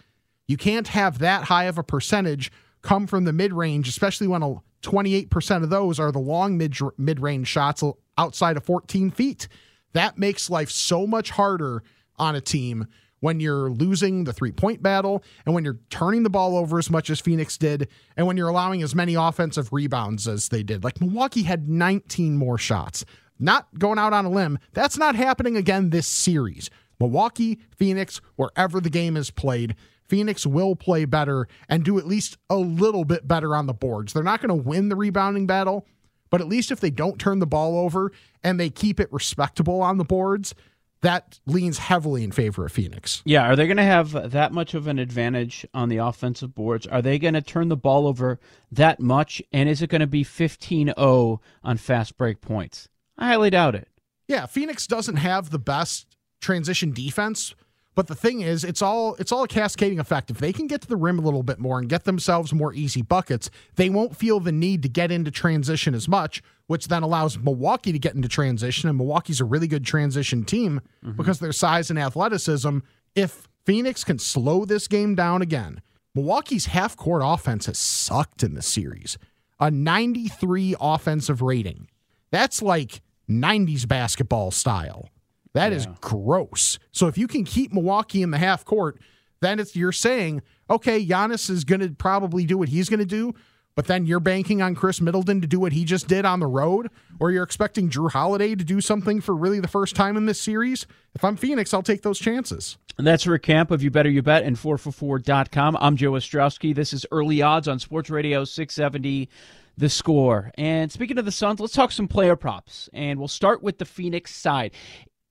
you 0.47 0.57
can't 0.57 0.87
have 0.89 1.19
that 1.19 1.45
high 1.45 1.65
of 1.65 1.77
a 1.77 1.83
percentage 1.83 2.51
come 2.81 3.07
from 3.07 3.25
the 3.25 3.33
mid 3.33 3.53
range, 3.53 3.87
especially 3.87 4.27
when 4.27 4.41
28% 4.81 5.63
of 5.63 5.69
those 5.69 5.99
are 5.99 6.11
the 6.11 6.19
long 6.19 6.57
mid 6.57 7.19
range 7.19 7.47
shots 7.47 7.83
outside 8.17 8.57
of 8.57 8.63
14 8.63 9.11
feet. 9.11 9.47
That 9.93 10.17
makes 10.17 10.49
life 10.49 10.69
so 10.69 11.07
much 11.07 11.31
harder 11.31 11.83
on 12.17 12.35
a 12.35 12.41
team 12.41 12.87
when 13.19 13.39
you're 13.39 13.69
losing 13.69 14.23
the 14.23 14.33
three 14.33 14.51
point 14.51 14.81
battle 14.81 15.23
and 15.45 15.55
when 15.55 15.65
you're 15.65 15.79
turning 15.89 16.23
the 16.23 16.29
ball 16.29 16.55
over 16.55 16.77
as 16.77 16.89
much 16.89 17.09
as 17.09 17.19
Phoenix 17.19 17.57
did 17.57 17.87
and 18.15 18.27
when 18.27 18.37
you're 18.37 18.47
allowing 18.47 18.83
as 18.83 18.93
many 18.93 19.15
offensive 19.15 19.73
rebounds 19.73 20.27
as 20.27 20.49
they 20.49 20.63
did. 20.63 20.83
Like 20.83 21.01
Milwaukee 21.01 21.43
had 21.43 21.67
19 21.67 22.37
more 22.37 22.57
shots. 22.57 23.05
Not 23.39 23.67
going 23.77 23.99
out 23.99 24.13
on 24.13 24.25
a 24.25 24.29
limb. 24.29 24.59
That's 24.73 24.97
not 24.97 25.15
happening 25.15 25.57
again 25.57 25.89
this 25.89 26.07
series. 26.07 26.69
Milwaukee, 26.99 27.59
Phoenix, 27.75 28.19
wherever 28.35 28.79
the 28.79 28.89
game 28.89 29.15
is 29.15 29.29
played, 29.29 29.75
Phoenix 30.07 30.45
will 30.45 30.75
play 30.75 31.05
better 31.05 31.47
and 31.67 31.83
do 31.83 31.97
at 31.97 32.07
least 32.07 32.37
a 32.49 32.57
little 32.57 33.05
bit 33.05 33.27
better 33.27 33.55
on 33.55 33.67
the 33.67 33.73
boards. 33.73 34.13
They're 34.13 34.23
not 34.23 34.41
going 34.41 34.49
to 34.49 34.69
win 34.69 34.89
the 34.89 34.95
rebounding 34.95 35.47
battle, 35.47 35.85
but 36.29 36.41
at 36.41 36.47
least 36.47 36.71
if 36.71 36.79
they 36.79 36.89
don't 36.89 37.19
turn 37.19 37.39
the 37.39 37.47
ball 37.47 37.77
over 37.77 38.11
and 38.43 38.59
they 38.59 38.69
keep 38.69 38.99
it 38.99 39.11
respectable 39.11 39.81
on 39.81 39.97
the 39.97 40.05
boards, 40.05 40.55
that 41.01 41.39
leans 41.45 41.77
heavily 41.77 42.23
in 42.23 42.31
favor 42.31 42.65
of 42.65 42.71
Phoenix. 42.71 43.21
Yeah, 43.23 43.43
are 43.47 43.55
they 43.55 43.67
going 43.67 43.77
to 43.77 43.83
have 43.83 44.31
that 44.31 44.51
much 44.51 44.73
of 44.73 44.87
an 44.87 44.97
advantage 44.97 45.65
on 45.73 45.89
the 45.89 45.97
offensive 45.97 46.55
boards? 46.55 46.87
Are 46.87 47.01
they 47.01 47.19
going 47.19 47.35
to 47.35 47.41
turn 47.41 47.67
the 47.69 47.77
ball 47.77 48.07
over 48.07 48.39
that 48.71 48.99
much? 48.99 49.41
And 49.51 49.69
is 49.69 49.81
it 49.81 49.89
going 49.89 50.01
to 50.01 50.07
be 50.07 50.23
15 50.23 50.93
0 50.97 51.41
on 51.63 51.77
fast 51.77 52.17
break 52.17 52.41
points? 52.41 52.89
I 53.17 53.27
highly 53.27 53.51
doubt 53.51 53.75
it. 53.75 53.89
Yeah, 54.27 54.45
Phoenix 54.45 54.87
doesn't 54.87 55.17
have 55.17 55.51
the 55.51 55.59
best 55.59 56.17
transition 56.41 56.91
defense, 56.91 57.55
but 57.97 58.05
the 58.05 58.13
thing 58.13 58.41
is, 58.41 58.63
it's 58.63 58.83
all 58.83 59.15
it's 59.15 59.31
all 59.31 59.41
a 59.41 59.47
cascading 59.47 59.99
effect. 59.99 60.29
If 60.29 60.37
they 60.37 60.53
can 60.53 60.67
get 60.67 60.81
to 60.81 60.87
the 60.87 60.95
rim 60.95 61.17
a 61.17 61.23
little 61.23 61.41
bit 61.41 61.57
more 61.57 61.79
and 61.79 61.89
get 61.89 62.03
themselves 62.03 62.53
more 62.53 62.71
easy 62.71 63.01
buckets, 63.01 63.49
they 63.73 63.89
won't 63.89 64.15
feel 64.15 64.39
the 64.39 64.51
need 64.51 64.83
to 64.83 64.87
get 64.87 65.11
into 65.11 65.31
transition 65.31 65.95
as 65.95 66.07
much, 66.07 66.43
which 66.67 66.89
then 66.89 67.01
allows 67.01 67.39
Milwaukee 67.39 67.91
to 67.91 67.97
get 67.97 68.13
into 68.13 68.27
transition. 68.27 68.87
And 68.87 68.99
Milwaukee's 68.99 69.41
a 69.41 69.45
really 69.45 69.67
good 69.67 69.83
transition 69.83 70.45
team 70.45 70.81
mm-hmm. 71.03 71.17
because 71.17 71.39
their 71.39 71.51
size 71.51 71.89
and 71.89 71.97
athleticism. 71.97 72.77
If 73.15 73.47
Phoenix 73.65 74.03
can 74.03 74.19
slow 74.19 74.63
this 74.63 74.87
game 74.87 75.15
down 75.15 75.41
again, 75.41 75.81
Milwaukee's 76.13 76.67
half 76.67 76.95
court 76.95 77.23
offense 77.25 77.65
has 77.65 77.79
sucked 77.79 78.43
in 78.43 78.53
the 78.53 78.61
series. 78.61 79.17
A 79.59 79.71
93 79.71 80.75
offensive 80.79 81.41
rating. 81.41 81.87
That's 82.29 82.61
like 82.61 83.01
90s 83.27 83.87
basketball 83.87 84.51
style. 84.51 85.09
That 85.53 85.71
yeah. 85.71 85.77
is 85.77 85.87
gross. 86.01 86.79
So 86.91 87.07
if 87.07 87.17
you 87.17 87.27
can 87.27 87.43
keep 87.43 87.73
Milwaukee 87.73 88.21
in 88.21 88.31
the 88.31 88.37
half 88.37 88.65
court, 88.65 88.99
then 89.41 89.59
it's 89.59 89.75
you're 89.75 89.91
saying, 89.91 90.41
okay, 90.69 91.05
Giannis 91.05 91.49
is 91.49 91.63
going 91.63 91.81
to 91.81 91.89
probably 91.89 92.45
do 92.45 92.57
what 92.57 92.69
he's 92.69 92.89
going 92.89 92.99
to 92.99 93.05
do, 93.05 93.33
but 93.75 93.85
then 93.85 94.05
you're 94.07 94.19
banking 94.19 94.61
on 94.61 94.73
Khris 94.73 94.99
Middleton 95.01 95.41
to 95.41 95.47
do 95.47 95.59
what 95.59 95.71
he 95.71 95.85
just 95.85 96.07
did 96.07 96.25
on 96.25 96.39
the 96.39 96.47
road, 96.47 96.89
or 97.19 97.31
you're 97.31 97.43
expecting 97.43 97.89
Jrue 97.89 98.11
Holiday 98.11 98.55
to 98.55 98.63
do 98.63 98.81
something 98.81 99.21
for 99.21 99.35
really 99.35 99.59
the 99.59 99.67
first 99.67 99.95
time 99.95 100.17
in 100.17 100.25
this 100.25 100.41
series. 100.41 100.87
If 101.13 101.23
I'm 101.23 101.35
Phoenix, 101.35 101.73
I'll 101.73 101.83
take 101.83 102.01
those 102.01 102.17
chances. 102.17 102.77
And 102.97 103.05
that's 103.05 103.27
Rick 103.27 103.43
Camp 103.43 103.69
of 103.69 103.83
You 103.83 103.91
Better 103.91 104.09
You 104.09 104.23
Bet 104.23 104.43
and 104.43 104.57
444.com. 104.57 105.77
I'm 105.79 105.95
Joe 105.95 106.13
Ostrowski. 106.13 106.73
This 106.73 106.91
is 106.91 107.05
Early 107.11 107.43
Odds 107.43 107.67
on 107.67 107.77
Sports 107.77 108.09
Radio 108.09 108.43
670 108.43 109.29
the 109.77 109.89
score. 109.89 110.51
And 110.57 110.91
speaking 110.91 111.19
of 111.19 111.25
the 111.25 111.31
Suns, 111.31 111.59
let's 111.59 111.73
talk 111.73 111.91
some 111.91 112.07
player 112.07 112.35
props. 112.35 112.89
And 112.93 113.19
we'll 113.19 113.27
start 113.27 113.61
with 113.61 113.77
the 113.77 113.85
Phoenix 113.85 114.33
side 114.35 114.71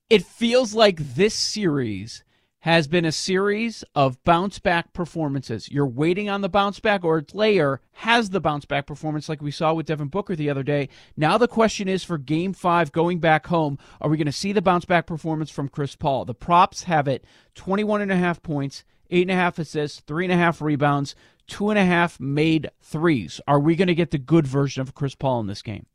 it 0.09 0.23
feels 0.23 0.73
like 0.73 1.15
this 1.15 1.35
series 1.35 2.23
has 2.61 2.87
been 2.87 3.05
a 3.05 3.11
series 3.11 3.83
of 3.93 4.21
bounce 4.23 4.59
back 4.59 4.91
performances. 4.91 5.69
You're 5.69 5.87
waiting 5.87 6.29
on 6.29 6.41
the 6.41 6.49
bounce 6.49 6.79
back, 6.79 7.03
or 7.03 7.17
a 7.17 7.23
player 7.23 7.81
has 7.93 8.29
the 8.29 8.41
bounce 8.41 8.65
back 8.65 8.87
performance, 8.87 9.29
like 9.29 9.41
we 9.41 9.51
saw 9.51 9.73
with 9.73 9.85
Devin 9.85 10.07
Booker 10.07 10.35
the 10.35 10.49
other 10.49 10.63
day. 10.63 10.89
Now 11.15 11.37
the 11.37 11.47
question 11.47 11.87
is 11.87 12.03
for 12.03 12.17
game 12.17 12.53
five, 12.53 12.91
going 12.91 13.19
back 13.19 13.47
home, 13.47 13.77
are 14.01 14.09
we 14.09 14.17
going 14.17 14.25
to 14.25 14.31
see 14.31 14.53
the 14.53 14.61
bounce 14.61 14.85
back 14.85 15.05
performance 15.05 15.49
from 15.49 15.69
Chris 15.69 15.95
Paul? 15.95 16.25
The 16.25 16.33
props 16.33 16.83
have 16.83 17.07
it 17.07 17.25
21 17.55 18.01
and 18.01 18.11
a 18.11 18.17
half 18.17 18.41
points, 18.41 18.83
eight 19.09 19.23
and 19.23 19.31
a 19.31 19.35
half 19.35 19.59
assists, 19.59 20.01
three 20.01 20.25
and 20.25 20.33
a 20.33 20.37
half 20.37 20.61
rebounds, 20.61 21.15
two 21.47 21.69
and 21.69 21.79
a 21.79 21.85
half 21.85 22.19
made 22.19 22.71
threes. 22.81 23.39
Are 23.47 23.59
we 23.59 23.75
going 23.75 23.87
to 23.87 23.95
get 23.95 24.11
the 24.11 24.17
good 24.17 24.47
version 24.47 24.81
of 24.81 24.95
Chris 24.95 25.15
Paul 25.15 25.41
in 25.41 25.47
this 25.47 25.61
game? 25.61 25.85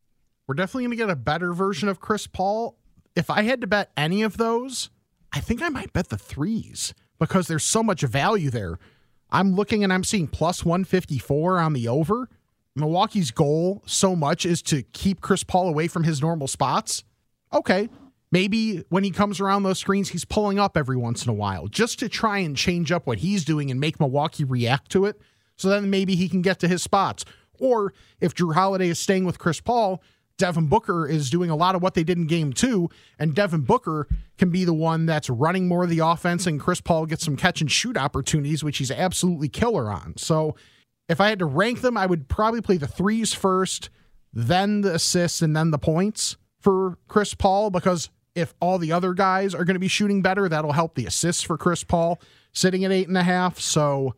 We're 0.47 0.55
definitely 0.55 0.85
going 0.85 0.99
to 0.99 1.05
get 1.05 1.11
a 1.11 1.17
better 1.17 1.53
version 1.53 1.89
of 1.89 2.01
Chris 2.01 2.27
Paul 2.27 2.77
if 3.17 3.31
I 3.31 3.43
had 3.43 3.61
to 3.61 3.67
bet 3.67 3.91
any 3.97 4.23
of 4.23 4.37
those, 4.37 4.91
I 5.33 5.41
think 5.41 5.63
I 5.63 5.69
might 5.69 5.93
bet 5.93 6.09
the 6.09 6.19
threes 6.19 6.95
because 7.19 7.47
there's 7.49 7.65
so 7.65 7.83
much 7.83 8.03
value 8.03 8.51
there. 8.51 8.79
I'm 9.31 9.55
looking 9.55 9.83
and 9.83 9.93
I'm 9.93 10.05
seeing 10.05 10.27
plus 10.27 10.65
154 10.65 11.59
on 11.59 11.73
the 11.73 11.89
over. 11.89 12.29
Milwaukee's 12.75 13.31
goal 13.31 13.83
so 13.87 14.15
much 14.17 14.45
is 14.47 14.63
to 14.63 14.83
keep 14.83 15.21
Chris 15.21 15.45
Paul 15.45 15.69
away 15.69 15.89
from 15.89 16.05
his 16.05 16.21
normal 16.21 16.49
spots. 16.49 17.05
Okay. 17.53 17.89
maybe 18.31 18.83
when 18.89 19.05
he 19.05 19.11
comes 19.11 19.41
around 19.41 19.63
those 19.63 19.79
screens, 19.79 20.09
he's 20.09 20.25
pulling 20.25 20.59
up 20.59 20.77
every 20.77 20.97
once 20.97 21.25
in 21.25 21.31
a 21.31 21.35
while 21.35 21.69
just 21.69 21.99
to 21.99 22.09
try 22.09 22.39
and 22.39 22.57
change 22.57 22.91
up 22.91 23.07
what 23.07 23.19
he's 23.19 23.45
doing 23.45 23.71
and 23.71 23.79
make 23.79 24.01
Milwaukee 24.01 24.45
react 24.45 24.91
to 24.91 25.05
it. 25.05 25.21
So 25.57 25.69
then 25.69 25.91
maybe 25.91 26.17
he 26.17 26.29
can 26.31 26.41
get 26.41 26.59
to 26.61 26.69
his 26.69 26.83
spots. 26.83 27.27
Or 27.61 27.93
if 28.21 28.35
Jrue 28.35 28.55
Holiday 28.55 28.89
is 28.89 28.99
staying 28.99 29.27
with 29.27 29.39
Chris 29.39 29.61
Paul, 29.61 30.03
Devin 30.43 30.67
Booker 30.67 31.07
is 31.07 31.31
doing 31.31 31.51
a 31.51 31.55
lot 31.55 31.77
of 31.77 31.83
what 31.83 31.95
they 31.95 32.03
did 32.03 32.19
in 32.19 32.27
game 32.27 32.53
two, 32.53 32.91
and 33.17 33.33
Devin 33.33 33.61
Booker 33.61 34.09
can 34.39 34.51
be 34.51 34.65
the 34.65 34.75
one 34.75 35.07
that's 35.07 35.31
running 35.31 35.69
more 35.69 35.85
of 35.85 35.89
the 35.89 36.01
offense, 36.01 36.49
and 36.49 36.59
Chris 36.59 36.81
Paul 36.81 37.07
gets 37.07 37.25
some 37.25 37.37
catch 37.37 37.61
and 37.61 37.71
shoot 37.71 37.97
opportunities, 37.97 38.65
which 38.65 38.79
he's 38.79 38.91
absolutely 38.91 39.49
killer 39.49 39.89
on. 39.89 40.15
So 40.17 40.57
if 41.09 41.21
I 41.21 41.29
had 41.29 41.39
to 41.39 41.45
rank 41.45 41.81
them, 41.81 41.97
I 41.97 42.07
would 42.07 42.27
probably 42.29 42.61
play 42.61 42.77
the 42.77 42.89
threes 42.89 43.33
first, 43.33 43.89
then 44.33 44.81
the 44.81 44.97
assists, 44.97 45.43
and 45.43 45.55
then 45.55 45.71
the 45.71 45.79
points 45.79 46.37
for 46.59 46.99
Chris 47.07 47.35
Paul, 47.35 47.71
because 47.71 48.11
if 48.35 48.53
all 48.61 48.79
the 48.79 48.91
other 48.91 49.15
guys 49.15 49.55
are 49.55 49.65
going 49.65 49.77
to 49.77 49.79
be 49.79 49.87
shooting 49.87 50.23
better, 50.23 50.49
that'll 50.49 50.73
help 50.73 50.97
the 50.97 51.07
assists 51.07 51.43
for 51.45 51.57
Chris 51.57 51.85
Paul 51.85 52.21
sitting 52.53 52.85
at 52.85 52.91
eight 52.91 53.07
and 53.07 53.17
a 53.17 53.23
half. 53.23 53.61
So 53.61 54.17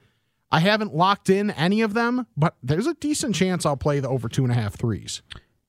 I 0.50 0.60
haven't 0.60 0.94
locked 0.94 1.28
in 1.28 1.50
any 1.50 1.82
of 1.82 1.92
them, 1.92 2.26
but 2.34 2.54
there's 2.62 2.86
a 2.86 2.94
decent 2.94 3.34
chance 3.34 3.66
I'll 3.66 3.76
play 3.76 4.00
the 4.00 4.08
over 4.08 4.26
two 4.26 4.44
and 4.44 4.52
a 4.52 4.54
half 4.54 4.74
threes. 4.76 5.20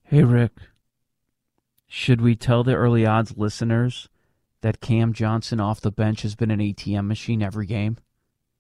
Hey, 0.06 0.24
Rick. 0.24 0.52
Should 1.88 2.22
we 2.22 2.36
tell 2.36 2.64
the 2.64 2.76
early 2.76 3.06
odds 3.06 3.38
listeners 3.38 4.10
that 4.62 4.82
Cam 4.82 5.14
Johnson 5.14 5.60
off 5.60 5.82
the 5.82 5.92
bench 5.92 6.22
has 6.24 6.36
been 6.36 6.52
an 6.52 6.60
ATM 6.60 7.08
machine 7.08 7.42
every 7.42 7.66
game? 7.66 7.98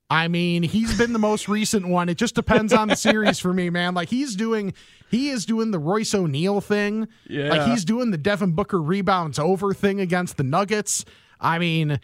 I 0.09 0.27
mean, 0.27 0.63
he's 0.63 0.97
been 0.97 1.13
the 1.13 1.19
most 1.19 1.47
recent 1.47 1.87
one. 1.87 2.09
It 2.09 2.17
just 2.17 2.35
depends 2.35 2.73
on 2.73 2.87
the 2.87 2.95
series 2.95 3.39
for 3.39 3.51
me, 3.51 3.69
man. 3.69 3.95
Like 3.95 4.09
he's 4.09 4.35
doing 4.35 4.73
he 5.09 5.29
is 5.29 5.45
doing 5.45 5.71
the 5.71 5.79
Royce 5.79 6.13
O'Neale 6.13 6.61
thing. 6.61 7.07
Yeah. 7.27 7.49
Like 7.49 7.67
he's 7.67 7.83
doing 7.83 8.11
the 8.11 8.17
Devin 8.17 8.51
Booker 8.51 8.81
rebounds 8.81 9.39
over 9.39 9.73
thing 9.73 9.99
against 9.99 10.37
the 10.37 10.43
Nuggets. 10.43 11.05
I 11.39 11.57
mean, 11.57 11.99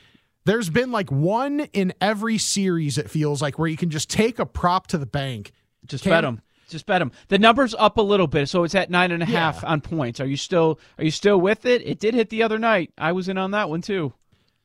there's 0.46 0.70
been 0.70 0.92
like 0.92 1.12
one 1.12 1.62
in 1.74 1.94
every 2.02 2.38
series, 2.38 2.98
it 2.98 3.10
feels 3.10 3.42
like, 3.42 3.60
where 3.60 3.68
you 3.68 3.78
can 3.78 3.92
just 3.92 4.10
take 4.10 4.40
a 4.40 4.46
prop 4.46 4.88
to 4.88 4.98
the 4.98 5.06
bank. 5.06 5.52
Just 5.86 6.04
Cam- 6.04 6.12
bet 6.12 6.24
him. 6.24 6.42
Just 6.72 6.86
bet 6.86 7.00
them. 7.00 7.12
The 7.28 7.38
number's 7.38 7.76
up 7.76 7.98
a 7.98 8.02
little 8.02 8.28
bit, 8.28 8.50
so 8.50 8.64
it's 8.64 8.76
at 8.76 8.90
nine 8.90 9.12
and 9.12 9.22
a 9.22 9.26
half 9.26 9.64
on 9.64 9.82
points. 9.82 10.20
Are 10.20 10.26
you 10.26 10.38
still 10.38 10.80
Are 10.98 11.04
you 11.04 11.12
still 11.12 11.40
with 11.40 11.66
it? 11.66 11.86
It 11.86 12.00
did 12.00 12.14
hit 12.14 12.30
the 12.30 12.44
other 12.44 12.58
night. 12.58 12.92
I 12.98 13.12
was 13.12 13.28
in 13.28 13.38
on 13.38 13.52
that 13.52 13.70
one 13.70 13.82
too. 13.82 14.14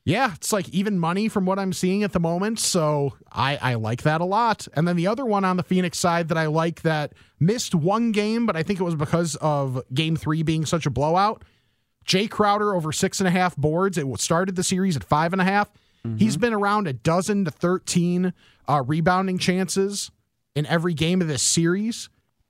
Yeah, 0.04 0.34
it's 0.34 0.52
like 0.52 0.68
even 0.68 1.00
money 1.00 1.28
from 1.28 1.46
what 1.46 1.58
I'm 1.58 1.72
seeing 1.72 2.04
at 2.04 2.12
the 2.12 2.20
moment. 2.20 2.60
So 2.60 3.16
I, 3.32 3.58
I 3.60 3.74
like 3.74 4.02
that 4.02 4.20
a 4.20 4.24
lot. 4.24 4.68
And 4.74 4.86
then 4.86 4.94
the 4.94 5.08
other 5.08 5.24
one 5.24 5.44
on 5.44 5.56
the 5.56 5.64
Phoenix 5.64 5.98
side 5.98 6.28
that 6.28 6.38
I 6.38 6.46
like 6.46 6.82
that 6.82 7.12
missed 7.40 7.74
one 7.74 8.12
game, 8.12 8.46
but 8.46 8.54
I 8.54 8.62
think 8.62 8.78
it 8.78 8.84
was 8.84 8.94
because 8.94 9.34
of 9.36 9.82
game 9.92 10.14
three 10.14 10.44
being 10.44 10.64
such 10.64 10.86
a 10.86 10.90
blowout. 10.90 11.42
Jae 12.06 12.30
Crowder 12.30 12.72
over 12.72 12.92
six 12.92 13.18
and 13.18 13.26
a 13.26 13.32
half 13.32 13.56
boards. 13.56 13.98
It 13.98 14.06
started 14.20 14.54
the 14.54 14.62
series 14.62 14.96
at 14.96 15.02
five 15.02 15.32
and 15.32 15.42
a 15.42 15.44
half. 15.44 15.72
He's 16.16 16.36
been 16.36 16.52
around 16.52 16.86
a 16.86 16.92
dozen 16.92 17.44
to 17.46 17.50
13 17.50 18.32
uh, 18.68 18.82
rebounding 18.86 19.38
chances 19.38 20.12
in 20.56 20.66
every 20.66 20.94
game 20.94 21.20
of 21.20 21.28
this 21.28 21.42
series. 21.42 22.08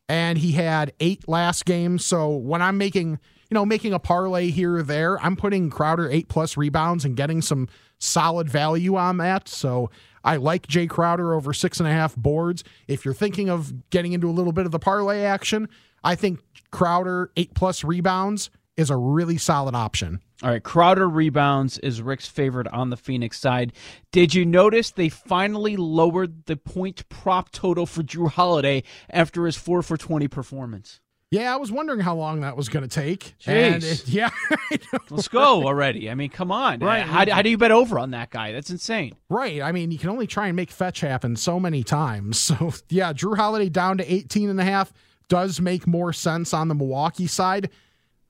And 0.08 0.38
he 0.38 0.52
had 0.52 0.92
eight 1.00 1.28
last 1.28 1.66
games. 1.66 2.06
So 2.06 2.30
when 2.30 2.62
I'm 2.62 2.78
making, 2.78 3.18
you 3.50 3.54
know, 3.54 3.66
making 3.66 3.92
a 3.92 3.98
parlay 3.98 4.50
here 4.50 4.76
or 4.76 4.82
there, 4.84 5.20
I'm 5.20 5.36
putting 5.36 5.68
Crowder 5.68 6.08
eight 6.08 6.28
plus 6.28 6.56
rebounds 6.56 7.04
and 7.04 7.16
getting 7.16 7.42
some 7.42 7.68
solid 7.98 8.48
value 8.48 8.96
on 8.96 9.16
that. 9.18 9.48
So 9.48 9.90
I 10.22 10.36
like 10.36 10.68
Jae 10.68 10.88
Crowder 10.88 11.34
over 11.34 11.52
six 11.52 11.80
and 11.80 11.88
a 11.88 11.92
half 11.92 12.14
boards. 12.14 12.62
If 12.86 13.04
you're 13.04 13.14
thinking 13.14 13.50
of 13.50 13.90
getting 13.90 14.12
into 14.12 14.30
a 14.30 14.32
little 14.32 14.52
bit 14.52 14.64
of 14.64 14.72
the 14.72 14.78
parlay 14.78 15.22
action, 15.22 15.68
I 16.04 16.14
think 16.14 16.40
Crowder 16.70 17.32
eight 17.36 17.54
plus 17.54 17.82
rebounds 17.82 18.50
is 18.76 18.90
a 18.90 18.96
really 18.96 19.38
solid 19.38 19.74
option. 19.74 20.20
All 20.42 20.50
right, 20.50 20.62
Crowder 20.62 21.08
rebounds 21.08 21.78
is 21.78 22.02
Rick's 22.02 22.28
favorite 22.28 22.68
on 22.68 22.90
the 22.90 22.96
Phoenix 22.96 23.38
side. 23.38 23.72
Did 24.12 24.34
you 24.34 24.44
notice 24.44 24.90
they 24.90 25.08
finally 25.08 25.76
lowered 25.76 26.44
the 26.44 26.56
point 26.56 27.08
prop 27.08 27.50
total 27.50 27.86
for 27.86 28.02
Jrue 28.02 28.30
Holiday 28.30 28.82
after 29.08 29.46
his 29.46 29.56
4 29.56 29.82
for 29.82 29.96
20 29.96 30.28
performance? 30.28 31.00
Yeah, 31.30 31.52
I 31.52 31.56
was 31.56 31.72
wondering 31.72 32.00
how 32.00 32.14
long 32.14 32.42
that 32.42 32.56
was 32.56 32.68
going 32.68 32.88
to 32.88 32.94
take. 32.94 33.34
And 33.46 33.82
it- 33.82 34.06
yeah, 34.08 34.30
know. 34.70 34.98
Let's 35.10 35.26
go 35.26 35.66
already. 35.66 36.08
I 36.08 36.14
mean, 36.14 36.30
come 36.30 36.52
on. 36.52 36.78
Right. 36.78 37.02
How, 37.02 37.28
how 37.28 37.42
do 37.42 37.50
you 37.50 37.58
bet 37.58 37.72
over 37.72 37.98
on 37.98 38.12
that 38.12 38.30
guy? 38.30 38.52
That's 38.52 38.70
insane. 38.70 39.16
Right. 39.28 39.60
I 39.60 39.72
mean, 39.72 39.90
you 39.90 39.98
can 39.98 40.10
only 40.10 40.28
try 40.28 40.46
and 40.46 40.54
make 40.54 40.70
fetch 40.70 41.00
happen 41.00 41.34
so 41.34 41.58
many 41.58 41.82
times. 41.82 42.38
So, 42.56 42.72
yeah, 42.90 43.12
Jrue 43.12 43.36
Holiday 43.36 43.68
down 43.68 43.98
to 43.98 44.12
18 44.12 44.50
and 44.50 44.60
a 44.60 44.64
half 44.64 44.92
does 45.28 45.60
make 45.60 45.84
more 45.86 46.12
sense 46.12 46.54
on 46.54 46.68
the 46.68 46.74
Milwaukee 46.76 47.26
side. 47.26 47.70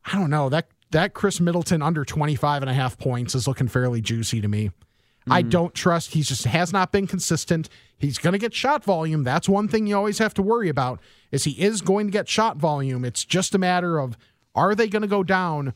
I 0.06 0.14
don't 0.14 0.30
know. 0.30 0.48
That 0.48 0.68
that 0.92 1.14
Khris 1.14 1.40
Middleton 1.40 1.82
under 1.82 2.04
25 2.04 2.62
and 2.62 2.70
a 2.70 2.74
half 2.74 2.96
points 2.96 3.34
is 3.34 3.48
looking 3.48 3.68
fairly 3.68 4.00
juicy 4.00 4.40
to 4.40 4.48
me. 4.48 4.70
I 5.28 5.42
don't 5.42 5.74
trust. 5.74 6.12
He's 6.12 6.28
just 6.28 6.44
has 6.44 6.72
not 6.72 6.92
been 6.92 7.08
consistent. 7.08 7.68
He's 7.98 8.16
going 8.16 8.32
to 8.32 8.38
get 8.38 8.54
shot 8.54 8.84
volume. 8.84 9.24
That's 9.24 9.48
one 9.48 9.66
thing 9.66 9.88
you 9.88 9.96
always 9.96 10.18
have 10.18 10.34
to 10.34 10.42
worry 10.42 10.68
about. 10.68 11.00
Is 11.32 11.42
he 11.42 11.52
is 11.60 11.80
going 11.80 12.06
to 12.06 12.12
get 12.12 12.28
shot 12.28 12.58
volume. 12.58 13.04
It's 13.04 13.24
just 13.24 13.54
a 13.54 13.58
matter 13.58 13.98
of 13.98 14.16
are 14.54 14.74
they 14.76 14.86
going 14.86 15.02
to 15.02 15.08
go 15.08 15.24
down? 15.24 15.74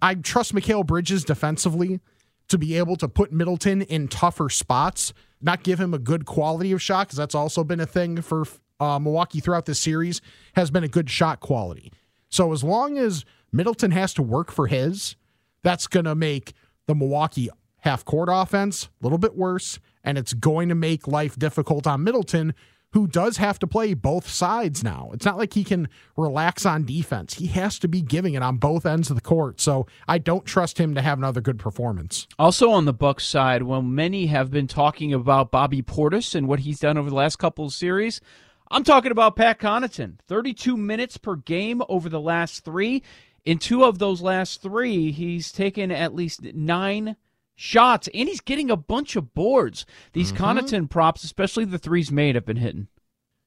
I 0.00 0.14
trust 0.14 0.54
Mikal 0.54 0.86
Bridges 0.86 1.22
defensively 1.24 2.00
to 2.48 2.56
be 2.56 2.76
able 2.78 2.96
to 2.96 3.08
put 3.08 3.30
Middleton 3.30 3.82
in 3.82 4.08
tougher 4.08 4.48
spots, 4.48 5.12
not 5.40 5.62
give 5.62 5.78
him 5.78 5.92
a 5.92 5.98
good 5.98 6.24
quality 6.24 6.72
of 6.72 6.80
shot 6.80 7.08
because 7.08 7.18
that's 7.18 7.34
also 7.34 7.62
been 7.62 7.80
a 7.80 7.86
thing 7.86 8.22
for 8.22 8.44
uh, 8.80 8.98
Milwaukee 8.98 9.40
throughout 9.40 9.66
this 9.66 9.78
series 9.78 10.20
has 10.54 10.70
been 10.70 10.82
a 10.82 10.88
good 10.88 11.10
shot 11.10 11.40
quality. 11.40 11.92
So 12.30 12.52
as 12.52 12.64
long 12.64 12.98
as 12.98 13.24
Middleton 13.52 13.90
has 13.92 14.14
to 14.14 14.22
work 14.22 14.50
for 14.50 14.66
his, 14.66 15.16
that's 15.62 15.86
going 15.86 16.04
to 16.04 16.14
make 16.14 16.52
the 16.86 16.94
Milwaukee 16.94 17.50
half 17.78 18.04
court 18.04 18.28
offense 18.30 18.84
a 18.84 19.04
little 19.04 19.18
bit 19.18 19.36
worse, 19.36 19.78
and 20.04 20.18
it's 20.18 20.34
going 20.34 20.68
to 20.68 20.74
make 20.74 21.08
life 21.08 21.38
difficult 21.38 21.86
on 21.86 22.04
Middleton, 22.04 22.54
who 22.92 23.06
does 23.06 23.36
have 23.36 23.58
to 23.58 23.66
play 23.66 23.92
both 23.92 24.28
sides 24.28 24.82
now. 24.82 25.10
It's 25.12 25.26
not 25.26 25.36
like 25.36 25.52
he 25.52 25.62
can 25.62 25.88
relax 26.16 26.64
on 26.64 26.84
defense. 26.84 27.34
He 27.34 27.48
has 27.48 27.78
to 27.80 27.88
be 27.88 28.00
giving 28.00 28.34
it 28.34 28.42
on 28.42 28.56
both 28.56 28.86
ends 28.86 29.10
of 29.10 29.16
the 29.16 29.22
court. 29.22 29.60
So 29.60 29.86
I 30.06 30.18
don't 30.18 30.46
trust 30.46 30.78
him 30.78 30.94
to 30.94 31.02
have 31.02 31.18
another 31.18 31.42
good 31.42 31.58
performance. 31.58 32.26
Also 32.38 32.70
on 32.70 32.86
the 32.86 32.94
Bucks 32.94 33.26
side, 33.26 33.62
while 33.64 33.82
many 33.82 34.26
have 34.26 34.50
been 34.50 34.66
talking 34.66 35.12
about 35.12 35.50
Bobby 35.50 35.82
Portis 35.82 36.34
and 36.34 36.48
what 36.48 36.60
he's 36.60 36.80
done 36.80 36.96
over 36.96 37.10
the 37.10 37.16
last 37.16 37.36
couple 37.36 37.66
of 37.66 37.74
series, 37.74 38.22
I'm 38.70 38.84
talking 38.84 39.12
about 39.12 39.36
Pat 39.36 39.58
Connaughton. 39.58 40.18
32 40.26 40.76
minutes 40.76 41.16
per 41.18 41.36
game 41.36 41.82
over 41.88 42.08
the 42.08 42.20
last 42.20 42.64
three. 42.64 43.02
In 43.48 43.56
two 43.56 43.82
of 43.82 43.98
those 43.98 44.20
last 44.20 44.60
three, 44.60 45.10
he's 45.10 45.50
taken 45.50 45.90
at 45.90 46.14
least 46.14 46.42
nine 46.52 47.16
shots, 47.54 48.06
and 48.12 48.28
he's 48.28 48.42
getting 48.42 48.70
a 48.70 48.76
bunch 48.76 49.16
of 49.16 49.32
boards. 49.32 49.86
These 50.12 50.32
Connaughton 50.32 50.90
props, 50.90 51.24
especially 51.24 51.64
the 51.64 51.78
threes 51.78 52.12
made, 52.12 52.34
have 52.34 52.44
been 52.44 52.58
hitting. 52.58 52.88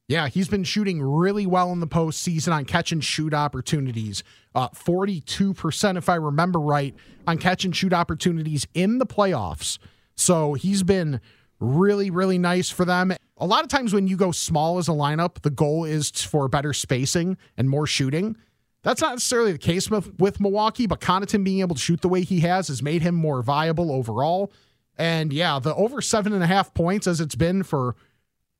Yeah, 0.08 0.28
he's 0.28 0.48
been 0.48 0.64
shooting 0.64 1.04
really 1.04 1.46
well 1.46 1.72
in 1.72 1.82
the 1.82 1.88
postseason 1.88 2.52
on 2.52 2.66
catch 2.66 2.92
and 2.92 3.04
shoot 3.04 3.32
opportunities. 3.32 4.24
Uh, 4.56 4.70
42%, 4.70 5.98
if 5.98 6.10
I 6.10 6.16
remember 6.16 6.60
right, 6.60 6.96
on 7.28 7.38
catch 7.38 7.64
and 7.64 7.76
shoot 7.76 7.94
opportunities 7.94 8.66
in 8.74 8.98
the 8.98 9.06
playoffs. 9.06 9.78
So 10.16 10.56
he's 10.56 10.82
been 10.82 11.22
really, 11.60 12.10
really 12.10 12.40
nice 12.40 12.72
for 12.72 12.86
them. 12.86 13.14
A 13.38 13.46
lot 13.46 13.62
of 13.64 13.70
times 13.70 13.94
when 13.94 14.08
you 14.08 14.18
go 14.18 14.32
small 14.32 14.80
as 14.80 14.88
a 14.88 14.94
lineup, 14.94 15.44
the 15.44 15.52
goal 15.52 15.86
is 15.86 16.10
for 16.10 16.48
better 16.48 16.74
spacing 16.74 17.38
and 17.56 17.70
more 17.70 17.86
shooting. 17.86 18.36
That's 18.84 19.02
not 19.02 19.14
necessarily 19.14 19.52
the 19.52 19.58
case 19.58 19.92
with, 19.92 20.20
with 20.20 20.40
Milwaukee, 20.40 20.88
but 20.88 21.00
Connaughton 21.00 21.44
being 21.44 21.60
able 21.60 21.76
to 21.76 21.82
shoot 21.82 22.02
the 22.02 22.10
way 22.10 22.22
he 22.22 22.40
has 22.42 22.68
has 22.68 22.82
made 22.82 23.02
him 23.02 23.16
more 23.16 23.42
viable 23.44 23.92
overall. 23.92 24.52
And 24.98 25.32
yeah, 25.32 25.60
the 25.60 25.76
over 25.76 26.02
seven 26.02 26.34
and 26.34 26.44
a 26.44 26.48
half 26.48 26.74
points 26.74 27.08
as 27.08 27.22
it's 27.22 27.36
been 27.36 27.64
for 27.64 27.96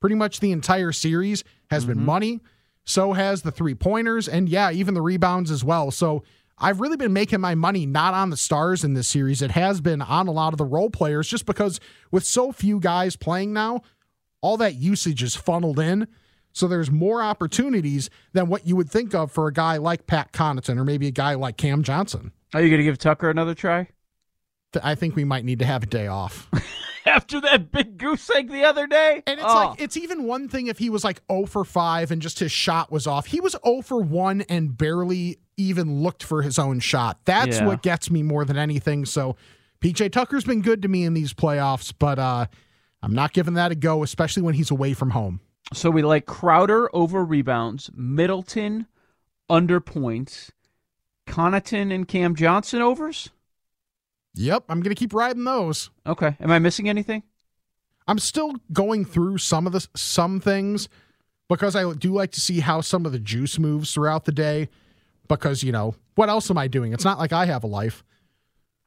pretty 0.00 0.16
much 0.16 0.40
the 0.40 0.52
entire 0.52 0.92
series 0.92 1.44
has 1.70 1.84
been 1.84 1.98
mm-hmm. 1.98 2.06
money. 2.06 2.40
So 2.84 3.12
has 3.12 3.42
the 3.42 3.52
three 3.52 3.76
pointers, 3.76 4.26
and 4.28 4.48
yeah, 4.48 4.72
even 4.72 4.94
the 4.94 5.02
rebounds 5.02 5.52
as 5.52 5.62
well. 5.62 5.92
So 5.92 6.24
I've 6.58 6.80
really 6.80 6.96
been 6.96 7.12
making 7.12 7.40
my 7.40 7.54
money 7.54 7.86
not 7.86 8.12
on 8.12 8.30
the 8.30 8.36
stars 8.36 8.82
in 8.82 8.94
this 8.94 9.06
series. 9.06 9.40
It 9.40 9.52
has 9.52 9.80
been 9.80 10.02
on 10.02 10.26
a 10.26 10.32
lot 10.32 10.52
of 10.52 10.58
the 10.58 10.64
role 10.64 10.90
players, 10.90 11.28
just 11.28 11.46
because 11.46 11.78
with 12.10 12.24
so 12.24 12.50
few 12.50 12.80
guys 12.80 13.14
playing 13.14 13.52
now, 13.52 13.82
all 14.40 14.56
that 14.56 14.74
usage 14.74 15.22
is 15.22 15.36
funneled 15.36 15.78
in. 15.78 16.08
So 16.52 16.68
there's 16.68 16.90
more 16.90 17.22
opportunities 17.22 18.10
than 18.32 18.48
what 18.48 18.66
you 18.66 18.76
would 18.76 18.90
think 18.90 19.14
of 19.14 19.32
for 19.32 19.46
a 19.46 19.52
guy 19.52 19.78
like 19.78 20.06
Pat 20.06 20.32
Connaughton 20.32 20.78
or 20.78 20.84
maybe 20.84 21.06
a 21.06 21.10
guy 21.12 21.34
like 21.34 21.56
Cam 21.56 21.82
Johnson. 21.82 22.32
Are 22.54 22.60
you 22.62 22.68
going 22.68 22.78
to 22.80 22.84
give 22.84 22.98
Tucker 22.98 23.30
another 23.30 23.54
try? 23.54 23.88
I 24.82 24.94
think 24.94 25.16
we 25.16 25.24
might 25.24 25.44
need 25.44 25.58
to 25.60 25.66
have 25.66 25.82
a 25.82 25.86
day 25.86 26.06
off. 26.06 26.48
After 27.06 27.40
that 27.40 27.72
big 27.72 27.98
goose 27.98 28.30
egg 28.34 28.48
the 28.50 28.64
other 28.64 28.86
day? 28.86 29.22
And 29.26 29.40
it's 29.40 29.48
Oh. 29.48 29.54
like 29.70 29.80
it's 29.80 29.96
even 29.96 30.24
one 30.24 30.48
thing 30.48 30.68
if 30.68 30.78
he 30.78 30.88
was 30.88 31.02
like 31.04 31.20
0 31.30 31.46
for 31.46 31.64
5 31.64 32.10
and 32.12 32.22
just 32.22 32.38
his 32.38 32.52
shot 32.52 32.92
was 32.92 33.06
off. 33.06 33.26
He 33.26 33.40
was 33.40 33.56
0 33.66 33.82
for 33.82 34.00
1 34.00 34.42
and 34.42 34.76
barely 34.78 35.38
even 35.56 36.02
looked 36.02 36.22
for 36.22 36.42
his 36.42 36.58
own 36.58 36.78
shot. 36.80 37.18
That's 37.24 37.58
Yeah. 37.58 37.66
what 37.66 37.82
gets 37.82 38.10
me 38.10 38.22
more 38.22 38.44
than 38.44 38.56
anything. 38.56 39.04
So 39.04 39.36
PJ 39.80 40.10
Tucker's 40.12 40.44
been 40.44 40.62
good 40.62 40.80
to 40.82 40.88
me 40.88 41.04
in 41.04 41.12
these 41.14 41.34
playoffs, 41.34 41.92
but 41.98 42.18
uh 42.18 42.46
I'm 43.02 43.12
not 43.14 43.32
giving 43.32 43.54
that 43.54 43.72
a 43.72 43.74
go, 43.74 44.04
especially 44.04 44.42
when 44.44 44.54
he's 44.54 44.70
away 44.70 44.94
from 44.94 45.10
home. 45.10 45.40
So 45.72 45.90
we 45.90 46.02
like 46.02 46.26
Crowder 46.26 46.94
over 46.94 47.24
rebounds, 47.24 47.90
Middleton 47.94 48.86
under 49.48 49.80
points, 49.80 50.52
Connaughton 51.26 51.92
and 51.94 52.06
Cam 52.06 52.34
Johnson 52.34 52.82
overs. 52.82 53.30
Yep, 54.34 54.64
I'm 54.68 54.80
going 54.80 54.94
to 54.94 54.98
keep 54.98 55.12
riding 55.12 55.44
those. 55.44 55.90
Okay. 56.06 56.36
Am 56.40 56.50
I 56.50 56.58
missing 56.58 56.88
anything? 56.88 57.22
I'm 58.08 58.18
still 58.18 58.54
going 58.72 59.04
through 59.04 59.38
some 59.38 59.66
of 59.66 59.72
the 59.72 59.86
some 59.94 60.40
things 60.40 60.88
because 61.48 61.76
I 61.76 61.92
do 61.92 62.12
like 62.12 62.32
to 62.32 62.40
see 62.40 62.60
how 62.60 62.80
some 62.80 63.06
of 63.06 63.12
the 63.12 63.18
juice 63.18 63.58
moves 63.58 63.92
throughout 63.92 64.24
the 64.24 64.32
day. 64.32 64.68
Because 65.28 65.62
you 65.62 65.72
know 65.72 65.94
what 66.14 66.28
else 66.28 66.50
am 66.50 66.58
I 66.58 66.66
doing? 66.66 66.92
It's 66.92 67.04
not 67.04 67.18
like 67.18 67.32
I 67.32 67.46
have 67.46 67.64
a 67.64 67.68
life. 67.68 68.02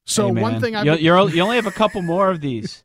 So 0.05 0.33
Hey, 0.33 0.41
one 0.41 0.61
thing 0.61 0.75
I 0.75 0.83
you 0.83 0.93
you're, 0.95 1.29
you 1.29 1.41
only 1.41 1.55
have 1.55 1.65
a 1.65 1.71
couple 1.71 2.01
more 2.01 2.29
of 2.29 2.41
these. 2.41 2.83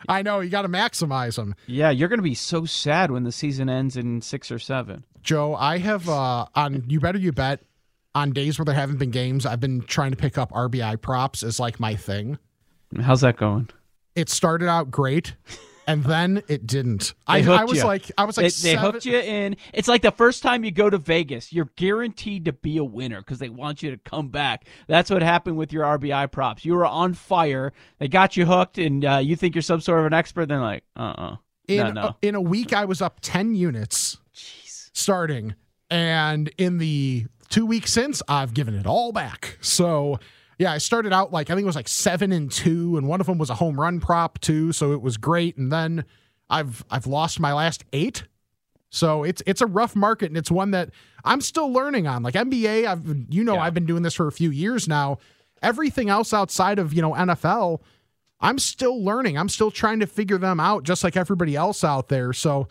I 0.08 0.22
know 0.22 0.40
you 0.40 0.50
got 0.50 0.62
to 0.62 0.68
maximize 0.68 1.36
them. 1.36 1.54
Yeah, 1.66 1.90
you're 1.90 2.08
going 2.08 2.18
to 2.18 2.22
be 2.22 2.34
so 2.34 2.64
sad 2.64 3.10
when 3.10 3.24
the 3.24 3.32
season 3.32 3.68
ends 3.68 3.96
in 3.96 4.20
six 4.20 4.50
or 4.50 4.58
seven. 4.58 5.04
Joe, 5.22 5.54
I 5.54 5.78
have 5.78 6.08
uh 6.08 6.46
on 6.54 6.84
you 6.88 7.00
better 7.00 7.18
you 7.18 7.32
bet 7.32 7.60
on 8.14 8.32
days 8.32 8.58
where 8.58 8.64
there 8.64 8.74
haven't 8.74 8.98
been 8.98 9.10
games, 9.10 9.46
I've 9.46 9.60
been 9.60 9.82
trying 9.82 10.10
to 10.10 10.16
pick 10.16 10.38
up 10.38 10.50
RBI 10.52 11.00
props 11.00 11.42
as 11.42 11.60
like 11.60 11.78
my 11.78 11.94
thing. 11.94 12.38
How's 13.00 13.20
that 13.20 13.36
going? 13.36 13.68
It 14.14 14.28
started 14.28 14.68
out 14.68 14.90
great 14.90 15.34
and 15.88 16.04
then 16.04 16.42
it 16.48 16.66
didn't. 16.66 17.14
I, 17.26 17.42
I 17.42 17.64
was 17.64 17.78
you. 17.78 17.84
like 17.84 18.12
I 18.18 18.24
was 18.26 18.36
like 18.36 18.52
they, 18.54 18.74
they 18.74 18.76
hooked 18.78 19.06
you 19.06 19.18
in. 19.18 19.56
It's 19.72 19.88
like 19.88 20.02
the 20.02 20.12
first 20.12 20.42
time 20.42 20.62
you 20.62 20.70
go 20.70 20.90
to 20.90 20.98
Vegas, 20.98 21.50
you're 21.50 21.70
guaranteed 21.76 22.44
to 22.44 22.52
be 22.52 22.76
a 22.76 22.84
winner 22.84 23.20
because 23.20 23.38
they 23.38 23.48
want 23.48 23.82
you 23.82 23.90
to 23.90 23.96
come 23.96 24.28
back. 24.28 24.66
That's 24.86 25.10
what 25.10 25.22
happened 25.22 25.56
with 25.56 25.72
your 25.72 25.84
RBI 25.84 26.30
props. 26.30 26.62
You 26.66 26.74
were 26.74 26.84
on 26.84 27.14
fire. 27.14 27.72
They 27.98 28.06
got 28.06 28.36
you 28.36 28.44
hooked, 28.44 28.76
and 28.76 29.02
uh, 29.02 29.16
you 29.16 29.34
think 29.34 29.54
you're 29.54 29.62
some 29.62 29.80
sort 29.80 30.00
of 30.00 30.06
an 30.06 30.12
expert. 30.12 30.46
Then 30.46 30.60
like, 30.60 30.84
uh, 30.94 31.14
uh 31.16 31.36
in 31.66 31.78
no, 31.78 31.92
no. 31.92 32.02
A, 32.02 32.16
in 32.20 32.34
a 32.34 32.40
week 32.40 32.74
I 32.74 32.84
was 32.84 33.00
up 33.00 33.20
10 33.22 33.54
units 33.54 34.18
Jeez. 34.34 34.90
starting 34.92 35.54
and 35.90 36.50
in 36.58 36.78
the 36.78 37.26
2 37.48 37.64
weeks 37.64 37.92
since 37.92 38.22
I've 38.28 38.52
given 38.52 38.74
it 38.74 38.86
all 38.86 39.12
back. 39.12 39.56
So 39.62 40.18
yeah, 40.58 40.72
I 40.72 40.78
started 40.78 41.12
out 41.12 41.32
like 41.32 41.50
I 41.50 41.54
think 41.54 41.62
it 41.62 41.66
was 41.66 41.76
like 41.76 41.88
7 41.88 42.32
and 42.32 42.50
2 42.50 42.96
and 42.96 43.08
one 43.08 43.20
of 43.20 43.26
them 43.26 43.38
was 43.38 43.50
a 43.50 43.54
home 43.54 43.80
run 43.80 44.00
prop 44.00 44.40
too, 44.40 44.72
so 44.72 44.92
it 44.92 45.00
was 45.00 45.16
great 45.16 45.56
and 45.56 45.70
then 45.72 46.04
I've 46.50 46.84
I've 46.90 47.06
lost 47.06 47.40
my 47.40 47.52
last 47.52 47.84
8. 47.92 48.24
So 48.90 49.22
it's 49.22 49.42
it's 49.46 49.60
a 49.60 49.66
rough 49.66 49.94
market 49.94 50.26
and 50.26 50.36
it's 50.36 50.50
one 50.50 50.70
that 50.72 50.90
I'm 51.24 51.40
still 51.40 51.70
learning 51.70 52.06
on. 52.06 52.22
Like 52.22 52.34
NBA, 52.34 52.86
I've 52.86 53.32
you 53.32 53.44
know 53.44 53.58
I've 53.58 53.74
been 53.74 53.86
doing 53.86 54.02
this 54.02 54.14
for 54.14 54.26
a 54.26 54.32
few 54.32 54.50
years 54.50 54.88
now. 54.88 55.18
Everything 55.62 56.08
else 56.08 56.32
outside 56.32 56.78
of, 56.78 56.94
you 56.94 57.02
know, 57.02 57.12
NFL, 57.14 57.80
I'm 58.40 58.58
still 58.58 59.02
learning. 59.02 59.36
I'm 59.36 59.48
still 59.48 59.70
trying 59.72 60.00
to 60.00 60.06
figure 60.06 60.38
them 60.38 60.60
out 60.60 60.84
just 60.84 61.02
like 61.02 61.16
everybody 61.16 61.56
else 61.56 61.82
out 61.82 62.08
there. 62.08 62.32
So 62.32 62.68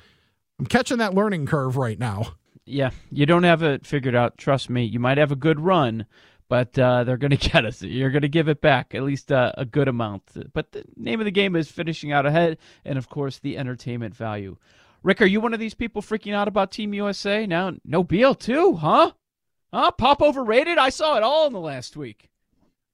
I'm 0.60 0.66
catching 0.66 0.98
that 1.00 1.14
learning 1.14 1.46
curve 1.46 1.78
right 1.78 2.00
now. 2.00 2.36
Yeah, 2.66 2.92
you 3.12 3.26
don't 3.26 3.44
have 3.44 3.64
it 3.64 3.86
figured 3.86 4.16
out. 4.16 4.38
Trust 4.38 4.70
me. 4.70 4.84
You 4.84 5.00
might 5.00 5.18
have 5.18 5.32
a 5.32 5.38
good 5.38 5.60
run, 5.60 6.06
but 6.50 6.78
uh, 6.78 7.04
they're 7.04 7.18
going 7.18 7.32
to 7.38 7.50
get 7.50 7.66
us. 7.66 7.82
You're 7.82 8.12
going 8.12 8.22
to 8.22 8.30
give 8.30 8.48
it 8.48 8.62
back 8.62 8.94
at 8.96 9.04
least 9.04 9.32
uh, 9.32 9.52
a 9.58 9.66
good 9.66 9.88
amount. 9.88 10.24
But 10.54 10.72
the 10.72 10.84
name 10.96 11.20
of 11.20 11.26
the 11.26 11.32
game 11.32 11.56
is 11.56 11.72
finishing 11.72 12.12
out 12.12 12.26
ahead, 12.26 12.58
and 12.86 12.98
of 12.98 13.10
course 13.10 13.40
the 13.40 13.58
entertainment 13.58 14.16
value. 14.16 14.58
Rick, 15.04 15.22
are 15.22 15.26
you 15.26 15.40
one 15.40 15.54
of 15.54 15.60
these 15.60 15.76
people 15.76 16.02
freaking 16.02 16.34
out 16.34 16.48
about 16.48 16.72
Team 16.72 16.94
USA 16.94 17.46
now? 17.46 17.74
No 17.86 18.04
Beal 18.04 18.36
too, 18.36 18.76
huh? 18.76 19.12
Huh? 19.74 19.92
Pop 19.92 20.22
overrated? 20.22 20.78
I 20.78 20.90
saw 20.90 21.18
it 21.18 21.24
all 21.24 21.48
in 21.48 21.54
the 21.54 21.60
last 21.60 21.96
week. 21.96 22.30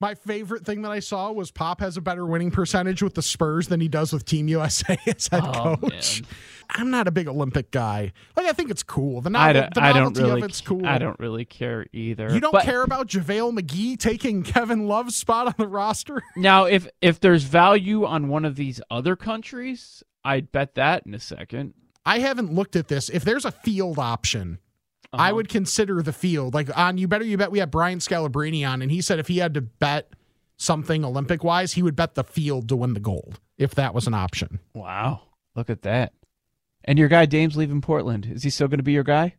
My 0.04 0.16
favorite 0.16 0.66
thing 0.66 0.82
that 0.82 0.92
I 0.92 1.00
saw 1.00 1.32
was 1.32 1.50
Pop 1.50 1.80
has 1.80 1.96
a 1.96 2.02
better 2.02 2.26
winning 2.26 2.52
percentage 2.52 3.02
with 3.02 3.14
the 3.14 3.22
Spurs 3.22 3.70
than 3.70 3.80
he 3.80 3.88
does 3.88 4.12
with 4.12 4.26
Team 4.26 4.50
USA 4.50 4.98
as 5.08 5.30
head 5.30 5.44
Oh, 5.46 5.78
coach. 5.78 6.22
I'm 6.72 6.92
not 6.92 7.08
a 7.08 7.12
big 7.12 7.30
Olympic 7.30 7.72
guy. 7.72 8.12
Like 8.36 8.46
I 8.48 8.52
think 8.52 8.70
it's 8.70 8.84
cool. 8.84 9.22
The, 9.22 9.32
I 9.34 9.54
don't, 9.54 9.74
the 9.74 9.82
I 9.82 9.94
novelty 9.94 10.20
don't 10.20 10.28
really. 10.30 10.42
of 10.42 10.50
it's 10.50 10.60
cool. 10.60 10.86
I 10.86 10.98
don't 10.98 11.18
really 11.22 11.46
care 11.46 11.86
either. 11.94 12.34
You 12.34 12.42
don't 12.42 12.52
But- 12.52 12.66
care 12.66 12.84
about 12.84 13.08
JaVale 13.08 13.58
McGee 13.58 13.98
taking 13.98 14.44
Kevin 14.44 14.88
Love's 14.90 15.16
spot 15.16 15.48
on 15.48 15.54
the 15.58 15.70
roster? 15.70 16.22
Now, 16.36 16.66
if 16.66 16.86
if 17.00 17.22
there's 17.22 17.44
value 17.44 18.04
on 18.06 18.28
one 18.28 18.44
of 18.44 18.58
these 18.58 18.82
other 18.92 19.16
countries, 19.16 20.04
I'd 20.26 20.52
bet 20.52 20.76
that 20.76 21.06
in 21.06 21.14
a 21.14 21.20
second. 21.20 21.76
I 22.06 22.20
haven't 22.20 22.52
looked 22.54 22.76
at 22.76 22.90
this. 22.90 23.08
If 23.08 23.24
there's 23.24 23.46
a 23.46 23.52
field 23.52 24.00
option, 24.00 24.60
I 25.14 25.28
Uh-huh. 25.28 25.36
would 25.36 25.50
consider 25.50 26.02
the 26.02 26.12
field. 26.14 26.54
Like 26.54 26.76
on 26.78 26.98
you 26.98 27.08
better 27.08 27.24
you 27.24 27.38
bet 27.38 27.52
we 27.52 27.60
had 27.60 27.70
Brian 27.72 28.00
Scalabrine 28.00 28.68
on, 28.68 28.82
and 28.82 28.92
he 28.92 29.00
said 29.02 29.20
if 29.20 29.28
he 29.28 29.38
had 29.38 29.54
to 29.54 29.62
bet 29.62 30.10
something 30.58 31.06
Olympic 31.06 31.44
wise, 31.44 31.74
he 31.74 31.84
would 31.84 31.96
bet 31.96 32.16
the 32.16 32.24
field 32.24 32.68
to 32.70 32.76
win 32.76 32.94
the 32.94 33.00
gold 33.00 33.40
if 33.58 33.76
that 33.76 33.94
was 33.94 34.08
an 34.08 34.14
option. 34.14 34.60
Wow, 34.74 35.22
look 35.56 35.70
at 35.70 35.84
that! 35.84 36.14
And 36.84 36.98
your 37.00 37.08
guy 37.10 37.26
Dame's 37.26 37.56
leaving 37.56 37.82
Portland. 37.82 38.26
Is 38.26 38.44
he 38.44 38.50
still 38.50 38.68
going 38.68 38.80
to 38.80 38.84
be 38.84 38.94
your 38.94 39.04
guy? 39.04 39.36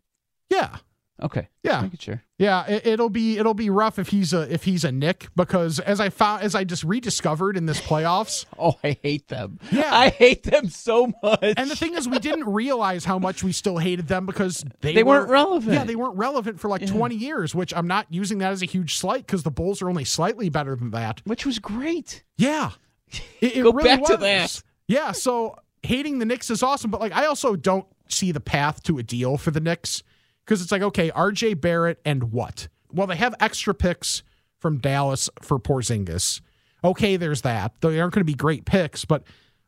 Yeah. 0.49 0.77
Okay. 1.23 1.49
Yeah. 1.63 1.83
Making 1.83 1.99
sure. 1.99 2.23
Yeah, 2.39 2.67
it, 2.67 2.87
it'll 2.87 3.09
be 3.09 3.39
it'll 3.39 3.55
be 3.55 3.71
rough 3.71 4.01
if 4.01 4.09
he's 4.09 4.33
a 4.33 4.53
if 4.53 4.65
he's 4.65 4.83
a 4.83 4.91
Knick 4.91 5.29
because 5.37 5.79
as 5.79 6.01
I 6.01 6.09
found 6.09 6.43
as 6.43 6.57
I 6.57 6.65
just 6.65 6.83
rediscovered 6.83 7.57
in 7.57 7.67
this 7.67 7.81
playoffs. 7.81 8.47
oh, 8.59 8.75
I 8.83 8.99
hate 9.01 9.29
them. 9.29 9.61
Yeah, 9.71 9.95
I 9.95 10.09
hate 10.09 10.43
them 10.43 10.69
so 10.69 11.13
much. 11.23 11.39
And 11.43 11.71
the 11.71 11.77
thing 11.77 11.95
is, 11.95 12.09
we 12.09 12.19
didn't 12.19 12.53
realize 12.53 13.05
how 13.05 13.21
much 13.21 13.45
we 13.45 13.53
still 13.53 13.79
hated 13.79 14.09
them 14.09 14.27
because 14.27 14.65
they 14.81 14.93
They 14.93 15.05
weren't 15.05 15.31
relevant. 15.31 15.73
Yeah, 15.73 15.85
they 15.85 15.95
weren't 15.95 16.17
relevant 16.17 16.59
for 16.59 16.69
like 16.69 16.85
twenty 16.87 17.15
years. 17.15 17.55
Which 17.55 17.73
I'm 17.73 17.87
not 17.87 18.07
using 18.11 18.39
that 18.39 18.51
as 18.51 18.63
a 18.63 18.67
huge 18.67 18.97
slight 18.97 19.25
because 19.25 19.45
the 19.45 19.53
Bulls 19.53 19.81
are 19.81 19.89
only 19.89 20.05
slightly 20.05 20.49
better 20.49 20.75
than 20.75 20.91
that. 20.91 21.23
Which 21.25 21.47
was 21.47 21.61
great. 21.61 22.25
Yeah, 22.37 22.73
it, 23.41 23.59
it 23.59 23.63
Go 23.63 23.71
really 23.71 23.89
back 23.89 24.05
to 24.07 24.15
was. 24.15 24.21
that. 24.21 24.63
Yeah, 24.89 25.13
so 25.13 25.55
hating 25.85 26.19
the 26.19 26.25
Knicks 26.25 26.51
is 26.51 26.63
awesome, 26.65 26.91
but 26.91 27.01
like 27.01 27.13
I 27.13 27.27
also 27.27 27.55
don't 27.55 27.87
see 28.09 28.33
the 28.33 28.41
path 28.41 28.83
to 28.83 28.99
a 28.99 29.03
deal 29.05 29.37
for 29.39 29.53
the 29.53 29.61
Knicks 29.61 30.03
because 30.45 30.63
it's 30.63 30.73
like 30.73 30.83
okay, 30.83 31.11
R.J. 31.11 31.55
Barrett 31.55 32.01
and 32.05 32.33
what? 32.33 32.69
Well, 32.93 33.07
they 33.07 33.17
have 33.17 33.35
extra 33.41 33.75
picks 33.75 34.23
from 34.59 34.79
Dallas 34.79 35.29
for 35.43 35.59
Porzingis. 35.59 36.41
Okay, 36.83 37.17
there's 37.17 37.43
that. 37.43 37.73
They 37.81 38.01
aren't 38.01 38.15
going 38.15 38.21
to 38.21 38.25
be 38.25 38.35
great 38.35 38.65
picks, 38.65 39.05
but 39.05 39.25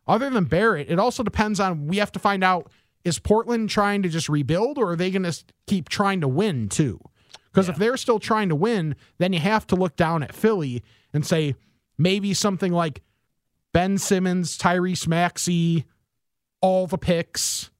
other 0.06 0.30
than 0.30 0.44
Barrett, 0.44 0.90
it 0.90 0.98
also 0.98 1.22
depends 1.22 1.58
on. 1.60 1.86
We 1.86 1.96
have 1.96 2.12
to 2.12 2.18
find 2.18 2.44
out 2.44 2.70
is 3.06 3.20
Portland 3.20 3.70
trying 3.70 4.02
to 4.02 4.08
just 4.08 4.28
rebuild 4.28 4.78
or 4.78 4.90
are 4.90 4.96
they 4.96 5.12
going 5.12 5.22
to 5.22 5.44
keep 5.68 5.88
trying 5.88 6.20
to 6.20 6.28
win 6.28 6.68
too? 6.68 7.00
Because 7.52 7.68
if 7.68 7.76
they're 7.76 7.96
still 7.96 8.18
trying 8.18 8.48
to 8.48 8.56
win, 8.56 8.96
then 9.18 9.32
you 9.32 9.38
have 9.38 9.64
to 9.68 9.76
look 9.76 9.94
down 9.94 10.24
at 10.24 10.34
Philly 10.34 10.82
and 11.14 11.24
say 11.24 11.54
maybe 11.96 12.34
something 12.34 12.72
like 12.72 13.02
Ben 13.72 13.96
Simmons, 13.96 14.58
Tyrese 14.58 15.06
Maxey, 15.06 15.86
all 16.60 16.88
the 16.88 16.98
picks, 16.98 17.70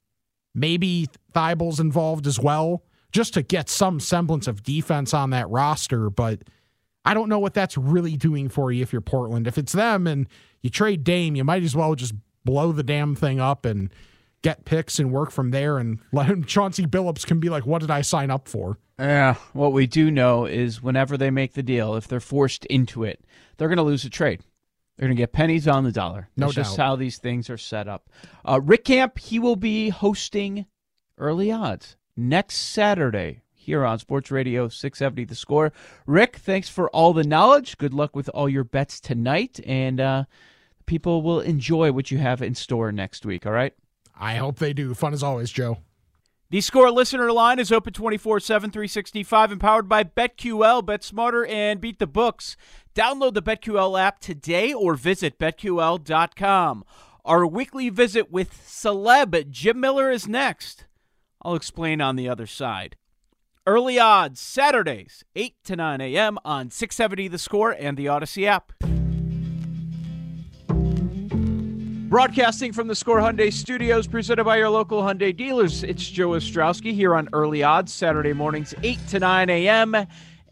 maybe 0.54 1.08
Thybulle's 1.34 1.80
involved 1.80 2.26
as 2.28 2.38
well, 2.38 2.84
just 3.16 3.32
to 3.32 3.42
get 3.42 3.70
some 3.70 3.98
semblance 3.98 4.46
of 4.46 4.62
defense 4.62 5.14
on 5.14 5.30
that 5.30 5.48
roster. 5.48 6.10
But 6.10 6.42
I 7.02 7.14
don't 7.14 7.30
know 7.30 7.38
what 7.38 7.54
that's 7.54 7.78
really 7.78 8.14
doing 8.14 8.50
for 8.50 8.70
you 8.70 8.82
if 8.82 8.92
you're 8.92 9.00
Portland. 9.00 9.46
If 9.46 9.56
it's 9.56 9.72
them 9.72 10.06
and 10.06 10.28
you 10.60 10.68
trade 10.68 11.02
Dame, 11.02 11.34
you 11.34 11.42
might 11.42 11.62
as 11.62 11.74
well 11.74 11.94
just 11.94 12.12
blow 12.44 12.72
the 12.72 12.82
damn 12.82 13.16
thing 13.16 13.40
up 13.40 13.64
and 13.64 13.90
get 14.42 14.66
picks 14.66 14.98
and 14.98 15.10
work 15.10 15.30
from 15.30 15.50
there 15.50 15.78
and 15.78 15.98
let 16.12 16.26
him 16.26 16.44
Chauncey 16.44 16.84
Billups 16.84 17.26
can 17.26 17.40
be 17.40 17.48
like, 17.48 17.64
what 17.64 17.80
did 17.80 17.90
I 17.90 18.02
sign 18.02 18.30
up 18.30 18.48
for? 18.48 18.78
Yeah. 18.98 19.36
What 19.54 19.72
we 19.72 19.86
do 19.86 20.10
know 20.10 20.44
is 20.44 20.82
whenever 20.82 21.16
they 21.16 21.30
make 21.30 21.54
the 21.54 21.62
deal, 21.62 21.96
if 21.96 22.06
they're 22.06 22.20
forced 22.20 22.66
into 22.66 23.02
it, 23.02 23.24
they're 23.56 23.68
going 23.68 23.78
to 23.78 23.82
lose 23.82 24.04
a 24.04 24.10
trade. 24.10 24.42
They're 24.96 25.08
going 25.08 25.16
to 25.16 25.22
get 25.22 25.32
pennies 25.32 25.66
on 25.66 25.84
the 25.84 25.92
dollar. 25.92 26.28
No 26.36 26.46
That's 26.46 26.56
just 26.56 26.76
doubt. 26.76 26.86
how 26.86 26.96
these 26.96 27.16
things 27.16 27.48
are 27.48 27.58
set 27.58 27.88
up. 27.88 28.10
Uh, 28.44 28.60
Rick 28.62 28.84
Camp, 28.84 29.18
he 29.18 29.38
will 29.38 29.56
be 29.56 29.88
hosting 29.88 30.66
early 31.18 31.50
odds 31.50 31.96
next 32.16 32.56
Saturday 32.56 33.42
here 33.52 33.84
on 33.84 33.98
Sports 33.98 34.30
Radio 34.30 34.68
670 34.68 35.24
The 35.24 35.34
Score. 35.34 35.72
Rick, 36.06 36.36
thanks 36.36 36.68
for 36.68 36.88
all 36.90 37.12
the 37.12 37.24
knowledge. 37.24 37.78
Good 37.78 37.92
luck 37.92 38.14
with 38.14 38.28
all 38.30 38.48
your 38.48 38.64
bets 38.64 39.00
tonight, 39.00 39.60
and 39.66 40.00
uh, 40.00 40.24
people 40.86 41.22
will 41.22 41.40
enjoy 41.40 41.92
what 41.92 42.10
you 42.10 42.18
have 42.18 42.40
in 42.40 42.54
store 42.54 42.92
next 42.92 43.26
week. 43.26 43.44
All 43.44 43.52
right. 43.52 43.74
I 44.18 44.36
hope 44.36 44.58
they 44.58 44.72
do. 44.72 44.94
Fun 44.94 45.12
as 45.12 45.22
always, 45.22 45.50
Joe. 45.50 45.78
The 46.48 46.60
Score 46.60 46.92
listener 46.92 47.32
line 47.32 47.58
is 47.58 47.72
open 47.72 47.92
24 47.92 48.38
7, 48.38 48.70
365, 48.70 49.52
and 49.52 49.60
powered 49.60 49.88
by 49.88 50.04
BetQL. 50.04 50.86
Bet 50.86 51.02
smarter 51.02 51.44
and 51.44 51.80
beat 51.80 51.98
the 51.98 52.06
books. 52.06 52.56
Download 52.94 53.34
the 53.34 53.42
BetQL 53.42 54.00
app 54.00 54.20
today 54.20 54.72
or 54.72 54.94
visit 54.94 55.40
BetQL.com. 55.40 56.84
Our 57.24 57.46
weekly 57.46 57.90
visit 57.90 58.30
with 58.30 58.54
celeb 58.64 59.50
Jim 59.50 59.80
Miller 59.80 60.08
is 60.08 60.28
next. 60.28 60.85
I'll 61.46 61.54
explain 61.54 62.00
on 62.00 62.16
the 62.16 62.28
other 62.28 62.48
side. 62.48 62.96
Early 63.68 64.00
odds, 64.00 64.40
Saturdays, 64.40 65.22
8 65.36 65.54
to 65.66 65.76
9 65.76 66.00
a.m. 66.00 66.38
on 66.44 66.72
670 66.72 67.28
The 67.28 67.38
Score 67.38 67.70
and 67.70 67.96
the 67.96 68.06
Audacy 68.06 68.46
app. 68.46 68.72
Broadcasting 72.08 72.72
from 72.72 72.88
the 72.88 72.96
Score 72.96 73.20
Hyundai 73.20 73.52
Studios, 73.52 74.08
presented 74.08 74.42
by 74.42 74.56
your 74.56 74.70
local 74.70 75.02
Hyundai 75.02 75.36
dealers. 75.36 75.84
It's 75.84 76.08
Joe 76.08 76.30
Ostrowski 76.30 76.92
here 76.92 77.14
on 77.14 77.28
Early 77.32 77.62
Odds, 77.62 77.92
Saturday 77.92 78.32
mornings, 78.32 78.74
8 78.82 78.98
to 79.10 79.20
9 79.20 79.48
a.m. 79.48 79.94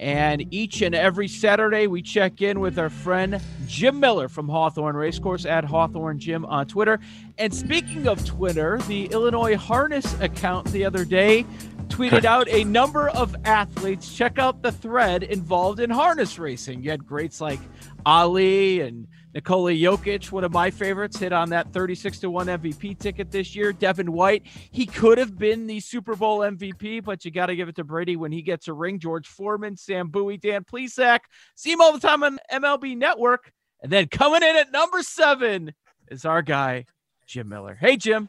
And 0.01 0.53
each 0.53 0.83
and 0.83 0.95
every 0.95 1.29
Saturday, 1.29 1.87
we 1.87 2.03
check 2.03 2.43
in 2.43 2.59
with 2.59 2.79
our 2.79 2.91
friend 2.91 3.41
Jim 3.67 4.01
Miller 4.01 4.29
from 4.29 4.49
Hawthorne 4.49 4.97
Racecourse 4.97 5.47
at 5.47 5.65
Hawthorne 5.65 6.19
Jim 6.19 6.45
on 6.45 6.67
Twitter. 6.67 6.99
And 7.39 7.55
speaking 7.55 8.09
of 8.09 8.25
Twitter, 8.25 8.79
the 8.89 9.07
Illinois 9.07 9.57
Harness 9.57 10.19
account 10.21 10.67
the 10.73 10.85
other 10.85 11.05
day 11.05 11.45
tweeted 11.87 12.25
out 12.25 12.49
a 12.49 12.65
number 12.65 13.09
of 13.09 13.37
athletes. 13.45 14.13
Check 14.15 14.39
out 14.39 14.63
the 14.63 14.73
thread 14.73 15.23
involved 15.23 15.79
in 15.79 15.91
harness 15.91 16.39
racing. 16.39 16.83
You 16.83 16.91
had 16.91 17.07
greats 17.07 17.41
like 17.41 17.61
Ali 18.05 18.81
and 18.81 19.07
Nikola 19.35 19.73
Jokic, 19.73 20.31
one 20.31 20.45
of 20.45 20.53
my 20.53 20.71
favorites, 20.71 21.19
hit 21.19 21.33
on 21.33 21.51
that 21.51 21.73
36 21.73 22.21
to 22.21 22.31
1 22.31 22.47
MVP 22.47 22.97
ticket 23.01 23.33
this 23.33 23.57
year. 23.57 23.73
Devin 23.73 24.13
White, 24.13 24.45
he 24.71 24.87
could 24.87 25.19
have 25.19 25.37
been 25.37 25.67
the 25.67 25.81
Super 25.81 26.15
Bowl 26.15 26.39
MVP, 26.39 27.03
but 27.03 27.25
you 27.25 27.33
got 27.33 27.47
to 27.47 27.57
give 27.57 27.69
it 27.69 27.75
to 27.77 27.85
Brady 27.85 28.15
when 28.15 28.31
he 28.31 28.43
gets 28.43 28.69
a 28.69 28.73
ring. 28.73 29.01
George 29.01 29.27
Foreman, 29.27 29.77
Sam 29.77 30.07
Bowie, 30.09 30.37
Dan 30.37 30.63
Plesac. 30.63 31.21
See 31.57 31.73
him 31.73 31.81
all 31.81 31.93
the 31.93 31.99
time 31.99 32.23
on 32.23 32.39
MLB 32.53 32.97
Network. 32.97 33.53
And 33.83 33.91
then 33.91 34.07
coming 34.07 34.49
in 34.49 34.55
at 34.55 34.71
number 34.71 35.03
seven 35.03 35.75
is 36.09 36.25
our 36.25 36.41
guy, 36.41 36.85
Jim 37.27 37.49
Miller. 37.49 37.77
Hey, 37.81 37.97
Jim. 37.97 38.29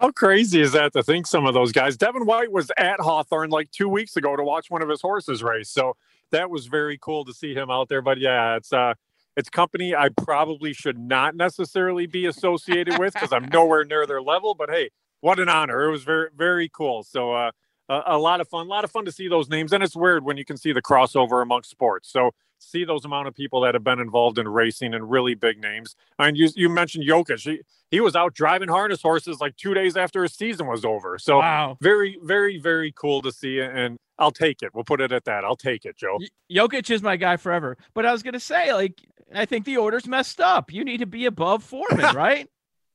How 0.00 0.10
crazy 0.10 0.60
is 0.60 0.72
that 0.72 0.92
to 0.94 1.04
think 1.04 1.28
some 1.28 1.46
of 1.46 1.54
those 1.54 1.70
guys? 1.70 1.96
Devin 1.96 2.26
White 2.26 2.50
was 2.50 2.72
at 2.76 2.98
Hawthorne 2.98 3.50
like 3.50 3.70
two 3.70 3.88
weeks 3.88 4.16
ago 4.16 4.34
to 4.34 4.42
watch 4.42 4.68
one 4.68 4.82
of 4.82 4.88
his 4.88 5.00
horses 5.00 5.44
race. 5.44 5.70
So 5.70 5.94
that 6.32 6.50
was 6.50 6.66
very 6.66 6.98
cool 7.00 7.24
to 7.24 7.32
see 7.32 7.54
him 7.54 7.70
out 7.70 7.88
there. 7.88 8.02
But 8.02 8.18
yeah, 8.18 8.56
it's 8.56 8.72
uh 8.72 8.94
it's 9.36 9.50
company 9.50 9.94
I 9.94 10.08
probably 10.08 10.72
should 10.72 10.98
not 10.98 11.34
necessarily 11.34 12.06
be 12.06 12.26
associated 12.26 12.98
with 12.98 13.14
because 13.14 13.32
I'm 13.32 13.48
nowhere 13.52 13.84
near 13.84 14.06
their 14.06 14.22
level. 14.22 14.54
But 14.54 14.70
hey, 14.70 14.90
what 15.20 15.38
an 15.38 15.48
honor! 15.48 15.84
It 15.84 15.90
was 15.90 16.04
very 16.04 16.28
very 16.36 16.68
cool. 16.68 17.02
So 17.02 17.32
uh, 17.32 17.50
a, 17.88 18.02
a, 18.06 18.18
lot 18.18 18.40
of 18.40 18.48
fun, 18.48 18.66
a 18.66 18.68
lot 18.68 18.84
of 18.84 18.90
fun 18.90 19.04
to 19.04 19.12
see 19.12 19.28
those 19.28 19.48
names, 19.48 19.72
and 19.72 19.82
it's 19.82 19.96
weird 19.96 20.24
when 20.24 20.36
you 20.36 20.44
can 20.44 20.56
see 20.56 20.72
the 20.72 20.82
crossover 20.82 21.42
amongst 21.42 21.70
sports. 21.70 22.10
So 22.10 22.32
see 22.58 22.84
those 22.84 23.04
amount 23.04 23.28
of 23.28 23.34
people 23.34 23.60
that 23.62 23.74
have 23.74 23.84
been 23.84 24.00
involved 24.00 24.38
in 24.38 24.48
racing 24.48 24.94
and 24.94 25.10
really 25.10 25.34
big 25.34 25.60
names. 25.60 25.94
And 26.18 26.36
you 26.36 26.50
you 26.54 26.68
mentioned 26.68 27.04
Jokic. 27.04 27.40
He, 27.40 27.60
he 27.90 28.00
was 28.00 28.16
out 28.16 28.34
driving 28.34 28.68
harness 28.68 29.02
horses 29.02 29.40
like 29.40 29.56
two 29.56 29.74
days 29.74 29.96
after 29.96 30.22
his 30.22 30.32
season 30.32 30.66
was 30.66 30.84
over. 30.84 31.18
So 31.18 31.38
wow. 31.38 31.76
very 31.80 32.18
very 32.22 32.58
very 32.58 32.92
cool 32.92 33.22
to 33.22 33.32
see 33.32 33.60
and 33.60 33.98
I'll 34.18 34.30
take 34.30 34.62
it. 34.62 34.74
We'll 34.74 34.84
put 34.84 35.00
it 35.00 35.12
at 35.12 35.24
that. 35.24 35.44
I'll 35.44 35.56
take 35.56 35.84
it, 35.84 35.96
Joe. 35.96 36.18
Jokic 36.50 36.90
is 36.90 37.02
my 37.02 37.16
guy 37.16 37.36
forever. 37.36 37.76
But 37.94 38.06
I 38.06 38.12
was 38.12 38.22
going 38.22 38.34
to 38.34 38.40
say, 38.40 38.72
like, 38.72 39.00
I 39.34 39.44
think 39.44 39.64
the 39.64 39.76
order's 39.78 40.06
messed 40.06 40.40
up. 40.40 40.72
You 40.72 40.84
need 40.84 40.98
to 40.98 41.06
be 41.06 41.26
above 41.26 41.64
Foreman, 41.64 42.14
right? 42.14 42.48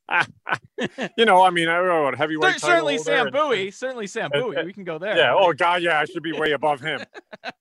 you 1.17 1.26
know, 1.26 1.43
I 1.43 1.49
mean, 1.49 1.67
I 1.67 1.78
don't 1.78 1.88
know, 1.88 2.17
heavyweight. 2.17 2.59
certainly 2.59 2.97
Sam 2.97 3.28
and, 3.28 3.34
Bowie. 3.34 3.72
Certainly 3.72 4.07
Sam 4.07 4.30
Bowie. 4.34 4.63
We 4.65 4.74
can 4.74 4.84
go 4.84 4.97
there. 4.97 5.15
Yeah. 5.15 5.28
Right? 5.30 5.38
Oh 5.39 5.53
God, 5.53 5.82
yeah. 5.84 5.99
I 5.99 6.05
should 6.05 6.24
be 6.24 6.34
way 6.34 6.51
above 6.51 6.82
him. 6.82 7.01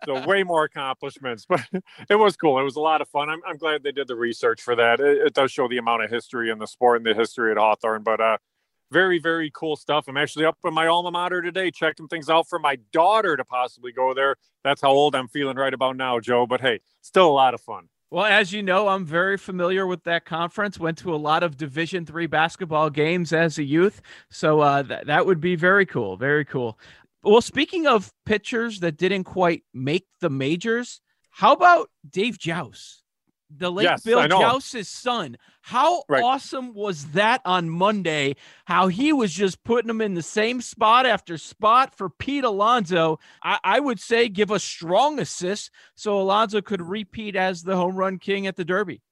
so 0.04 0.24
way 0.26 0.42
more 0.42 0.64
accomplishments, 0.64 1.46
but 1.48 1.60
it 2.08 2.16
was 2.16 2.36
cool. 2.36 2.58
It 2.58 2.62
was 2.62 2.76
a 2.76 2.80
lot 2.80 3.00
of 3.00 3.08
fun. 3.08 3.28
I'm, 3.28 3.40
I'm 3.46 3.56
glad 3.56 3.82
they 3.82 3.92
did 3.92 4.08
the 4.08 4.16
research 4.16 4.62
for 4.62 4.74
that. 4.76 5.00
It, 5.00 5.26
it, 5.26 5.34
does 5.34 5.52
show 5.52 5.68
the 5.68 5.78
amount 5.78 6.04
of 6.04 6.10
history 6.10 6.50
in 6.50 6.58
the 6.58 6.66
sport 6.66 6.96
and 6.98 7.06
the 7.06 7.14
history 7.14 7.50
at 7.50 7.58
Hawthorne. 7.58 8.02
But 8.02 8.20
uh, 8.20 8.38
very 8.90 9.18
very 9.18 9.50
cool 9.52 9.76
stuff. 9.76 10.06
I'm 10.08 10.16
actually 10.16 10.44
up 10.44 10.58
in 10.64 10.74
my 10.74 10.86
alma 10.86 11.10
mater 11.10 11.42
today 11.42 11.70
checking 11.70 12.08
things 12.08 12.28
out 12.28 12.48
for 12.48 12.58
my 12.58 12.76
daughter 12.92 13.36
to 13.36 13.44
possibly 13.44 13.92
go 13.92 14.14
there. 14.14 14.36
That's 14.64 14.80
how 14.80 14.90
old 14.90 15.14
i'm 15.14 15.28
feeling 15.28 15.56
right 15.56 15.72
about 15.72 15.96
now 15.96 16.20
joe 16.20 16.46
but 16.46 16.60
hey 16.60 16.80
still 17.00 17.28
a 17.28 17.32
lot 17.32 17.54
of 17.54 17.60
fun. 17.60 17.88
Well 18.10 18.24
as 18.24 18.52
you 18.52 18.62
know 18.62 18.88
i'm 18.88 19.04
very 19.04 19.36
familiar 19.36 19.86
with 19.86 20.04
that 20.04 20.24
conference. 20.24 20.78
Went 20.78 20.98
to 20.98 21.14
a 21.14 21.16
lot 21.16 21.42
of 21.42 21.56
division 21.56 22.06
three 22.06 22.26
basketball 22.26 22.90
games 22.90 23.32
as 23.32 23.58
a 23.58 23.62
youth. 23.64 24.00
So 24.30 24.60
uh, 24.60 24.82
th- 24.82 25.06
that 25.06 25.26
would 25.26 25.40
be 25.40 25.56
very 25.56 25.86
cool 25.86 26.16
very 26.16 26.44
cool. 26.44 26.78
Well 27.22 27.42
speaking 27.42 27.86
of 27.86 28.12
pitchers 28.26 28.80
that 28.80 28.96
didn't 28.96 29.24
quite 29.24 29.64
make 29.74 30.06
the 30.20 30.30
majors 30.30 31.00
how 31.30 31.52
about 31.52 31.90
dave 32.08 32.38
jauss 32.38 33.02
the 33.50 33.70
late 33.70 33.84
yes, 33.84 34.02
Bill 34.02 34.26
Jauss's 34.28 34.88
son. 34.88 35.36
How 35.62 36.04
right. 36.08 36.22
awesome 36.22 36.74
was 36.74 37.06
that 37.12 37.40
on 37.44 37.70
Monday? 37.70 38.36
How 38.66 38.88
he 38.88 39.12
was 39.12 39.32
just 39.32 39.62
putting 39.64 39.88
them 39.88 40.00
in 40.00 40.14
the 40.14 40.22
same 40.22 40.60
spot 40.60 41.06
after 41.06 41.38
spot 41.38 41.94
for 41.94 42.10
Pete 42.10 42.44
Alonso. 42.44 43.18
I, 43.42 43.58
I 43.64 43.80
would 43.80 44.00
say 44.00 44.28
give 44.28 44.50
a 44.50 44.58
strong 44.58 45.18
assist 45.18 45.70
so 45.94 46.20
Alonso 46.20 46.60
could 46.60 46.82
repeat 46.82 47.36
as 47.36 47.62
the 47.62 47.76
home 47.76 47.96
run 47.96 48.18
king 48.18 48.46
at 48.46 48.56
the 48.56 48.64
Derby. 48.64 49.02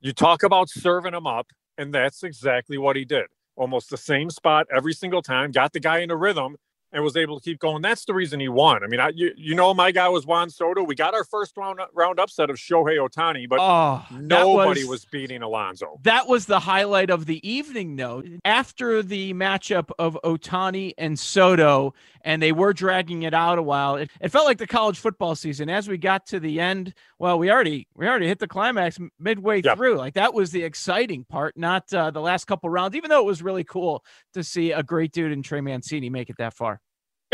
You 0.00 0.12
talk 0.12 0.42
about 0.42 0.68
serving 0.68 1.14
him 1.14 1.26
up, 1.26 1.46
and 1.78 1.92
that's 1.92 2.22
exactly 2.22 2.78
what 2.78 2.96
he 2.96 3.04
did. 3.04 3.26
Almost 3.56 3.88
the 3.88 3.96
same 3.96 4.28
spot 4.28 4.66
every 4.74 4.92
single 4.92 5.22
time, 5.22 5.50
got 5.50 5.72
the 5.72 5.80
guy 5.80 5.98
in 5.98 6.10
a 6.10 6.16
rhythm, 6.16 6.56
and 6.96 7.04
was 7.04 7.14
able 7.14 7.38
to 7.38 7.44
keep 7.44 7.60
going. 7.60 7.82
That's 7.82 8.06
the 8.06 8.14
reason 8.14 8.40
he 8.40 8.48
won. 8.48 8.82
I 8.82 8.86
mean, 8.86 9.00
I, 9.00 9.10
you, 9.14 9.30
you 9.36 9.54
know, 9.54 9.74
my 9.74 9.92
guy 9.92 10.08
was 10.08 10.26
Juan 10.26 10.48
Soto. 10.48 10.82
We 10.82 10.94
got 10.94 11.12
our 11.12 11.24
first 11.24 11.54
round 11.54 11.78
round 11.92 12.18
upset 12.18 12.48
of 12.48 12.56
Shohei 12.56 12.96
Ohtani, 12.96 13.46
but 13.46 13.58
oh, 13.60 14.02
nobody 14.18 14.80
was, 14.80 14.88
was, 14.88 15.04
beating 15.04 15.42
Alonso. 15.42 16.00
That 16.04 16.26
was 16.26 16.46
the 16.46 16.58
highlight 16.58 17.10
of 17.10 17.26
the 17.26 17.46
evening, 17.46 17.96
though. 17.96 18.22
After 18.46 19.02
the 19.02 19.34
matchup 19.34 19.90
of 19.98 20.18
Ohtani 20.24 20.94
and 20.96 21.18
Soto, 21.18 21.92
and 22.26 22.42
they 22.42 22.50
were 22.50 22.72
dragging 22.72 23.22
it 23.22 23.34
out 23.34 23.58
a 23.58 23.62
while. 23.62 23.96
It, 23.96 24.10
it 24.20 24.30
felt 24.30 24.46
like 24.46 24.58
the 24.58 24.66
college 24.66 24.98
football 24.98 25.34
season. 25.34 25.68
As 25.68 25.88
we 25.88 25.98
got 25.98 26.26
to 26.28 26.40
the 26.40 26.60
end, 26.60 26.94
well, 27.18 27.38
we 27.38 27.50
already 27.50 27.88
we 27.94 28.06
already 28.06 28.26
hit 28.26 28.38
the 28.38 28.48
climax 28.48 28.98
midway 29.20 29.60
yep. 29.62 29.76
through. 29.76 29.96
Like 29.96 30.14
that 30.14 30.32
was 30.32 30.50
the 30.50 30.64
exciting 30.64 31.24
part, 31.24 31.58
not 31.58 31.92
uh, 31.92 32.10
the 32.10 32.22
last 32.22 32.46
couple 32.46 32.70
rounds. 32.70 32.96
Even 32.96 33.10
though 33.10 33.20
it 33.20 33.26
was 33.26 33.42
really 33.42 33.64
cool 33.64 34.02
to 34.32 34.42
see 34.42 34.72
a 34.72 34.82
great 34.82 35.12
dude 35.12 35.32
in 35.32 35.42
Trey 35.42 35.60
Mancini 35.60 36.08
make 36.08 36.30
it 36.30 36.36
that 36.38 36.54
far. 36.54 36.80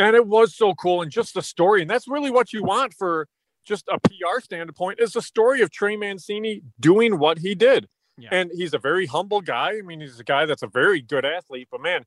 And 0.02 0.16
it 0.16 0.26
was 0.26 0.56
so 0.56 0.74
cool, 0.74 1.00
and 1.00 1.12
just 1.12 1.32
the 1.32 1.42
story, 1.42 1.80
and 1.80 1.88
that's 1.88 2.08
really 2.08 2.32
what 2.32 2.52
you 2.52 2.64
want 2.64 2.92
for 2.92 3.28
just 3.64 3.86
a 3.86 4.00
PR 4.00 4.40
standpoint 4.40 4.98
is 4.98 5.12
the 5.12 5.22
story 5.22 5.60
of 5.60 5.70
Trey 5.70 5.96
Mancini 5.96 6.60
doing 6.80 7.20
what 7.20 7.38
he 7.38 7.54
did. 7.54 7.86
Yeah. 8.18 8.30
And 8.32 8.50
he's 8.52 8.74
a 8.74 8.78
very 8.78 9.06
humble 9.06 9.40
guy. 9.40 9.74
I 9.78 9.82
mean, 9.82 10.00
he's 10.00 10.18
a 10.18 10.24
guy 10.24 10.44
that's 10.44 10.64
a 10.64 10.66
very 10.66 11.00
good 11.00 11.24
athlete, 11.24 11.68
but 11.70 11.80
man, 11.80 12.02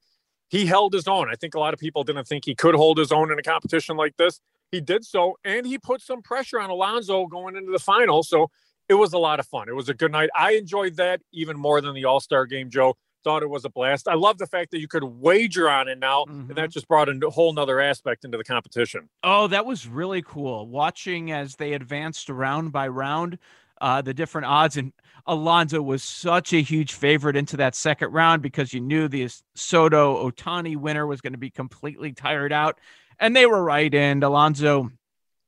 he 0.50 0.66
held 0.66 0.91
his 0.91 1.08
own. 1.08 1.30
I 1.32 1.36
think 1.36 1.56
a 1.56 1.60
lot 1.60 1.74
of 1.74 1.80
people 1.80 2.04
didn't 2.04 2.28
think 2.28 2.43
he 2.43 2.54
could 2.54 2.76
hold 2.76 2.98
his 2.98 3.14
own 3.14 3.32
in 3.32 3.39
a 3.39 3.41
competition 3.41 3.96
like 3.96 4.18
this. 4.18 4.41
He 4.74 4.82
did 4.82 5.06
so, 5.06 5.38
and 5.46 5.66
he 5.66 5.78
put 5.78 6.02
some 6.02 6.22
pressure 6.22 6.60
on 6.60 6.70
Alonso 6.70 7.28
going 7.28 7.56
into 7.56 7.72
the 7.72 7.80
final. 7.80 8.24
So 8.24 8.52
it 8.89 8.96
was 8.96 9.14
a 9.14 9.18
lot 9.18 9.39
of 9.39 9.48
fun. 9.48 9.70
It 9.70 9.76
was 9.76 9.88
a 9.88 9.93
good 9.93 10.12
night. 10.12 10.30
I 10.36 10.56
enjoyed 10.56 10.98
that 10.98 11.22
even 11.32 11.58
more 11.58 11.80
than 11.80 11.96
the 11.96 12.04
All 12.04 12.20
Star 12.20 12.46
game, 12.46 12.70
Joe 12.70 12.98
thought 13.26 13.44
it 13.44 13.50
was 13.50 13.66
a 13.66 13.70
blast. 13.70 14.08
I 14.08 14.14
love 14.14 14.38
the 14.38 14.46
fact 14.46 14.72
that 14.72 14.80
you 14.80 14.88
could 14.88 15.04
wager 15.04 15.68
on 15.68 15.90
it 15.90 15.98
now, 16.00 16.22
mm-hmm. 16.22 16.32
and 16.32 16.50
that 16.52 16.56
mm-hmm. 16.56 16.70
just 16.70 16.88
brought 16.88 17.10
a 17.10 17.30
whole 17.30 17.52
nother 17.52 17.82
aspect 17.82 18.24
into 18.24 18.38
the 18.38 18.44
competition. 18.44 19.10
Oh, 19.24 19.48
that 19.48 19.66
was 19.66 19.88
really 19.88 20.22
cool. 20.22 20.68
Watching 20.68 21.32
as 21.32 21.56
they 21.56 21.74
advanced 21.74 22.30
round 22.30 22.72
by 22.72 22.88
round, 22.88 23.40
uh, 23.82 24.02
the 24.02 24.14
different 24.14 24.46
odds, 24.46 24.78
and 24.78 24.94
Alonso 25.26 25.82
was 25.82 26.04
such 26.04 26.54
a 26.54 26.62
huge 26.62 26.94
favorite 26.94 27.36
into 27.36 27.58
that 27.58 27.76
second 27.76 28.14
round 28.14 28.44
because 28.44 28.74
you 28.74 28.80
knew 28.80 29.08
the 29.08 29.28
Soto 29.56 30.30
Ohtani 30.30 30.78
winner 30.78 31.08
was 31.08 31.20
going 31.20 31.34
to 31.34 31.40
be 31.40 31.50
completely 31.50 32.14
tired 32.14 32.54
out, 32.54 32.80
and 33.20 33.36
they 33.36 33.48
were 33.48 33.64
right. 33.64 33.94
And 33.94 34.24
Alonso 34.24 34.92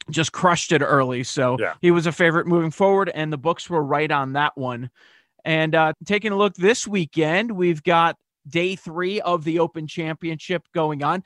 just 0.09 0.31
crushed 0.31 0.71
it 0.71 0.81
early, 0.81 1.23
so 1.23 1.57
yeah. 1.59 1.75
he 1.79 1.91
was 1.91 2.07
a 2.07 2.11
favorite 2.11 2.47
moving 2.47 2.71
forward, 2.71 3.09
and 3.09 3.31
the 3.31 3.37
books 3.37 3.69
were 3.69 3.83
right 3.83 4.11
on 4.11 4.33
that 4.33 4.57
one. 4.57 4.89
And 5.45 5.75
uh, 5.75 5.93
taking 6.05 6.31
a 6.31 6.35
look 6.35 6.55
this 6.55 6.87
weekend, 6.87 7.51
we've 7.51 7.83
got 7.83 8.17
day 8.47 8.75
three 8.75 9.21
of 9.21 9.43
the 9.43 9.59
Open 9.59 9.87
Championship 9.87 10.63
going 10.73 11.03
on. 11.03 11.23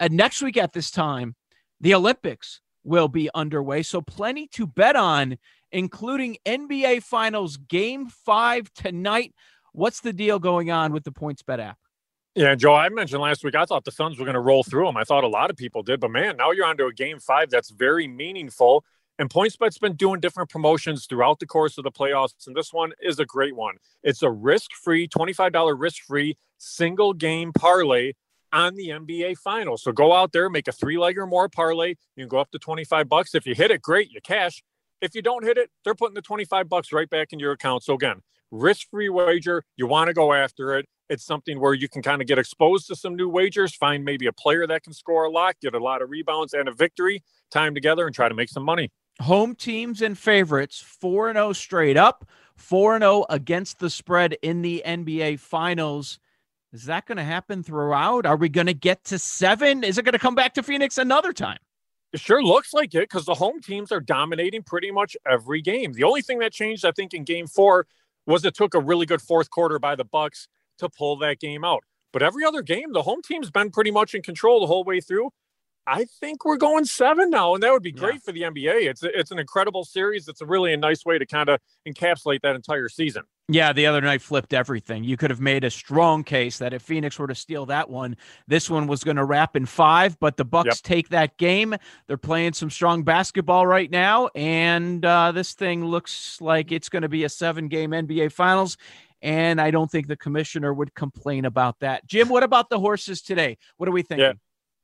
Uh, 0.00 0.08
next 0.10 0.42
week 0.42 0.56
at 0.56 0.72
this 0.72 0.90
time, 0.90 1.34
the 1.80 1.94
Olympics 1.94 2.60
will 2.84 3.08
be 3.08 3.30
underway. 3.34 3.82
So, 3.82 4.00
plenty 4.00 4.46
to 4.48 4.66
bet 4.66 4.96
on, 4.96 5.38
including 5.72 6.36
NBA 6.46 7.02
Finals 7.02 7.56
Game 7.56 8.06
5 8.08 8.72
tonight. 8.74 9.34
What's 9.72 10.00
the 10.00 10.12
deal 10.12 10.38
going 10.38 10.70
on 10.70 10.92
with 10.92 11.04
the 11.04 11.12
PointsBet 11.12 11.58
app? 11.58 11.78
Yeah, 12.34 12.56
Joe, 12.56 12.74
I 12.74 12.88
mentioned 12.88 13.22
last 13.22 13.44
week 13.44 13.54
I 13.54 13.64
thought 13.64 13.84
the 13.84 13.92
Suns 13.92 14.18
were 14.18 14.24
going 14.24 14.34
to 14.34 14.40
roll 14.40 14.64
through 14.64 14.86
them. 14.86 14.96
I 14.96 15.04
thought 15.04 15.22
a 15.22 15.28
lot 15.28 15.50
of 15.50 15.56
people 15.56 15.84
did, 15.84 16.00
but 16.00 16.10
man, 16.10 16.36
now 16.36 16.50
you're 16.50 16.66
onto 16.66 16.86
a 16.86 16.92
game 16.92 17.20
five 17.20 17.48
that's 17.48 17.70
very 17.70 18.08
meaningful. 18.08 18.84
And 19.18 19.30
PointsBet's 19.30 19.78
been 19.78 19.94
doing 19.94 20.18
different 20.18 20.50
promotions 20.50 21.06
throughout 21.06 21.38
the 21.38 21.46
course 21.46 21.78
of 21.78 21.84
the 21.84 21.92
playoffs, 21.92 22.48
and 22.48 22.56
this 22.56 22.72
one 22.72 22.92
is 23.00 23.20
a 23.20 23.24
great 23.24 23.54
one. 23.54 23.76
It's 24.02 24.22
a 24.22 24.30
risk-free, 24.30 25.08
$25 25.08 25.78
risk-free 25.78 26.36
single 26.58 27.12
game 27.12 27.52
parlay 27.52 28.14
on 28.52 28.74
the 28.74 28.88
NBA 28.88 29.38
Finals. 29.38 29.84
So 29.84 29.92
go 29.92 30.12
out 30.12 30.32
there, 30.32 30.50
make 30.50 30.66
a 30.66 30.72
three-leg 30.72 31.16
or 31.16 31.28
more 31.28 31.48
parlay. 31.48 31.90
You 32.16 32.24
can 32.24 32.28
go 32.28 32.38
up 32.38 32.50
to 32.50 32.58
25 32.58 33.08
bucks. 33.08 33.36
If 33.36 33.46
you 33.46 33.54
hit 33.54 33.70
it, 33.70 33.82
great, 33.82 34.10
you 34.10 34.20
cash. 34.20 34.64
If 35.00 35.14
you 35.14 35.22
don't 35.22 35.44
hit 35.44 35.58
it, 35.58 35.70
they're 35.84 35.94
putting 35.94 36.14
the 36.14 36.22
25 36.22 36.68
bucks 36.68 36.92
right 36.92 37.08
back 37.08 37.32
in 37.32 37.38
your 37.38 37.52
account. 37.52 37.84
So 37.84 37.94
again, 37.94 38.20
risk-free 38.50 39.10
wager. 39.10 39.62
You 39.76 39.86
want 39.86 40.08
to 40.08 40.14
go 40.14 40.32
after 40.32 40.76
it. 40.76 40.86
It's 41.08 41.24
something 41.24 41.60
where 41.60 41.74
you 41.74 41.88
can 41.88 42.02
kind 42.02 42.20
of 42.20 42.26
get 42.26 42.38
exposed 42.38 42.88
to 42.88 42.96
some 42.96 43.14
new 43.14 43.28
wagers, 43.28 43.76
find 43.76 44.04
maybe 44.04 44.26
a 44.26 44.32
player 44.32 44.66
that 44.66 44.82
can 44.82 44.92
score 44.92 45.24
a 45.24 45.30
lot, 45.30 45.54
get 45.60 45.74
a 45.74 45.78
lot 45.78 46.02
of 46.02 46.10
rebounds 46.10 46.52
and 46.52 46.66
a 46.66 46.72
victory, 46.72 47.22
time 47.52 47.74
together, 47.74 48.06
and 48.06 48.14
try 48.14 48.28
to 48.28 48.34
make 48.34 48.48
some 48.48 48.64
money 48.64 48.90
home 49.20 49.54
teams 49.54 50.02
and 50.02 50.18
favorites 50.18 50.80
4 50.80 51.32
0 51.32 51.52
straight 51.52 51.96
up, 51.96 52.28
4 52.56 52.98
0 52.98 53.26
against 53.30 53.78
the 53.78 53.90
spread 53.90 54.36
in 54.42 54.62
the 54.62 54.82
NBA 54.84 55.38
Finals. 55.40 56.18
Is 56.72 56.86
that 56.86 57.06
going 57.06 57.18
to 57.18 57.24
happen 57.24 57.62
throughout? 57.62 58.26
Are 58.26 58.36
we 58.36 58.48
going 58.48 58.66
to 58.66 58.74
get 58.74 59.04
to 59.04 59.18
seven? 59.18 59.84
Is 59.84 59.96
it 59.96 60.04
going 60.04 60.14
to 60.14 60.18
come 60.18 60.34
back 60.34 60.54
to 60.54 60.62
Phoenix 60.62 60.98
another 60.98 61.32
time? 61.32 61.58
It 62.12 62.20
sure 62.20 62.42
looks 62.42 62.72
like 62.72 62.94
it 62.94 63.08
because 63.08 63.26
the 63.26 63.34
home 63.34 63.60
teams 63.60 63.92
are 63.92 64.00
dominating 64.00 64.62
pretty 64.62 64.90
much 64.90 65.16
every 65.28 65.62
game. 65.62 65.92
The 65.92 66.04
only 66.04 66.22
thing 66.22 66.38
that 66.40 66.52
changed, 66.52 66.84
I 66.84 66.92
think, 66.92 67.14
in 67.14 67.24
game 67.24 67.46
four 67.46 67.86
was 68.26 68.44
it 68.44 68.54
took 68.54 68.74
a 68.74 68.80
really 68.80 69.06
good 69.06 69.22
fourth 69.22 69.50
quarter 69.50 69.78
by 69.78 69.94
the 69.94 70.04
Bucks 70.04 70.48
to 70.78 70.88
pull 70.88 71.16
that 71.18 71.38
game 71.38 71.64
out. 71.64 71.84
But 72.12 72.22
every 72.22 72.44
other 72.44 72.62
game, 72.62 72.92
the 72.92 73.02
home 73.02 73.20
team's 73.22 73.50
been 73.50 73.70
pretty 73.70 73.90
much 73.90 74.14
in 74.14 74.22
control 74.22 74.60
the 74.60 74.66
whole 74.66 74.84
way 74.84 75.00
through. 75.00 75.30
I 75.86 76.06
think 76.20 76.44
we're 76.44 76.56
going 76.56 76.84
seven 76.84 77.30
now, 77.30 77.54
and 77.54 77.62
that 77.62 77.72
would 77.72 77.82
be 77.82 77.92
great 77.92 78.14
yeah. 78.14 78.20
for 78.24 78.32
the 78.32 78.42
NBA. 78.42 78.88
It's 78.88 79.02
it's 79.02 79.30
an 79.30 79.38
incredible 79.38 79.84
series. 79.84 80.28
It's 80.28 80.40
a 80.40 80.46
really 80.46 80.72
a 80.72 80.76
nice 80.76 81.04
way 81.04 81.18
to 81.18 81.26
kind 81.26 81.48
of 81.48 81.60
encapsulate 81.86 82.40
that 82.42 82.56
entire 82.56 82.88
season. 82.88 83.24
Yeah, 83.48 83.74
the 83.74 83.86
other 83.86 84.00
night 84.00 84.22
flipped 84.22 84.54
everything. 84.54 85.04
You 85.04 85.18
could 85.18 85.28
have 85.28 85.40
made 85.40 85.64
a 85.64 85.70
strong 85.70 86.24
case 86.24 86.56
that 86.58 86.72
if 86.72 86.80
Phoenix 86.80 87.18
were 87.18 87.26
to 87.26 87.34
steal 87.34 87.66
that 87.66 87.90
one, 87.90 88.16
this 88.48 88.70
one 88.70 88.86
was 88.86 89.04
going 89.04 89.18
to 89.18 89.24
wrap 89.24 89.54
in 89.54 89.66
five. 89.66 90.18
But 90.18 90.38
the 90.38 90.46
Bucks 90.46 90.66
yep. 90.66 90.76
take 90.78 91.10
that 91.10 91.36
game. 91.36 91.74
They're 92.06 92.16
playing 92.16 92.54
some 92.54 92.70
strong 92.70 93.02
basketball 93.02 93.66
right 93.66 93.90
now, 93.90 94.30
and 94.34 95.04
uh, 95.04 95.32
this 95.32 95.52
thing 95.52 95.84
looks 95.84 96.40
like 96.40 96.72
it's 96.72 96.88
going 96.88 97.02
to 97.02 97.08
be 97.10 97.24
a 97.24 97.28
seven-game 97.28 97.90
NBA 97.90 98.32
Finals. 98.32 98.78
And 99.20 99.58
I 99.58 99.70
don't 99.70 99.90
think 99.90 100.06
the 100.06 100.16
commissioner 100.16 100.72
would 100.72 100.94
complain 100.94 101.46
about 101.46 101.80
that. 101.80 102.06
Jim, 102.06 102.28
what 102.28 102.42
about 102.42 102.68
the 102.68 102.78
horses 102.78 103.22
today? 103.22 103.56
What 103.78 103.88
are 103.88 103.92
we 103.92 104.02
thinking? 104.02 104.26
Yeah. 104.26 104.32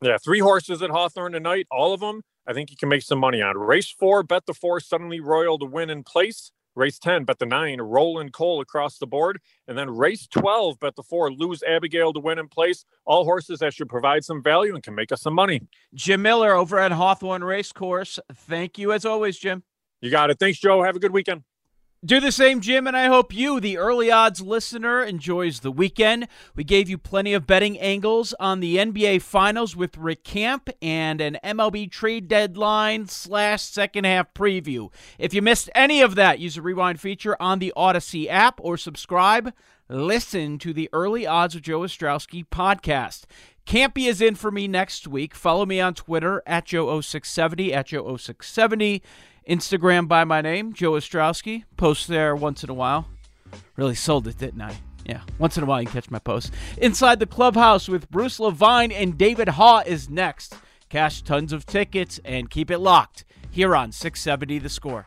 Yeah, 0.03 0.17
three 0.17 0.39
horses 0.39 0.81
at 0.81 0.91
Hawthorne 0.91 1.33
tonight. 1.33 1.67
All 1.71 1.93
of 1.93 2.01
them, 2.01 2.23
I 2.47 2.55
think 2.55 2.71
you 2.71 2.77
can 2.77 2.89
make 2.89 3.03
some 3.03 3.19
money 3.19 3.43
on. 3.43 3.59
Race 3.59 3.91
four, 3.91 4.23
bet 4.23 4.47
the 4.47 4.55
four, 4.55 4.81
suddenly 4.81 5.21
Royal 5.21 5.59
to 5.59 5.67
win 5.67 5.91
in 5.91 6.05
place. 6.05 6.53
Race 6.77 6.99
10, 6.99 7.25
bet 7.25 7.39
the 7.39 7.47
nine, 7.47 7.81
Roland 7.81 8.33
Cole 8.33 8.61
across 8.61 8.97
the 8.97 9.07
board. 9.07 9.41
And 9.67 9.77
then 9.77 9.91
race 9.91 10.27
12, 10.29 10.79
bet 10.79 10.95
the 10.97 11.03
four, 11.03 11.31
lose 11.31 11.63
Abigail 11.65 12.13
to 12.13 12.21
win 12.21 12.39
in 12.39 12.49
place. 12.49 12.85
All 13.05 13.25
horses 13.25 13.59
that 13.59 13.75
should 13.75 13.89
provide 13.89 14.25
some 14.25 14.43
value 14.43 14.75
and 14.75 14.83
can 14.83 14.95
make 14.95 15.11
us 15.13 15.21
some 15.21 15.35
money. 15.35 15.61
Jim 15.95 16.23
Miller 16.23 16.55
over 16.55 16.79
at 16.79 16.93
Hawthorne 16.93 17.43
Racecourse. 17.43 18.19
Thank 18.33 18.79
you 18.79 18.93
as 18.93 19.05
always, 19.05 19.37
Jim. 19.37 19.65
You 20.01 20.11
got 20.11 20.31
it. 20.31 20.39
Thanks, 20.39 20.59
Joe. 20.61 20.83
Have 20.83 20.97
a 20.97 21.01
good 21.01 21.13
weekend. 21.13 21.43
Do 22.03 22.19
the 22.19 22.33
same, 22.33 22.63
Jim, 22.63 22.87
and 22.87 22.97
I 22.97 23.09
hope 23.09 23.31
you, 23.31 23.61
the 23.61 23.77
early 23.77 24.11
odds 24.11 24.41
listener, 24.41 25.03
enjoys 25.03 25.61
the 25.61 25.71
weekend. 25.71 26.29
We 26.57 26.65
gave 26.65 26.89
you 26.89 26.97
plenty 26.97 27.35
of 27.35 27.47
betting 27.47 27.79
angles 27.79 28.33
on 28.41 28.61
the 28.61 28.79
NBA 28.79 29.21
Finals 29.21 29.77
with 29.77 29.99
Rick 29.99 30.25
Camp 30.25 30.71
and 30.81 31.21
an 31.21 31.37
MLB 31.45 31.91
trade 31.91 32.27
deadline 32.27 33.07
slash 33.07 33.61
second 33.65 34.05
half 34.07 34.33
preview. 34.33 34.91
If 35.19 35.35
you 35.35 35.43
missed 35.43 35.69
any 35.75 36.01
of 36.01 36.15
that, 36.15 36.39
use 36.39 36.55
the 36.55 36.63
rewind 36.63 37.03
feature 37.03 37.37
on 37.39 37.59
the 37.59 37.75
Audacy 37.77 38.31
app 38.31 38.61
or 38.63 38.79
subscribe. 38.79 39.53
Listen 39.87 40.57
to 40.57 40.73
the 40.73 40.89
Early 40.95 41.27
Odds 41.27 41.55
with 41.55 41.65
Joe 41.65 41.81
Ostrowski 41.81 42.47
podcast. 42.47 43.25
Campy 43.67 44.09
is 44.09 44.23
in 44.23 44.37
for 44.37 44.51
me 44.51 44.67
next 44.67 45.07
week. 45.07 45.35
Follow 45.35 45.67
me 45.67 45.81
on 45.81 45.93
Twitter 45.93 46.43
at 46.47 46.65
Joe0670 46.65 47.73
at 47.75 47.89
Joe0670. 47.89 49.03
Instagram 49.51 50.07
by 50.07 50.23
my 50.23 50.41
name, 50.41 50.73
Joe 50.73 50.93
Ostrowski. 50.93 51.65
Post 51.77 52.07
there 52.07 52.37
once 52.37 52.63
in 52.63 52.71
a 52.71 52.75
while. 52.75 53.09
Really 53.75 53.97
sold 53.97 54.29
it, 54.29 54.39
didn't 54.39 54.63
I? 54.63 54.77
Yeah, 55.05 55.23
once 55.41 55.57
in 55.57 55.65
a 55.65 55.67
while 55.67 55.83
you 55.83 55.89
catch 55.89 56.09
my 56.09 56.21
post. 56.21 56.53
Inside 56.79 57.19
the 57.19 57.27
clubhouse 57.27 57.89
with 57.89 58.09
Bruce 58.11 58.39
Levine 58.39 58.93
and 58.93 59.19
David 59.19 59.49
Haugh 59.49 59.85
is 59.85 60.09
next. 60.09 60.55
Cash 60.89 61.23
tons 61.23 61.53
of 61.53 61.67
tickets 61.67 62.21
and 62.25 62.49
keep 62.49 62.71
it 62.71 62.79
locked 62.79 63.25
here 63.51 63.75
on 63.75 63.91
670 63.91 64.61
The 64.61 64.69
Score. 64.69 65.07